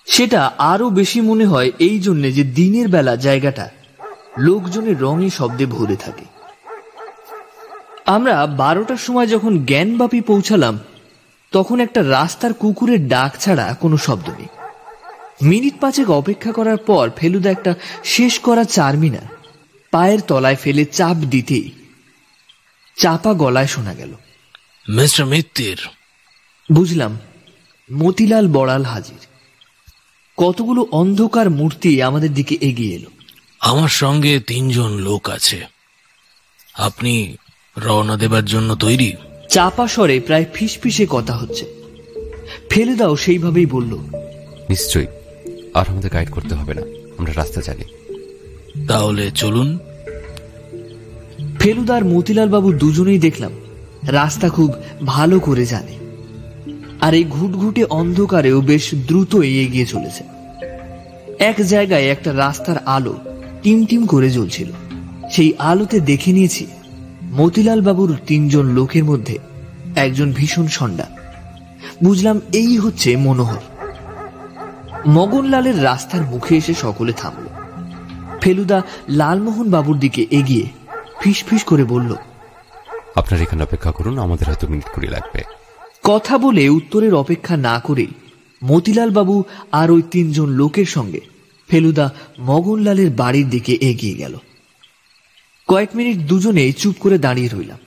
সেটা 0.06 0.40
আরও 0.58 0.90
বেশি 0.90 1.20
মনে 1.20 1.46
হয় 1.46 1.72
এই 1.78 2.00
জন্যে 2.00 2.32
যে 2.32 2.44
দিনের 2.44 2.88
বেলা 2.88 3.16
জায়গাটা 3.16 3.70
লোকজনের 4.38 5.00
রঙে 5.00 5.30
শব্দে 5.30 5.66
ভরে 5.66 5.96
থাকে। 5.96 6.24
আমরা 8.06 8.46
বারোটার 8.46 8.96
সময় 8.96 9.26
যখন 9.26 9.64
জ্ঞানবাপী 9.64 10.20
পৌঁছালাম, 10.20 10.78
তখন 11.52 11.80
একটা 11.80 12.00
রাস্তার 12.02 12.52
কুকুরের 12.52 13.08
ডাক 13.08 13.32
ছাড়া 13.40 13.76
কোনো 13.80 13.96
শব্দ 13.96 14.28
নেই। 14.28 14.50
মিনিট 15.42 15.74
পাঁচেক 15.80 16.10
অপেক্ষা 16.10 16.52
করার 16.52 16.76
পর 16.76 17.10
ফেলুদা 17.16 17.50
একটা 17.50 17.74
শেষ 18.04 18.38
করা 18.38 18.64
চারমিনার 18.64 19.26
পায়ের 19.90 20.20
তলায় 20.20 20.56
ফেলে 20.56 20.84
চাপ 20.84 21.16
দিতেই 21.16 21.70
চাপা 22.96 23.34
গলায় 23.34 23.66
শোনা 23.66 23.94
গেল। 23.94 24.12
মিস্টার 24.88 25.26
মিত্তির। 25.26 25.78
বুঝলাম। 26.72 27.18
মতিলাল 27.92 28.48
বড়াল 28.48 28.82
হাজির। 28.82 29.26
কতগুলো 30.36 30.82
অন্ধকার 30.82 31.50
মূর্তি 31.50 32.02
আমাদের 32.02 32.34
দিকে 32.34 32.58
এগিয়ে 32.60 32.94
এলো। 32.94 33.10
আমার 33.60 33.88
সঙ্গে 33.88 34.40
তিনজন 34.40 34.90
লোক 34.90 35.30
আছে। 35.30 35.66
আপনি 36.74 37.36
রওনা 37.78 38.16
দেবার 38.16 38.44
জন্য 38.44 38.74
তৈরি? 38.74 39.12
চাপা 39.48 39.88
স্বরে 39.88 40.20
প্রায় 40.20 40.44
ফিসফিসে 40.54 41.06
কথা 41.10 41.36
হচ্ছে। 41.36 41.66
ফেলে 42.70 42.94
দাও 42.94 43.16
সেইভাবেই 43.16 43.66
বলল 43.66 43.94
নিশ্চয়ই 44.68 45.06
আর 45.74 45.84
আমাদের 45.88 46.10
গাইড 46.10 46.30
করতে 46.30 46.54
হবে 46.54 46.74
না। 46.74 46.82
আমরা 47.18 47.32
রাস্তা 47.32 47.60
জানি। 47.60 47.84
তাহলে 48.86 49.30
চলুন। 49.30 49.78
ফেলুদার 51.58 52.04
মতিলাল 52.04 52.48
বাবু 52.48 52.72
দুজনেই 52.72 53.18
দেখলাম 53.18 53.52
রাস্তা 54.06 54.48
খুব 54.48 54.72
ভালো 55.06 55.40
করে 55.40 55.66
জানে। 55.66 55.96
আর 57.00 57.14
এই 57.14 57.24
ঘুটঘুটে 57.24 57.84
অন্ধকারেও 57.84 58.60
বেশ 58.60 58.94
দ্রুত 58.94 59.36
এগিয়ে 59.36 59.86
চলেছে। 59.86 60.24
এক 61.38 61.54
জায়গায় 61.60 62.06
একটা 62.06 62.36
রাস্তার 62.36 62.78
আলো 62.86 63.14
টিম 63.62 63.86
টিম 63.86 64.06
করে 64.06 64.30
জ্বলছিল। 64.30 64.70
সেই 65.30 65.54
আলোতে 65.58 66.00
দেখে 66.00 66.32
নিয়েছি 66.32 66.66
মতিলাল 67.22 67.80
বাবুর 67.80 68.16
তিনজন 68.26 68.66
লোকের 68.66 69.04
মধ্যে 69.04 69.38
একজন 69.96 70.32
ভীষণ 70.32 70.66
সন্ডা। 70.66 71.06
বুঝলাম 72.04 72.40
এই 72.52 72.78
হচ্ছে 72.78 73.16
মনোহর। 73.16 73.60
মগনলালের 75.08 75.84
রাস্তার 75.84 76.22
মুখে 76.22 76.56
এসে 76.56 76.74
সকলে 76.74 77.12
থামল। 77.12 77.46
ফেলুদা 78.40 78.82
লালমোহন 79.08 79.70
বাবুর 79.70 79.98
দিকে 79.98 80.26
এগিয়ে 80.30 80.66
ফিস 81.20 81.44
ফিস 81.44 81.64
করে 81.64 81.84
বলল 81.84 82.14
আপনার 83.16 83.42
এখানে 83.42 83.62
অপেক্ষা 83.62 83.92
করুন 83.92 84.18
আমাদের 84.18 84.46
হয়তো 84.46 84.66
মিনিট 84.66 84.88
কুড়ি 84.94 85.08
লাগবে। 85.08 85.40
কথা 86.02 86.38
বলে 86.38 86.68
উত্তরের 86.68 87.14
অপেক্ষা 87.14 87.56
না 87.56 87.74
করেই 87.78 88.12
মতিলাল 88.64 89.10
বাবু 89.10 89.44
আর 89.72 89.90
ওই 89.90 90.02
তিনজন 90.10 90.48
লোকের 90.50 90.86
সঙ্গে 90.86 91.20
ফেলুদা 91.68 92.06
মগনলালের 92.40 93.10
বাড়ির 93.10 93.48
দিকে 93.50 93.72
এগিয়ে 93.80 94.14
গেল। 94.14 94.34
কয়েক 95.68 95.90
মিনিট 95.94 96.18
দুজনে 96.18 96.72
চুপ 96.72 96.94
করে 97.00 97.18
দাঁড়িয়ে 97.18 97.48
রইলাম। 97.48 97.78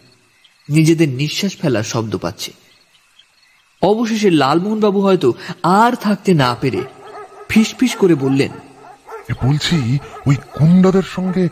নিজেদের 0.70 1.10
নিঃশ্বাস 1.10 1.54
ফেলার 1.58 1.84
শব্দ 1.84 2.18
পাচ্ছে। 2.18 2.52
অবশেষে 3.82 4.30
লালমোহন 4.32 4.80
বাবু 4.80 5.00
হয়তো 5.02 5.34
আর 5.64 5.92
থাকতে 5.96 6.34
না 6.34 6.56
পেরে 6.62 6.82
ফিস 7.50 7.96
করে 7.98 8.16
বললেন 8.16 8.52
বলছি 9.46 9.98
ওই 10.28 10.36
গুন্ডাদের 10.60 11.08
সঙ্গে 11.16 11.44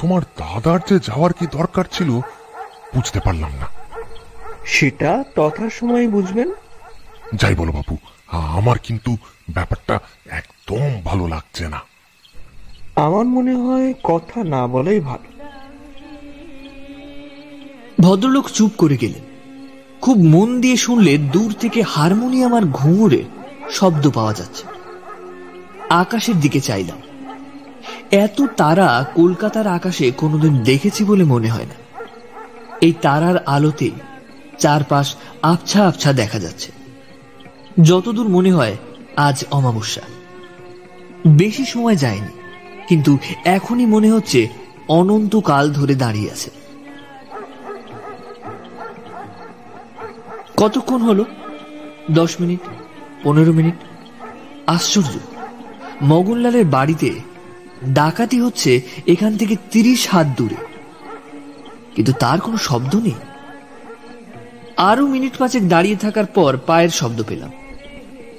তোমার 0.00 0.22
দাদার 0.22 0.80
যে 0.88 0.96
যাওয়ার 0.98 1.32
কি 1.32 1.46
দরকার 1.52 1.84
ছিল 1.92 2.10
বুঝতে 2.96 3.20
পারলাম 3.20 3.52
না। 3.60 3.66
সেটা 4.66 5.24
তথার 5.34 5.70
সময় 5.70 6.08
বুঝবেন। 6.08 6.52
যাই 7.34 7.54
বলো 7.54 7.72
বাবু 7.72 7.96
আমার 8.58 8.78
কিন্তু 8.82 9.16
ব্যাপারটা 9.50 9.94
একদম 10.30 11.00
ভালো 11.04 11.28
লাগছে 11.28 11.68
না। 11.68 11.80
আমার 12.96 13.24
মনে 13.24 13.54
হয় 13.54 13.94
কথা 14.04 14.44
না 14.44 14.66
বলাই 14.66 15.00
ভালো। 15.00 15.28
ভদ্রলোক 18.00 18.46
চুপ 18.50 18.72
করে 18.78 18.96
গেলেন। 18.96 19.24
খুব 20.00 20.16
মন 20.24 20.60
দিয়ে 20.60 20.76
শুনলে 20.76 21.18
দূর 21.18 21.54
থেকে 21.60 21.82
হারমোনিয়াম 21.82 22.54
আর 22.56 22.62
ঘুঙুরে 22.62 23.24
শব্দ 23.70 24.10
পাওয়া 24.10 24.32
যাচ্ছে। 24.32 24.64
আকাশের 25.90 26.36
দিকে 26.40 26.60
চাইলাম। 26.60 27.00
এত 28.10 28.42
তারা 28.56 28.88
কলকাতার 29.14 29.66
আকাশে 29.66 30.10
কোনোদিন 30.10 30.58
দেখেছি 30.62 31.04
বলে 31.04 31.24
মনে 31.24 31.48
হয় 31.48 31.64
না। 31.64 31.85
এই 32.80 32.94
তারার 33.02 33.44
আলোতে 33.44 33.90
চারপাশ 34.58 35.14
আবছা 35.42 35.86
আবছা 35.86 36.12
দেখা 36.12 36.38
যাচ্ছে। 36.38 36.72
যতদূর 37.82 38.28
মনে 38.28 38.52
হয়, 38.52 38.76
আজ 39.16 39.44
অমাবস্যা। 39.50 40.02
বেশি 41.26 41.64
সময় 41.64 41.96
যায়নি, 41.96 42.28
কিন্তু 42.88 43.18
এখনই 43.44 43.86
মনে 43.86 44.10
হচ্ছে 44.10 44.48
অনন্তকাল 44.88 45.72
ধরে 45.72 45.94
দাঁড়িয়ে 45.94 46.30
আছে। 46.30 46.50
কতক্ষণ 50.56 51.00
হলো? 51.00 51.24
দশ 52.10 52.40
মিনিট? 52.40 52.60
পনেরো 53.22 53.52
মিনিট? 53.52 53.74
আশ্চর্য! 54.66 55.18
মগনলালের 56.02 56.64
বাড়িতে 56.64 57.20
ডাকাতি 57.84 58.40
হচ্ছে 58.40 58.80
এখান 59.06 59.36
থেকে 59.36 59.56
তিরিশ 59.70 60.08
হাত 60.08 60.26
দূরে। 60.26 60.75
কিন্তু 61.96 62.12
তার 62.12 62.40
কোনো 62.40 62.56
শব্দ 62.56 62.96
নেই। 62.96 63.14
আরও 64.76 65.06
মিনিট 65.06 65.36
পাঁচেক 65.36 65.68
দাঁড়িয়ে 65.68 65.96
থাকার 65.96 66.26
পর 66.26 66.56
পায়ের 66.66 66.88
শব্দ 66.88 67.22
পেলাম। 67.28 67.52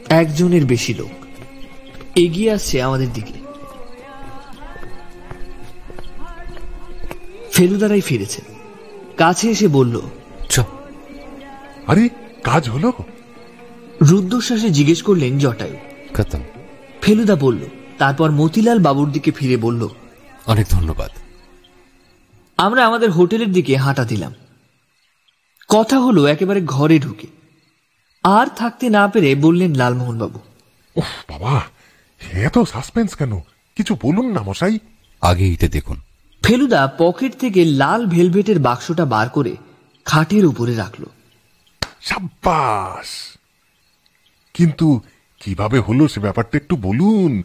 একজনের 0.10 0.66
বেশি 0.66 0.94
লোক। 0.94 1.10
এগিয়ে 2.16 2.52
আসছে 2.52 2.82
আমাদের 2.82 3.14
দিকে। 3.14 3.34
ফেলুদারাই 7.52 8.02
ফিরেছে। 8.02 8.42
কাছে 9.18 9.50
এসে 9.50 9.68
বলল 9.68 10.02
আরে 11.88 12.10
কাজ 12.44 12.70
হলো? 12.70 12.94
রুদ্ধশ্বাসে 14.02 14.70
জিজ্ঞেস 14.70 15.02
করলেন 15.02 15.38
জটায়ু। 15.38 15.78
খতম। 16.14 16.40
ফেলুদা 17.02 17.36
বলল 17.36 17.60
তারপর 17.98 18.32
মতিলাল 18.32 18.80
বাবুর 18.80 19.12
দিকে 19.12 19.32
ফিরে 19.32 19.58
বলল 19.58 19.88
অনেক 20.46 20.66
ধন্যবাদ। 20.70 21.12
আমরা 22.58 22.86
আমাদের 22.88 23.12
হোটেলের 23.12 23.52
দিকে 23.52 23.76
হাঁটা 23.76 24.06
দিলাম। 24.06 24.34
কথা 25.68 26.00
হলো 26.00 26.26
একেবারে 26.26 26.62
ঘরে 26.62 27.00
ঢুকে। 27.00 27.28
আর 28.24 28.48
থাকতে 28.48 28.90
না 28.90 29.08
পেরে 29.08 29.36
বললেন 29.36 29.76
লালমোহন 29.76 30.18
বাবু 30.18 30.40
উফ 30.96 31.32
বাবা 31.32 31.62
এত 32.34 32.60
সাসপেন্স 32.60 33.16
কেন? 33.16 33.40
কিছু 33.76 33.98
বলুন 34.02 34.32
না 34.32 34.42
মশাই। 34.42 34.80
আগে 35.22 35.54
এটা 35.54 35.68
দেখুন। 35.68 36.02
ফেলুদা 36.44 36.96
পকেট 36.98 37.40
থেকে 37.40 37.66
লাল 37.66 38.06
ভেলভেটের 38.06 38.60
বাক্সটা 38.60 39.06
বার 39.06 39.30
করে 39.30 39.56
খাটের 40.06 40.46
উপরে 40.46 40.76
রাখল। 40.76 41.04
সাব্বাস! 42.02 43.08
কিন্তু 44.54 45.02
কীভাবে 45.40 45.80
হলো 45.80 46.08
সে 46.08 46.20
ব্যাপারটা 46.20 46.58
একটু 46.58 46.76
বলুন? 46.76 47.44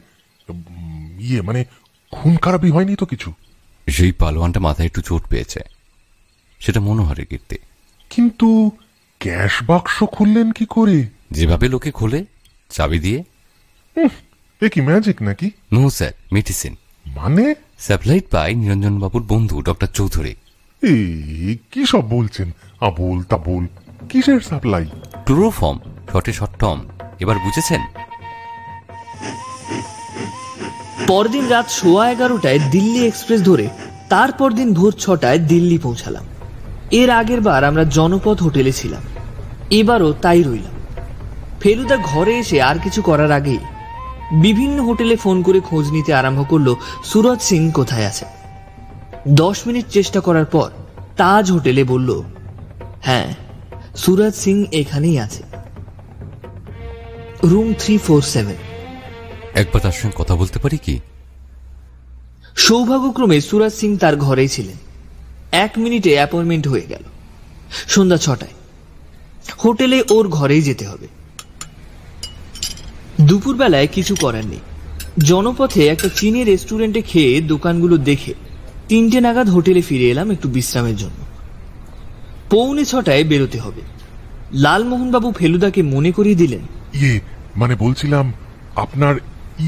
ইয়ে 1.21 1.43
মানে 1.43 1.65
খুন 2.11 2.37
খারাপই 2.37 2.71
হয়নি 2.71 2.97
তো 2.97 3.07
কিছু? 3.07 3.33
সেই 3.89 4.13
পালোয়ানটা 4.13 4.61
মাথায় 4.61 4.87
একটু 4.87 5.01
চোট 5.01 5.23
পেয়েছে। 5.27 5.61
সেটা 6.61 6.81
মনোহরের 6.81 7.27
কীর্তি। 7.27 7.57
কিন্তু 8.11 8.71
ক্যাশ 9.19 9.63
বাক্স 9.63 10.03
খুললেন 10.05 10.53
কি 10.53 10.67
করে? 10.71 11.07
যেভাবে 11.31 11.69
লোকে 11.69 11.91
খোলে 11.91 12.25
চাবি 12.71 12.99
দিয়ে। 12.99 13.25
এ 14.63 14.69
কি 14.69 14.81
ম্যাজিক 14.81 15.23
নাকি? 15.23 15.51
নো 15.73 15.91
স্যার 15.91 16.11
মেডিসিন 16.33 16.77
মানে? 17.07 17.55
সাপ্লাইড 17.79 18.25
পাই 18.31 18.55
নিরঞ্জন 18.55 18.99
বাবুর 18.99 19.23
বন্ধু 19.23 19.63
ডক্টর 19.63 19.87
চৌধুরী। 19.87 20.35
এই 20.83 21.59
কি 21.71 21.87
সব 21.87 22.09
বলছেন? 22.09 22.51
আবোল 22.81 23.23
তাবোল 23.23 23.67
কিসের 24.09 24.41
সাপ্লাই? 24.41 24.87
ক্লোরোফর্ম 25.25 25.79
শর্টে 26.13 26.33
শর্ট 26.33 26.53
টম 26.59 26.89
এবার 27.21 27.39
বুঝেছেন? 27.39 27.81
পরদিন 31.07 31.49
রাত 31.49 31.69
সোয়া 31.69 32.11
এগারোটায় 32.11 32.61
দিল্লি 32.71 33.07
এক্সপ্রেস 33.07 33.45
ধরে 33.45 33.69
তারপর 34.09 34.53
দিন 34.53 34.75
ভোর 34.75 34.93
ছটায় 34.93 35.39
দিল্লি 35.39 35.79
পৌঁছালাম। 35.79 36.25
এর 36.91 37.11
আগের 37.11 37.41
বার 37.41 37.65
আমরা 37.65 37.85
জনপথ 37.85 38.43
হোটেলে 38.43 38.73
ছিলাম। 38.73 39.03
এবারও 39.71 40.13
তাই 40.13 40.43
রইলাম। 40.43 40.75
ফেলুদা 41.61 41.97
ঘরে 41.97 42.39
এসে 42.39 42.63
আর 42.63 42.79
কিছু 42.79 43.03
করার 43.03 43.33
আগেই 43.33 43.59
বিভিন্ন 44.33 44.83
হোটেলে 44.83 45.17
ফোন 45.17 45.43
করে 45.43 45.61
খোঁজ 45.61 45.91
নিতে 45.91 46.15
আরম্ভ 46.15 46.45
করল, 46.49 46.75
সুরজ 47.05 47.41
সিং 47.41 47.71
কোথায় 47.71 48.07
আছে? 48.07 48.25
দশ 49.29 49.67
মিনিট 49.67 49.87
চেষ্টা 49.87 50.21
করার 50.21 50.45
পর 50.45 50.71
তাজ 51.17 51.53
হোটেলে 51.53 51.85
বলল 51.85 52.23
হ্যাঁ 53.03 53.35
সুরজ 53.97 54.35
সিং 54.35 54.65
এখানেই 54.73 55.19
আছে। 55.19 55.43
Room 57.45 57.75
three 57.79 57.99
four 57.99 58.23
seven. 58.23 58.72
একবার 59.55 59.83
তার 59.83 59.93
সঙ্গে 59.93 60.23
কথা 60.23 60.37
বলতে 60.37 60.59
পারি 60.59 60.79
কি? 60.79 61.01
সৌভাগ্যক্রমে 62.57 63.41
সুরাজ 63.41 63.73
সিং 63.73 63.97
তার 63.97 64.17
ঘরেই 64.17 64.49
ছিলেন। 64.49 64.77
এক 65.53 65.73
মিনিটে 65.77 66.15
অ্যাপয়েন্টমেন্ট 66.15 66.69
হয়ে 66.69 66.87
গেল। 66.89 67.03
সন্ধ্যা 67.89 68.19
ছটায়। 68.19 68.51
হোটেলে 69.65 70.05
ওর 70.11 70.29
ঘরেই 70.29 70.63
যেতে 70.63 70.87
হবে। 70.87 71.09
দুপুরবেলায় 73.21 73.89
কিছু 73.93 74.17
করার 74.21 74.47
নেই। 74.47 74.59
জনপথে 75.19 75.87
একটা 75.87 76.09
চীনি 76.09 76.45
রেস্টুরেন্টে 76.45 77.03
খেয়ে 77.03 77.41
দোকানগুলো 77.41 77.97
দেখে 77.97 78.35
তিনটে 78.89 79.21
নাগাদ 79.21 79.49
হোটেলে 79.49 79.83
ফিরে 79.83 80.11
এলাম 80.11 80.31
একটু 80.31 80.49
বিশ্রামের 80.49 80.97
জন্য। 80.97 81.25
পৌনে 82.51 82.85
ছটায় 82.85 83.25
বেরোতে 83.25 83.59
হবে। 83.59 83.81
লালমোহনবাবু 84.53 85.33
ফেলুদাকে 85.33 85.83
মনে 85.83 86.13
করিয়ে 86.13 86.35
দিলেন 86.35 86.61
ইয়ে 86.95 87.21
মানে 87.57 87.75
বলছিলাম 87.75 88.33
আপনার 88.77 89.15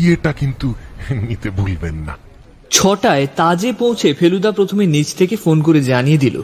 ইয়েটা 0.01 0.33
কিন্তু 0.33 0.69
নিতে 1.29 1.49
ভুলবেন 1.51 1.97
না। 2.07 2.15
ছটায় 2.71 3.27
তাজে 3.37 3.71
পৌঁছে 3.73 4.09
ফেলুদা 4.15 4.51
প্রথমে 4.53 4.85
নিচ 4.87 5.09
থেকে 5.15 5.37
ফোন 5.37 5.63
করে 5.63 5.81
জানিয়ে 5.83 6.19
দিল 6.19 6.37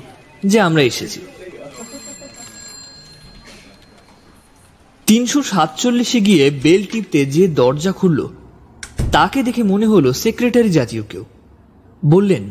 যে 0.47 0.59
আমরা 0.61 0.83
এসেছি। 0.83 1.21
তিনশো 5.07 5.43
সাতচল্লিশে 5.43 6.21
গিয়ে 6.21 6.45
বেল 6.63 6.83
টিপতে 6.93 7.21
যে 7.27 7.45
দরজা 7.49 7.93
খুলল 7.93 8.21
তাকে 9.13 9.39
দেখে 9.43 9.63
মনে 9.63 9.87
হলো 9.87 10.13
সেক্রেটারি 10.13 10.71
জাতীয় 10.71 11.03
কেউ। 11.03 11.25
বললেন 12.03 12.45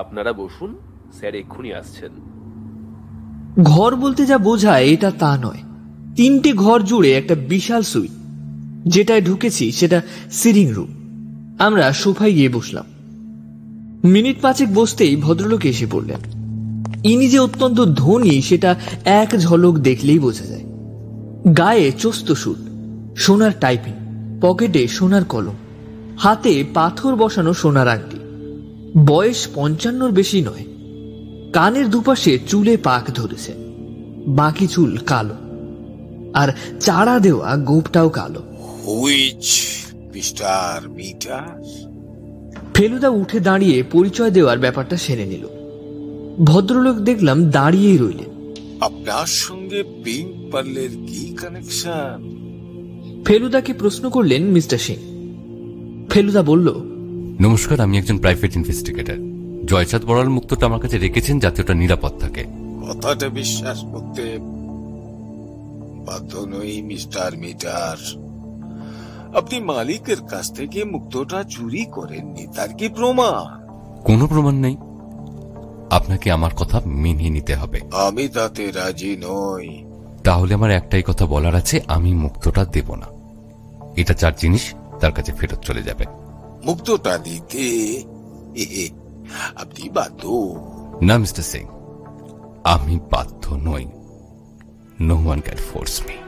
আপনারা 0.00 0.32
বসুন 0.32 0.70
স্যার 1.18 1.34
এক্ষুনি 1.34 1.70
আসছেন। 1.74 2.12
ঘর 3.62 3.92
বলতে 3.94 4.22
যা 4.26 4.38
বোঝায় 4.38 4.84
এটা 4.84 5.10
তা 5.22 5.32
নয়। 5.36 5.62
তিনটে 6.16 6.50
ঘর 6.64 6.78
জুড়ে 6.82 7.10
একটা 7.12 7.34
বিশাল 7.52 7.82
সুইট 7.82 8.14
যেটায় 8.86 9.22
ঢুকেছি 9.22 9.72
সেটা 9.72 10.02
সিরিং 10.32 10.72
রুম। 10.72 10.88
আমরা 11.58 11.92
সোফায় 11.92 12.32
গিয়ে 12.32 12.48
বসলাম। 12.48 12.84
মিনিট 14.04 14.40
পাঁচেক 14.40 14.74
বসতেই 14.74 15.16
ভদ্রলোক 15.16 15.64
এসে 15.64 15.86
পড়লেন। 15.90 16.44
ইনি 17.04 17.28
যে 17.28 17.38
অত্যন্ত 17.38 17.80
ধনী, 17.80 18.42
সেটা 18.42 18.76
এক 19.04 19.36
ঝলক 19.38 19.78
দেখলেই 19.78 20.18
বোঝা 20.18 20.44
যায়। 20.44 20.64
গায়ে 21.54 21.92
চস্ত 21.98 22.32
সুট 22.32 22.56
সোনার 23.18 23.50
টাইপিং, 23.60 23.92
পকেটে 24.40 24.88
সোনার 24.88 25.24
কলম, 25.24 25.54
হাতে 26.18 26.64
পাথর 26.74 27.16
বসানো 27.16 27.54
সোনার 27.54 27.88
আংটি। 27.88 28.18
বয়স 29.06 29.48
পঞ্চান্নর 29.54 30.12
বেশি 30.12 30.42
নয়। 30.42 30.66
কানের 31.52 31.90
দুপাশে 31.90 32.38
চুলে 32.48 32.76
পাক 32.76 33.10
ধরেছে। 33.14 33.52
বাকি 34.26 34.66
চুল 34.66 34.96
কালো। 34.96 35.34
আর 36.34 36.48
চারা 36.80 37.18
দেওয়া 37.18 37.56
গোপটাও 37.56 38.08
কালো। 38.08 38.53
হুইচ 38.86 39.46
মিস্টার 40.14 40.88
মিটার 40.88 41.62
ফেলুদা 42.74 43.08
উঠে 43.08 43.40
দাঁড়িয়ে 43.40 43.82
পরিচয় 43.92 44.30
দেওয়ার 44.30 44.58
ব্যাপারটা 44.58 44.96
সেরে 44.96 45.26
নিল। 45.26 45.46
ভদ্রলোক 46.44 46.96
দেখলাম 46.96 47.50
দাঁড়িয়েই 47.50 47.96
রইলেন। 47.96 48.30
আপনার 48.80 49.26
সঙ্গে 49.26 49.82
পিঙ্ক 50.04 50.52
পার্লের 50.52 50.88
কি 50.88 51.36
কানেকশন 51.40 52.18
ফেলুদাকে 53.24 53.72
প্রশ্ন 53.72 54.10
করলেন 54.10 54.42
মিস্টার 54.44 54.78
সিং 54.78 54.96
ফেলুদা 56.10 56.42
বলল 56.42 56.68
নমস্কার 57.40 57.80
আমি 57.80 57.98
একজন 57.98 58.18
প্রাইভেট 58.18 58.56
ইনভেস্টিগেটর 58.56 59.16
জয়চাঁদ 59.66 60.04
বড়াল 60.04 60.28
মুক্তটা 60.28 60.66
আমার 60.66 60.80
কাছে 60.80 60.98
রেখেছেন 60.98 61.38
যাতে 61.38 61.62
ওটা 61.62 61.74
নিরাপদ 61.74 62.12
থাকে। 62.20 62.44
কথাটা 62.88 63.28
বিশ্বাস 63.28 63.78
করতে 63.92 64.38
বাধ্য 66.06 66.38
নই 66.38 66.82
মিস্টার 66.82 67.36
মিটার 67.36 68.23
আপনি 69.34 69.60
মালিকের 69.60 70.22
কাছ 70.22 70.52
থেকে 70.52 70.84
মুক্তটা 70.84 71.42
চুরি 71.42 71.84
করেননি 71.84 72.46
তার 72.56 72.68
কি 72.74 72.88
প্রমাণ? 72.88 73.66
কোনো 74.04 74.26
প্রমাণ 74.26 74.54
নেই। 74.54 74.76
আপনাকে 75.90 76.32
আমার 76.32 76.54
কথা 76.54 76.80
মেনে 76.86 77.30
নিতে 77.30 77.54
হবে। 77.54 77.80
আমি 77.92 78.28
তাতে 78.28 78.70
রাজি 78.70 79.16
নই। 79.16 79.84
তাহলে 80.24 80.54
আমার 80.54 80.70
একটাই 80.70 81.02
কথা 81.06 81.26
বলার 81.26 81.54
আছে 81.54 81.80
আমি 81.86 82.14
মুক্তটা 82.14 82.64
দেব 82.64 82.94
না। 82.94 83.06
এটা 83.96 84.14
চার 84.14 84.32
জিনিস 84.38 84.74
তার 85.00 85.12
কাছে 85.12 85.32
ফেরত 85.32 85.58
চলে 85.58 85.82
যাবে। 85.82 86.04
মুক্তটা 86.64 87.18
দিতে? 87.18 87.64
আপনি 89.56 89.88
বাধ্য। 89.88 90.54
না 91.02 91.18
মিস্টার 91.18 91.44
সিং 91.44 91.66
আমি 92.64 93.00
বাধ্য 93.10 93.54
নই। 93.54 93.86
No 95.00 95.24
one 95.24 95.40
can 95.40 95.56
force 95.56 96.00
me 96.00 96.23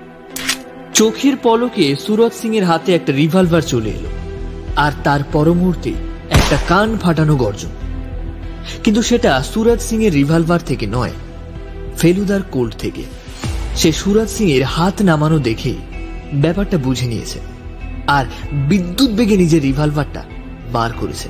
চোখের 0.96 1.36
পলকে 1.42 1.96
সুরজ 2.06 2.32
সিং 2.32 2.56
এর 2.56 2.64
হাতে 2.64 2.94
একটা 2.94 3.12
রিভলভার 3.12 3.62
চলে 3.62 3.90
এলো। 3.90 4.08
আর 4.76 4.92
তার 5.04 5.20
পরমুহূর্তে 5.32 5.90
একটা 6.30 6.56
কান 6.68 6.98
ফাটানো 6.98 7.36
গর্জন। 7.36 7.68
কিন্তু 8.84 9.02
সেটা 9.02 9.42
সুরজ 9.42 9.80
সিং 9.80 10.04
এর 10.04 10.12
রিভলভার 10.12 10.60
থেকে 10.66 10.86
নয়, 10.86 11.10
ফেলুদার 11.98 12.40
কোল্ড 12.42 12.74
থেকে। 12.78 13.02
সে 13.76 13.92
সুরজ 13.92 14.28
সিং 14.28 14.50
এর 14.50 14.62
হাত 14.64 15.02
নামানো 15.02 15.38
দেখে 15.38 15.74
ব্যাপারটা 16.34 16.78
বুঝে 16.78 17.06
নিয়েছে। 17.06 17.38
আর 18.06 18.24
বিদ্যুৎ 18.52 19.10
বেগে 19.10 19.36
নিজের 19.36 19.62
রিভলভারটা 19.62 20.24
বার 20.72 20.90
করেছে। 21.00 21.28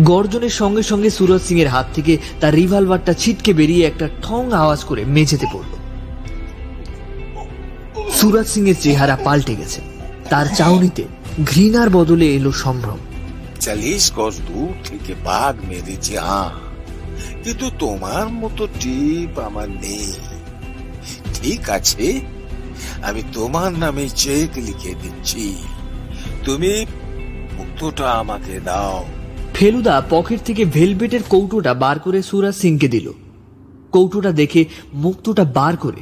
গর্জনের 0.00 0.50
সঙ্গে 0.50 0.82
সঙ্গে 0.82 1.10
সুরজ 1.10 1.40
সিং 1.42 1.60
এর 1.60 1.68
হাত 1.68 1.86
থেকে 1.94 2.18
তার 2.40 2.54
রিভলভারটা 2.54 3.12
ছিটকে 3.12 3.52
বেরিয়ে 3.52 3.86
একটা 3.86 4.08
ঠং 4.22 4.52
আওয়াজ 4.52 4.84
করে 4.84 5.04
মেঝেতে 5.04 5.46
পড়ল। 5.54 5.77
সুরজ 8.18 8.46
সিং 8.46 8.68
এর 8.68 8.74
চেহারা 8.80 9.16
পাল্টে 9.24 9.56
গেছে। 9.56 9.80
তার 10.30 10.46
চাউনিতে 10.56 11.04
ঘৃণার 11.46 11.90
বদলে 11.90 12.34
এলো 12.34 12.52
সম্ভ্রম। 12.52 12.98
চালিশ 13.60 14.12
গজ 14.16 14.36
দূর 14.38 14.72
থেকে 14.84 15.14
বাঘ 15.24 15.54
মেরেছে 15.68 16.16
কিন্তু 17.44 17.70
তোমার 17.78 18.28
মতো 18.28 18.66
টিপ 18.80 19.38
আমার 19.38 19.68
নেই। 19.70 20.12
ঠিক 21.34 21.70
আছে 21.70 22.20
আমি 23.02 23.22
তোমার 23.32 23.72
নামে 23.72 24.08
চেক 24.08 24.50
লিখে 24.56 24.94
দিচ্ছি। 25.02 25.56
তুমি 26.44 26.86
মুক্তটা 27.58 28.10
আমাকে 28.12 28.60
দাও। 28.64 29.04
ফেলুদা 29.54 30.02
পকেট 30.10 30.40
থেকে 30.44 30.64
ভেলভেটের 30.64 31.20
কৌটোটা 31.28 31.74
বার 31.74 31.98
করে 31.98 32.22
সুরাজ 32.22 32.54
সিংকে 32.54 32.88
দিল। 32.88 33.12
কৌটোটা 33.92 34.32
দেখে 34.32 34.64
মুক্তোটা 34.92 35.44
বার 35.44 35.76
করে 35.76 36.00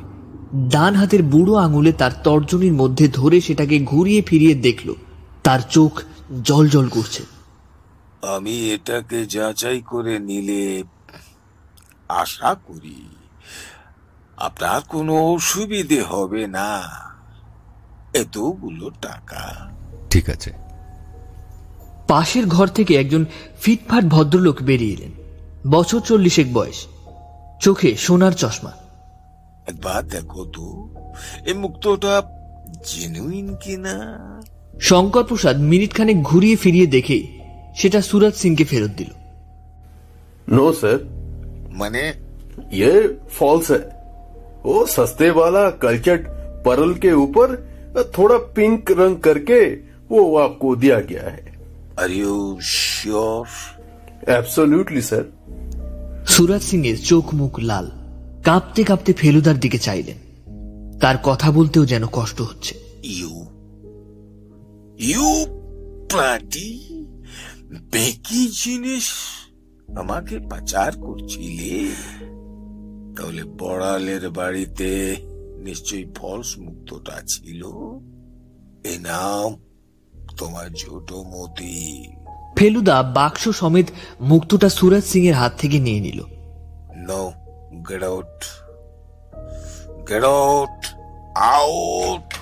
ডান 0.54 0.94
হাতের 0.94 1.22
বুড়ো 1.22 1.54
আঙুলে 1.54 1.92
তার 1.92 2.10
তর্জনীর 2.24 2.72
মধ্যে 2.72 3.08
ধরে 3.08 3.40
সেটাকে 3.40 3.78
ঘুরিয়ে 3.78 4.22
ফিরিয়ে 4.22 4.54
দেখল। 4.54 4.94
তার 5.42 5.60
চোখ 5.70 6.02
জল 6.44 6.68
জল 6.68 6.88
করছে। 6.88 7.22
আমি 8.22 8.70
এটাকে 8.70 9.26
যাচাই 9.26 9.80
করে 9.80 10.18
নিলে 10.18 10.82
আশা 12.08 12.54
করি 12.54 13.08
আপনার 14.36 14.80
কোনো 14.88 15.32
অসুবিধে 15.32 16.02
হবে 16.02 16.46
না। 16.46 16.82
এতগুলো 18.14 18.90
টাকা। 18.90 19.70
ঠিক 20.10 20.30
আছে। 20.30 20.52
পাশের 22.08 22.46
ঘর 22.46 22.66
থেকে 22.66 22.94
একজন 22.94 23.24
ফিটফাট 23.60 24.04
ভদ্রলোক 24.04 24.62
বেরিয়ে 24.62 24.92
এলেন। 24.92 25.10
বছর 25.70 26.00
চল্লিশেক 26.00 26.52
বয়স। 26.52 26.86
চোখে 27.60 27.96
সোনার 27.96 28.32
চশমা। 28.32 28.72
একবার 29.67 30.01
দেখো 30.13 30.41
তো 30.55 30.65
এই 31.49 31.55
মুক্তটা 31.63 32.13
জেনুইন 32.89 33.47
কিনা 33.63 33.95
শঙ্কর 34.87 35.23
প্রসাদ 35.29 35.57
মিনিট 35.71 35.91
খানেক 35.97 36.17
ঘুরিয়ে 36.29 36.57
ফিরিয়ে 36.63 36.87
দেখে 36.95 37.19
সেটা 37.79 37.99
সুরজ 38.09 38.33
সিংকে 38.41 38.65
ফেরত 38.71 38.93
দিল 38.99 39.11
नो 40.49 40.67
सर 40.73 40.97
মানে 41.73 42.03
ये 42.73 42.93
फॉल्स 43.29 43.67
है 43.71 43.83
वो 44.63 44.75
सस्ते 44.87 45.29
वाला 45.31 45.63
कल्चर्ड 45.83 46.23
परल 46.65 46.91
के 46.95 47.11
ऊपर 47.15 47.47
थोड़ा 48.17 48.37
पिंक 48.55 48.91
रंग 48.93 49.15
करके 49.19 49.61
वो 50.09 50.19
आपको 50.37 50.67
दिया 50.75 50.99
गया 51.09 51.25
है 51.27 51.43
are 52.01 52.09
you 52.13 52.35
sure 52.73 53.45
absolutely 54.29 55.03
sir 55.09 55.23
Suraj 56.33 56.61
Singh 56.69 56.81
এর 56.91 56.97
চোখ 57.09 57.25
মুখ 57.39 57.53
লাল 57.69 57.87
কাঁপতে 58.46 58.84
কাঁপতে 58.84 59.12
ফেলুদার 59.12 59.60
দিকে 59.60 59.78
চাইলেন। 59.78 60.16
তার 61.00 61.16
কথা 61.22 61.50
বলতেও 61.50 61.86
যেন 61.86 62.06
কষ্ট 62.06 62.42
হচ্ছে। 62.42 62.74
ইউ 63.02 63.46
ইউ 64.98 65.46
প্লাটি 66.10 66.88
বেকি 67.92 68.50
জিনিস 68.64 69.04
আমাকে 69.96 70.38
পাচার 70.38 70.92
করছিলে? 71.00 71.88
তাহলে 73.16 73.44
বড়ালের 73.44 74.30
বাড়িতে 74.30 75.16
নিশ্চয়ই 75.64 76.06
ফলস 76.14 76.58
মুক্তটা 76.58 77.22
ছিল? 77.26 77.62
এ 78.84 78.98
নাম 78.98 79.56
তোমার 80.36 80.70
ছোট 80.78 81.12
মতি। 81.12 82.08
ফেলুদা 82.56 83.02
বাক্স 83.02 83.48
সমেত 83.48 83.86
মুক্তটা 84.20 84.68
সুরজ 84.68 85.04
সিং 85.04 85.24
এর 85.24 85.34
হাত 85.34 85.52
থেকে 85.58 85.78
নিয়ে 85.78 86.00
নিল। 86.00 86.24
No 87.08 87.32
get 87.88 88.02
out 88.02 88.44
get 90.08 90.24
out 90.24 90.86
out 91.36 92.34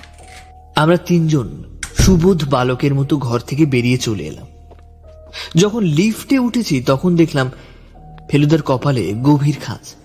আমরা 0.75 0.97
তিনজন 0.97 1.63
সুবোধ 1.97 2.49
বালকের 2.49 2.93
মতো 2.93 3.17
ঘর 3.17 3.39
থেকে 3.39 3.65
বেরিয়ে 3.65 3.97
চলে 3.97 4.23
এলাম। 4.23 4.47
যখন 5.55 5.83
লিফটে 5.83 6.39
উঠেছি, 6.39 6.81
তখন 6.81 7.15
দেখলাম 7.15 7.51
ফেলুদার 8.29 8.61
কপালে 8.61 9.13
গভীর 9.13 9.55
খাঁজ। 9.63 9.95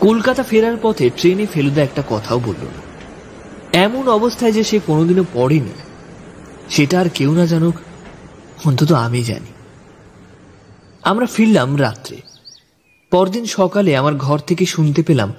কলকাতা 0.00 0.42
ফেরার 0.42 0.76
পথে 0.82 1.10
ট্রেনে 1.16 1.46
ফেলুদা 1.46 1.82
একটা 1.82 2.02
কথাও 2.10 2.38
বলল 2.38 2.64
না। 2.64 2.80
এমন 3.72 4.08
অবস্থায় 4.08 4.52
যে 4.52 4.64
সে 4.64 4.80
কোনোদিনও 4.86 5.24
পড়েনি, 5.32 5.72
সেটা 6.70 7.00
আর 7.00 7.08
কেউ 7.14 7.34
না 7.34 7.46
জানুক, 7.46 7.74
অন্তত 8.64 8.92
আমি 8.92 9.22
জানি। 9.22 9.52
আমরা 11.02 11.26
ফিরলাম 11.26 11.80
রাত্রে। 11.80 12.16
পরদিন 13.12 13.44
সকালে 13.44 13.96
আমার 13.96 14.14
ঘর 14.14 14.38
থেকে 14.38 14.66
শুনতে 14.66 15.02
পেলাম 15.02 15.32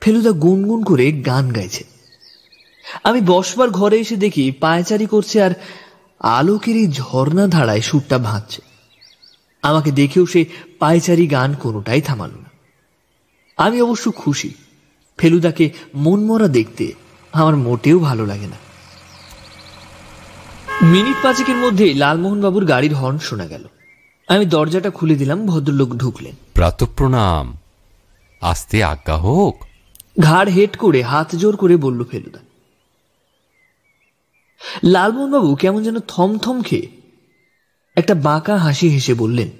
ফেলুদা 0.00 0.30
গুনগুন 0.30 0.84
করে 0.84 1.12
গান 1.12 1.52
গাইছে। 1.52 1.84
আমি 3.04 3.20
বসবার 3.20 3.70
ঘরে 3.70 3.98
এসে 3.98 4.16
দেখি 4.16 4.52
পায়চারি 4.60 5.06
করছে 5.06 5.42
আর 5.42 5.50
আলোকের 6.20 6.76
এই 6.76 6.88
ঝর্ণা 6.92 7.46
ধারায় 7.46 7.80
সুরটা 7.80 8.18
ভাঁজছে। 8.18 8.62
আমাকে 9.62 9.90
দেখেও 9.90 10.26
সে 10.26 10.44
পায়চারি 10.78 11.26
গান 11.26 11.54
কোনোটাই 11.54 12.00
থামাল 12.00 12.30
না। 12.30 12.50
আমি 13.56 13.82
অবশ্য 13.82 14.12
খুশি, 14.12 14.50
ফেলুদাকে 15.18 15.70
মনমরা 15.94 16.48
দেখতে 16.48 16.92
আমার 17.32 17.56
মোটেও 17.56 17.98
ভালো 17.98 18.26
লাগে 18.26 18.46
না। 18.46 18.58
মিনিট 20.82 21.16
পাঁচেকের 21.22 21.56
মধ্যেই 21.56 21.94
লালমোহনবাবুর 21.94 22.64
গাড়ির 22.64 22.94
হর্ন 22.94 23.18
শোনা 23.18 23.46
গেল। 23.46 23.64
আমি 24.28 24.44
দরজাটা 24.46 24.90
খুলে 24.90 25.14
দিলাম 25.14 25.46
ভদ্রলোক 25.46 25.90
ঢুকলেন। 25.96 26.34
প্রাতঃপ্রণাম। 26.54 27.58
আস্তে 28.40 28.84
আজ্ঞা 28.84 29.16
হোক। 29.16 29.64
ঘাড় 30.20 30.50
হেট 30.50 30.76
করে 30.76 31.02
হাত 31.02 31.36
জোর 31.36 31.56
করে 31.56 31.76
বলল 31.76 32.04
ফেলুদা। 32.04 32.40
লালমোহনবাবু 34.84 35.54
কেমন 35.54 35.82
যেন 35.82 35.98
থমথম 36.00 36.62
খেয়ে 36.62 36.88
একটা 37.96 38.14
বাঁকা 38.14 38.56
হাসি 38.56 38.88
হেসে 38.88 39.14
বললেন 39.14 39.50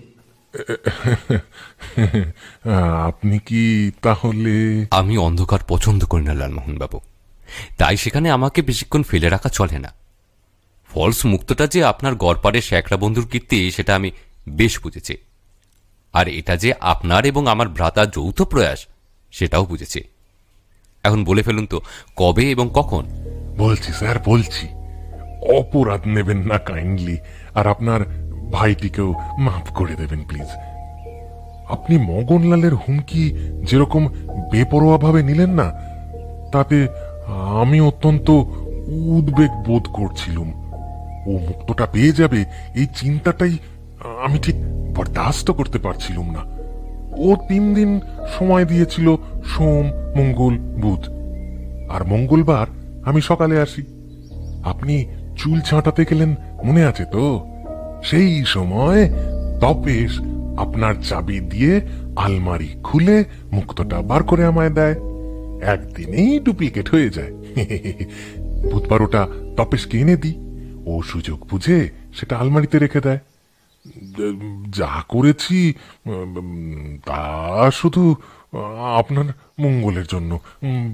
আপনি 3.06 3.38
কি 3.38 3.90
তাহলে? 4.02 4.86
আমি 4.90 5.18
অন্ধকার 5.18 5.58
পছন্দ 5.68 6.04
করি 6.04 6.24
না 6.24 6.34
লালমোহনবাবু। 6.34 7.00
তাই 7.78 7.96
সেখানে 7.96 8.30
আমাকে 8.30 8.62
বেশিক্ষণ 8.62 9.02
ফেলে 9.02 9.28
রাখা 9.28 9.48
চলে 9.48 9.78
না। 9.78 9.90
ফলস 10.90 11.26
মুক্তটা 11.26 11.66
যে 11.66 11.84
আপনার 11.84 12.14
গড়পাড়ের 12.14 12.62
শ্যাকরা 12.62 12.96
বন্ধুর 12.96 13.26
কীর্তি 13.26 13.70
সেটা 13.70 13.92
আমি 13.96 14.10
বেশ 14.56 14.80
বুঝেছে। 14.82 15.16
আর 16.12 16.28
এটা 16.28 16.56
যে 16.56 16.72
আপনার 16.80 17.26
এবং 17.26 17.46
আমার 17.46 17.68
ভ্রাতার 17.68 18.10
যৌথ 18.10 18.42
প্রয়াস, 18.42 18.86
সেটাও 19.30 19.66
বুঝেছে। 19.66 20.00
এখন 21.04 21.24
বলে 21.24 21.42
ফেলুন 21.42 21.66
তো, 21.66 21.80
কবে 22.16 22.50
এবং 22.50 22.70
কখন? 22.74 23.06
বলছি 23.58 23.92
স্যার, 23.92 24.16
বলছি। 24.26 24.68
অপরাধ 25.58 26.00
নেবেন 26.06 26.38
না 26.38 26.58
কাইন্ডলি, 26.58 27.16
আর 27.54 27.66
আপনার 27.66 28.00
ভাইটিকেও 28.52 29.14
মাফ 29.38 29.72
করে 29.72 29.94
দেবেন, 29.94 30.24
প্লিজ। 30.24 30.48
আপনি 31.68 31.98
মগনলালের 31.98 32.74
হুমকি 32.74 33.32
যেরকম 33.64 34.08
বেপরোয়া 34.52 34.98
ভাবে 34.98 35.22
নিলেন 35.22 35.50
না, 35.50 35.72
তাতে 36.52 36.88
আমি 37.34 37.80
অত্যন্ত 37.80 38.30
উদ্বেগ 38.86 39.50
বোধ 39.50 39.88
করছিলাম। 39.92 40.48
ও 41.26 41.30
মুক্তটা 41.30 41.86
পেয়ে 41.86 42.12
যাবে, 42.12 42.44
এই 42.74 42.86
চিন্তাটাই 42.96 43.58
আমি 44.24 44.38
ঠিক 44.38 44.54
বরদাস্ত 44.94 45.50
করতে 45.50 45.78
পারছিলাম 45.78 46.30
না। 46.30 46.58
ও 47.16 47.36
তিন 47.48 47.74
দিন 47.74 48.00
সময় 48.38 48.64
দিয়েছিল 48.64 49.16
সোম, 49.44 49.90
মঙ্গল, 50.16 50.58
বুধ। 50.58 51.08
আর 51.90 52.04
মঙ্গলবার 52.04 52.66
আমি 53.04 53.20
সকালে 53.20 53.60
আসি। 53.60 53.82
আপনি 54.64 55.06
চুল 55.36 55.60
ছাঁটাতে 55.60 56.04
গেলেন 56.10 56.34
মনে 56.64 56.84
আছে 56.84 57.04
তো? 57.04 57.46
সেই 58.04 58.44
সময় 58.44 59.10
তপেশ 59.60 60.20
আপনার 60.56 60.94
চাবি 60.94 61.40
দিয়ে 61.40 61.80
আলমারি 62.16 62.68
খুলে 62.84 63.24
মুক্তটা 63.52 64.02
বার 64.02 64.22
করে 64.22 64.44
আমায় 64.44 64.70
দেয়। 64.70 64.94
একদিনেই 65.62 66.38
ডুপ্লিকেট 66.38 66.90
হয়ে 66.90 67.10
যায়। 67.10 67.32
বুধবার 68.72 69.02
ওটা 69.02 69.28
তপেশকে 69.56 69.98
এনে 69.98 70.16
দিই। 70.16 70.34
ও 70.86 71.02
সুযোগ 71.02 71.46
বুঝে 71.50 71.88
সেটা 72.14 72.38
আলমারিতে 72.38 72.78
রেখে 72.78 73.00
দেয়। 73.00 73.18
যা 74.70 75.02
করেছি 75.08 75.72
তা 77.04 77.20
শুধু 77.70 78.16
আপনার 78.98 79.24
মঙ্গলের 79.58 80.06
জন্য। 80.10 80.40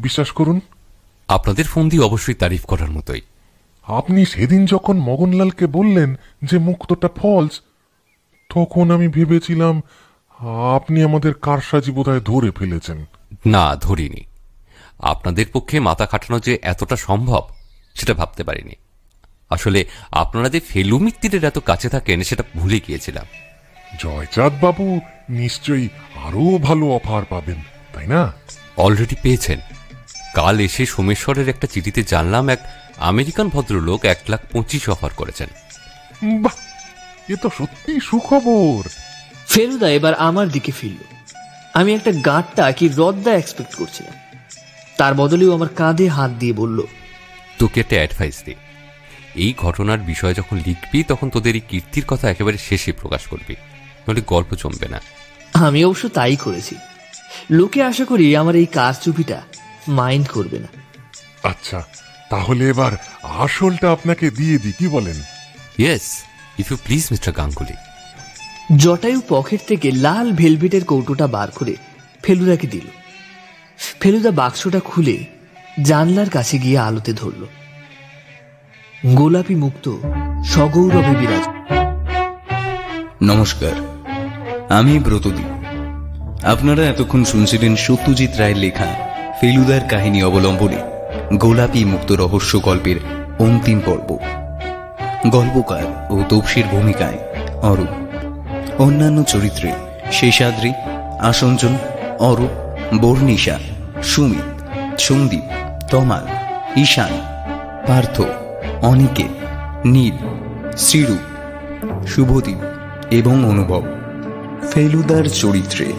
বিশ্বাস 0.02 0.31
করুন। 0.31 0.61
আপনাদের 1.28 1.65
ফোন 1.65 1.89
দিয়ে 1.89 2.05
অবশ্যই 2.05 2.35
তারিফ 2.35 2.65
করার 2.65 2.90
মতোই। 2.90 3.20
আপনি 3.85 4.24
সেদিন 4.24 4.66
যখন 4.66 4.97
মগনলালকে 4.98 5.66
বললেন 5.66 6.15
যে 6.43 6.59
মুক্তটা 6.59 7.09
ফলস 7.16 7.61
তখন 8.55 8.90
আমি 8.90 9.09
ভেবেছিলাম 9.09 9.82
আপনি 10.74 11.02
আমাদের 11.02 11.35
কারসাজি 11.35 11.90
বোধহয় 11.90 12.20
ধরে 12.20 12.51
ফেলেছেন। 12.51 13.05
না 13.47 13.77
ধরিনি। 13.77 14.23
আপনাদের 14.98 15.47
পক্ষে 15.52 15.81
মাথা 15.81 16.06
খাটানো 16.06 16.40
যে 16.40 16.59
এতটা 16.62 16.97
সম্ভব 16.97 17.43
সেটা 17.94 18.15
ভাবতে 18.15 18.44
পারিনি। 18.44 18.74
আসলে 19.51 19.85
আপনারা 20.11 20.49
যে 20.49 20.61
ফেলু 20.61 20.99
মিত্তিরের 20.99 21.45
এত 21.45 21.59
কাছে 21.59 21.89
থাকেন 21.89 22.23
সেটা 22.23 22.45
ভুলে 22.57 22.81
গিয়েছিলাম। 22.89 23.27
জয়চাঁদ 24.01 24.53
বাবু 24.61 25.01
নিশ্চয়ই 25.31 25.89
আরও 26.16 26.59
ভালো 26.59 26.87
অফার 26.87 27.25
পাবেন 27.25 27.57
তাই 27.95 28.07
না? 28.07 28.33
অলরেডি 28.77 29.16
পেয়েছেন। 29.23 29.61
কাল 30.35 30.61
এসে 30.61 30.87
সোমেশ্বরের 30.87 31.49
একটা 31.49 31.66
চিঠিতে 31.66 32.03
জানলাম 32.03 32.49
এক 32.49 32.59
আমেরিকান 32.97 33.49
ভদ্রলোক 33.49 34.05
এক 34.05 34.19
লাখ 34.29 34.41
পঁচিশ 34.53 34.89
অফার 34.89 35.11
করেছেন। 35.16 35.49
বাহ! 36.43 36.53
এ 37.33 37.37
তো 37.37 37.51
সত্যি 37.59 38.01
সুখবর। 38.01 38.89
ফেলুদা 39.49 39.91
এবার 39.91 40.15
আমার 40.15 40.49
দিকে 40.49 40.73
ফিরল। 40.73 41.15
আমি 41.75 41.95
একটা 41.95 42.12
গাঁটটা 42.12 42.73
কি 42.73 42.89
রদ্দা 42.97 43.35
এক্সপেক্ট 43.35 43.75
করছিলাম। 43.75 44.15
তার 44.97 45.15
বদলেও 45.15 45.55
আমার 45.55 45.69
কাঁধে 45.69 46.09
হাত 46.09 46.31
দিয়ে 46.31 46.53
বলল 46.53 46.83
তোকে 47.59 47.81
একটা 47.81 47.97
অ্যাডভাইস 47.97 48.43
দিই। 48.45 48.55
এই 49.35 49.55
ঘটনার 49.56 49.98
বিষয় 49.98 50.35
যখন 50.35 50.56
লিখবি 50.66 51.02
তখন 51.02 51.31
তোদের 51.31 51.55
এই 51.55 51.61
কীর্তির 51.69 52.05
কথা 52.05 52.31
একেবারে 52.31 52.59
শেষে 52.59 52.93
প্রকাশ 52.93 53.27
করবি। 53.27 53.56
নইলে 54.09 54.23
গল্প 54.27 54.55
জমবে 54.55 54.89
না। 54.89 55.01
আমি 55.55 55.85
অবশ্য 55.85 56.09
তাই 56.09 56.36
করেছি। 56.36 56.74
লোকে 57.51 57.82
আশা 57.82 58.05
করি 58.05 58.36
আমার 58.36 58.56
এই 58.56 58.66
কারচুপিটা 58.66 59.43
মাইন্ড 59.89 60.28
করবে 60.28 60.59
না। 60.59 60.66
আচ্ছা 61.43 61.85
তাহলে 62.31 62.69
এবার 62.69 62.93
আসলটা 63.23 63.93
আপনাকে 63.93 64.31
দিয়ে 64.31 64.59
দিই 64.59 64.73
কি 64.73 64.89
বলেন? 64.89 65.23
Yes 65.78 66.24
if 66.59 66.70
you 66.70 66.78
please 66.85 67.09
mister 67.11 67.35
Ganguly 67.35 67.73
Jatayu 68.77 69.20
pocket 69.28 69.61
থেকে 69.69 69.90
লাল 69.90 70.32
ভেলভেটের 70.32 70.85
কৌটোটা 70.85 71.27
বার 71.27 71.51
করে 71.51 71.77
ফেলুদাকে 72.23 72.66
দিল। 72.66 72.86
ফেলুদা 74.01 74.31
বাক্সটা 74.31 74.81
খুলে 74.81 75.24
জানলার 75.82 76.31
কাছে 76.31 76.59
গিয়ে 76.59 76.78
আলোতে 76.78 77.12
ধরল। 77.12 77.47
গোলাপি 79.06 79.55
মুক্ত 79.55 79.93
সগৌরবে 80.44 81.16
বিরাজ। 81.16 81.48
নমস্কার, 83.22 83.70
আমি 84.68 84.98
ব্রতদীপ। 84.98 85.51
আপনারা 86.44 86.82
এতক্ষণ 86.82 87.24
শুনছিলেন 87.24 87.76
সত্যজিৎ 87.76 88.36
রায়ের 88.36 88.56
লেখা 88.56 88.86
ফেলুদার 89.40 89.81
কাহিনী 89.89 90.22
অবলম্বনে 90.22 90.76
গোলাপি 91.36 91.85
মুক্ত 91.85 92.12
রহস্য 92.12 92.62
গল্পের 92.62 92.97
অন্তিম 93.39 93.81
পর্ব। 93.86 94.18
গল্পকার 95.31 96.06
ও 96.10 96.22
তপসির 96.28 96.64
ভূমিকায় 96.70 97.18
অরূপ। 97.62 97.93
অন্যান্য 98.81 99.24
চরিত্রে 99.24 99.72
শেষাদ্রি, 100.12 100.72
আসঞ্জন, 101.20 101.76
অরূপ, 102.18 102.76
বর্ণিশা, 103.01 103.59
সুমিত, 104.02 104.48
সন্দীপ, 105.01 105.44
তমাল, 105.90 106.26
ঈশান, 106.76 107.10
পার্থ। 107.86 108.22
অনিকেত 108.82 109.44
নীল, 109.86 110.16
শ্রীরূপ, 110.76 111.24
শুভদীপ 112.06 112.59
এবং 113.10 113.44
অনুভব। 113.44 113.82
ফেলুদার 114.72 115.24
চরিত্রে 115.24 115.92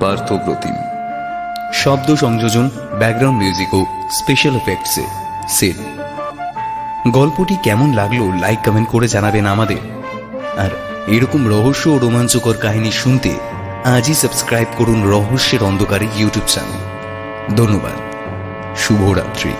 পার্থ 0.00 0.32
প্রতিম 0.32 0.74
শব্দ 1.74 2.14
সংযোজন, 2.14 2.70
ব্যাকগ্রাউন্ড 2.98 3.38
মিউজিক 3.38 3.74
ও 3.74 3.86
স্পেশাল 4.10 4.56
এফেক্টসে 4.56 5.04
সেল 5.48 5.84
গল্পটি 7.10 7.56
কেমন 7.62 7.94
লাগল 7.94 8.38
লাইক, 8.40 8.58
কমেন্ট 8.64 8.88
করে 8.88 9.08
জানাবেন 9.08 9.46
আমাদের। 9.46 9.76
আর 10.58 10.70
এরকম 11.06 11.48
রহস্য 11.48 11.88
ও 11.88 11.98
রোমাঞ্চকর 11.98 12.54
কাহিনী 12.54 12.90
শুনতে 12.90 13.34
আজই 13.84 14.14
সাবস্ক্রাইব 14.14 14.68
করুন 14.76 15.10
রহস্যের 15.10 15.62
অন্ধকারে 15.62 16.06
ইউটিউব 16.16 16.48
চ্যানেল। 16.48 16.96
ধন্যবাদ। 17.56 18.14
শুভরাত্রি। 18.76 19.50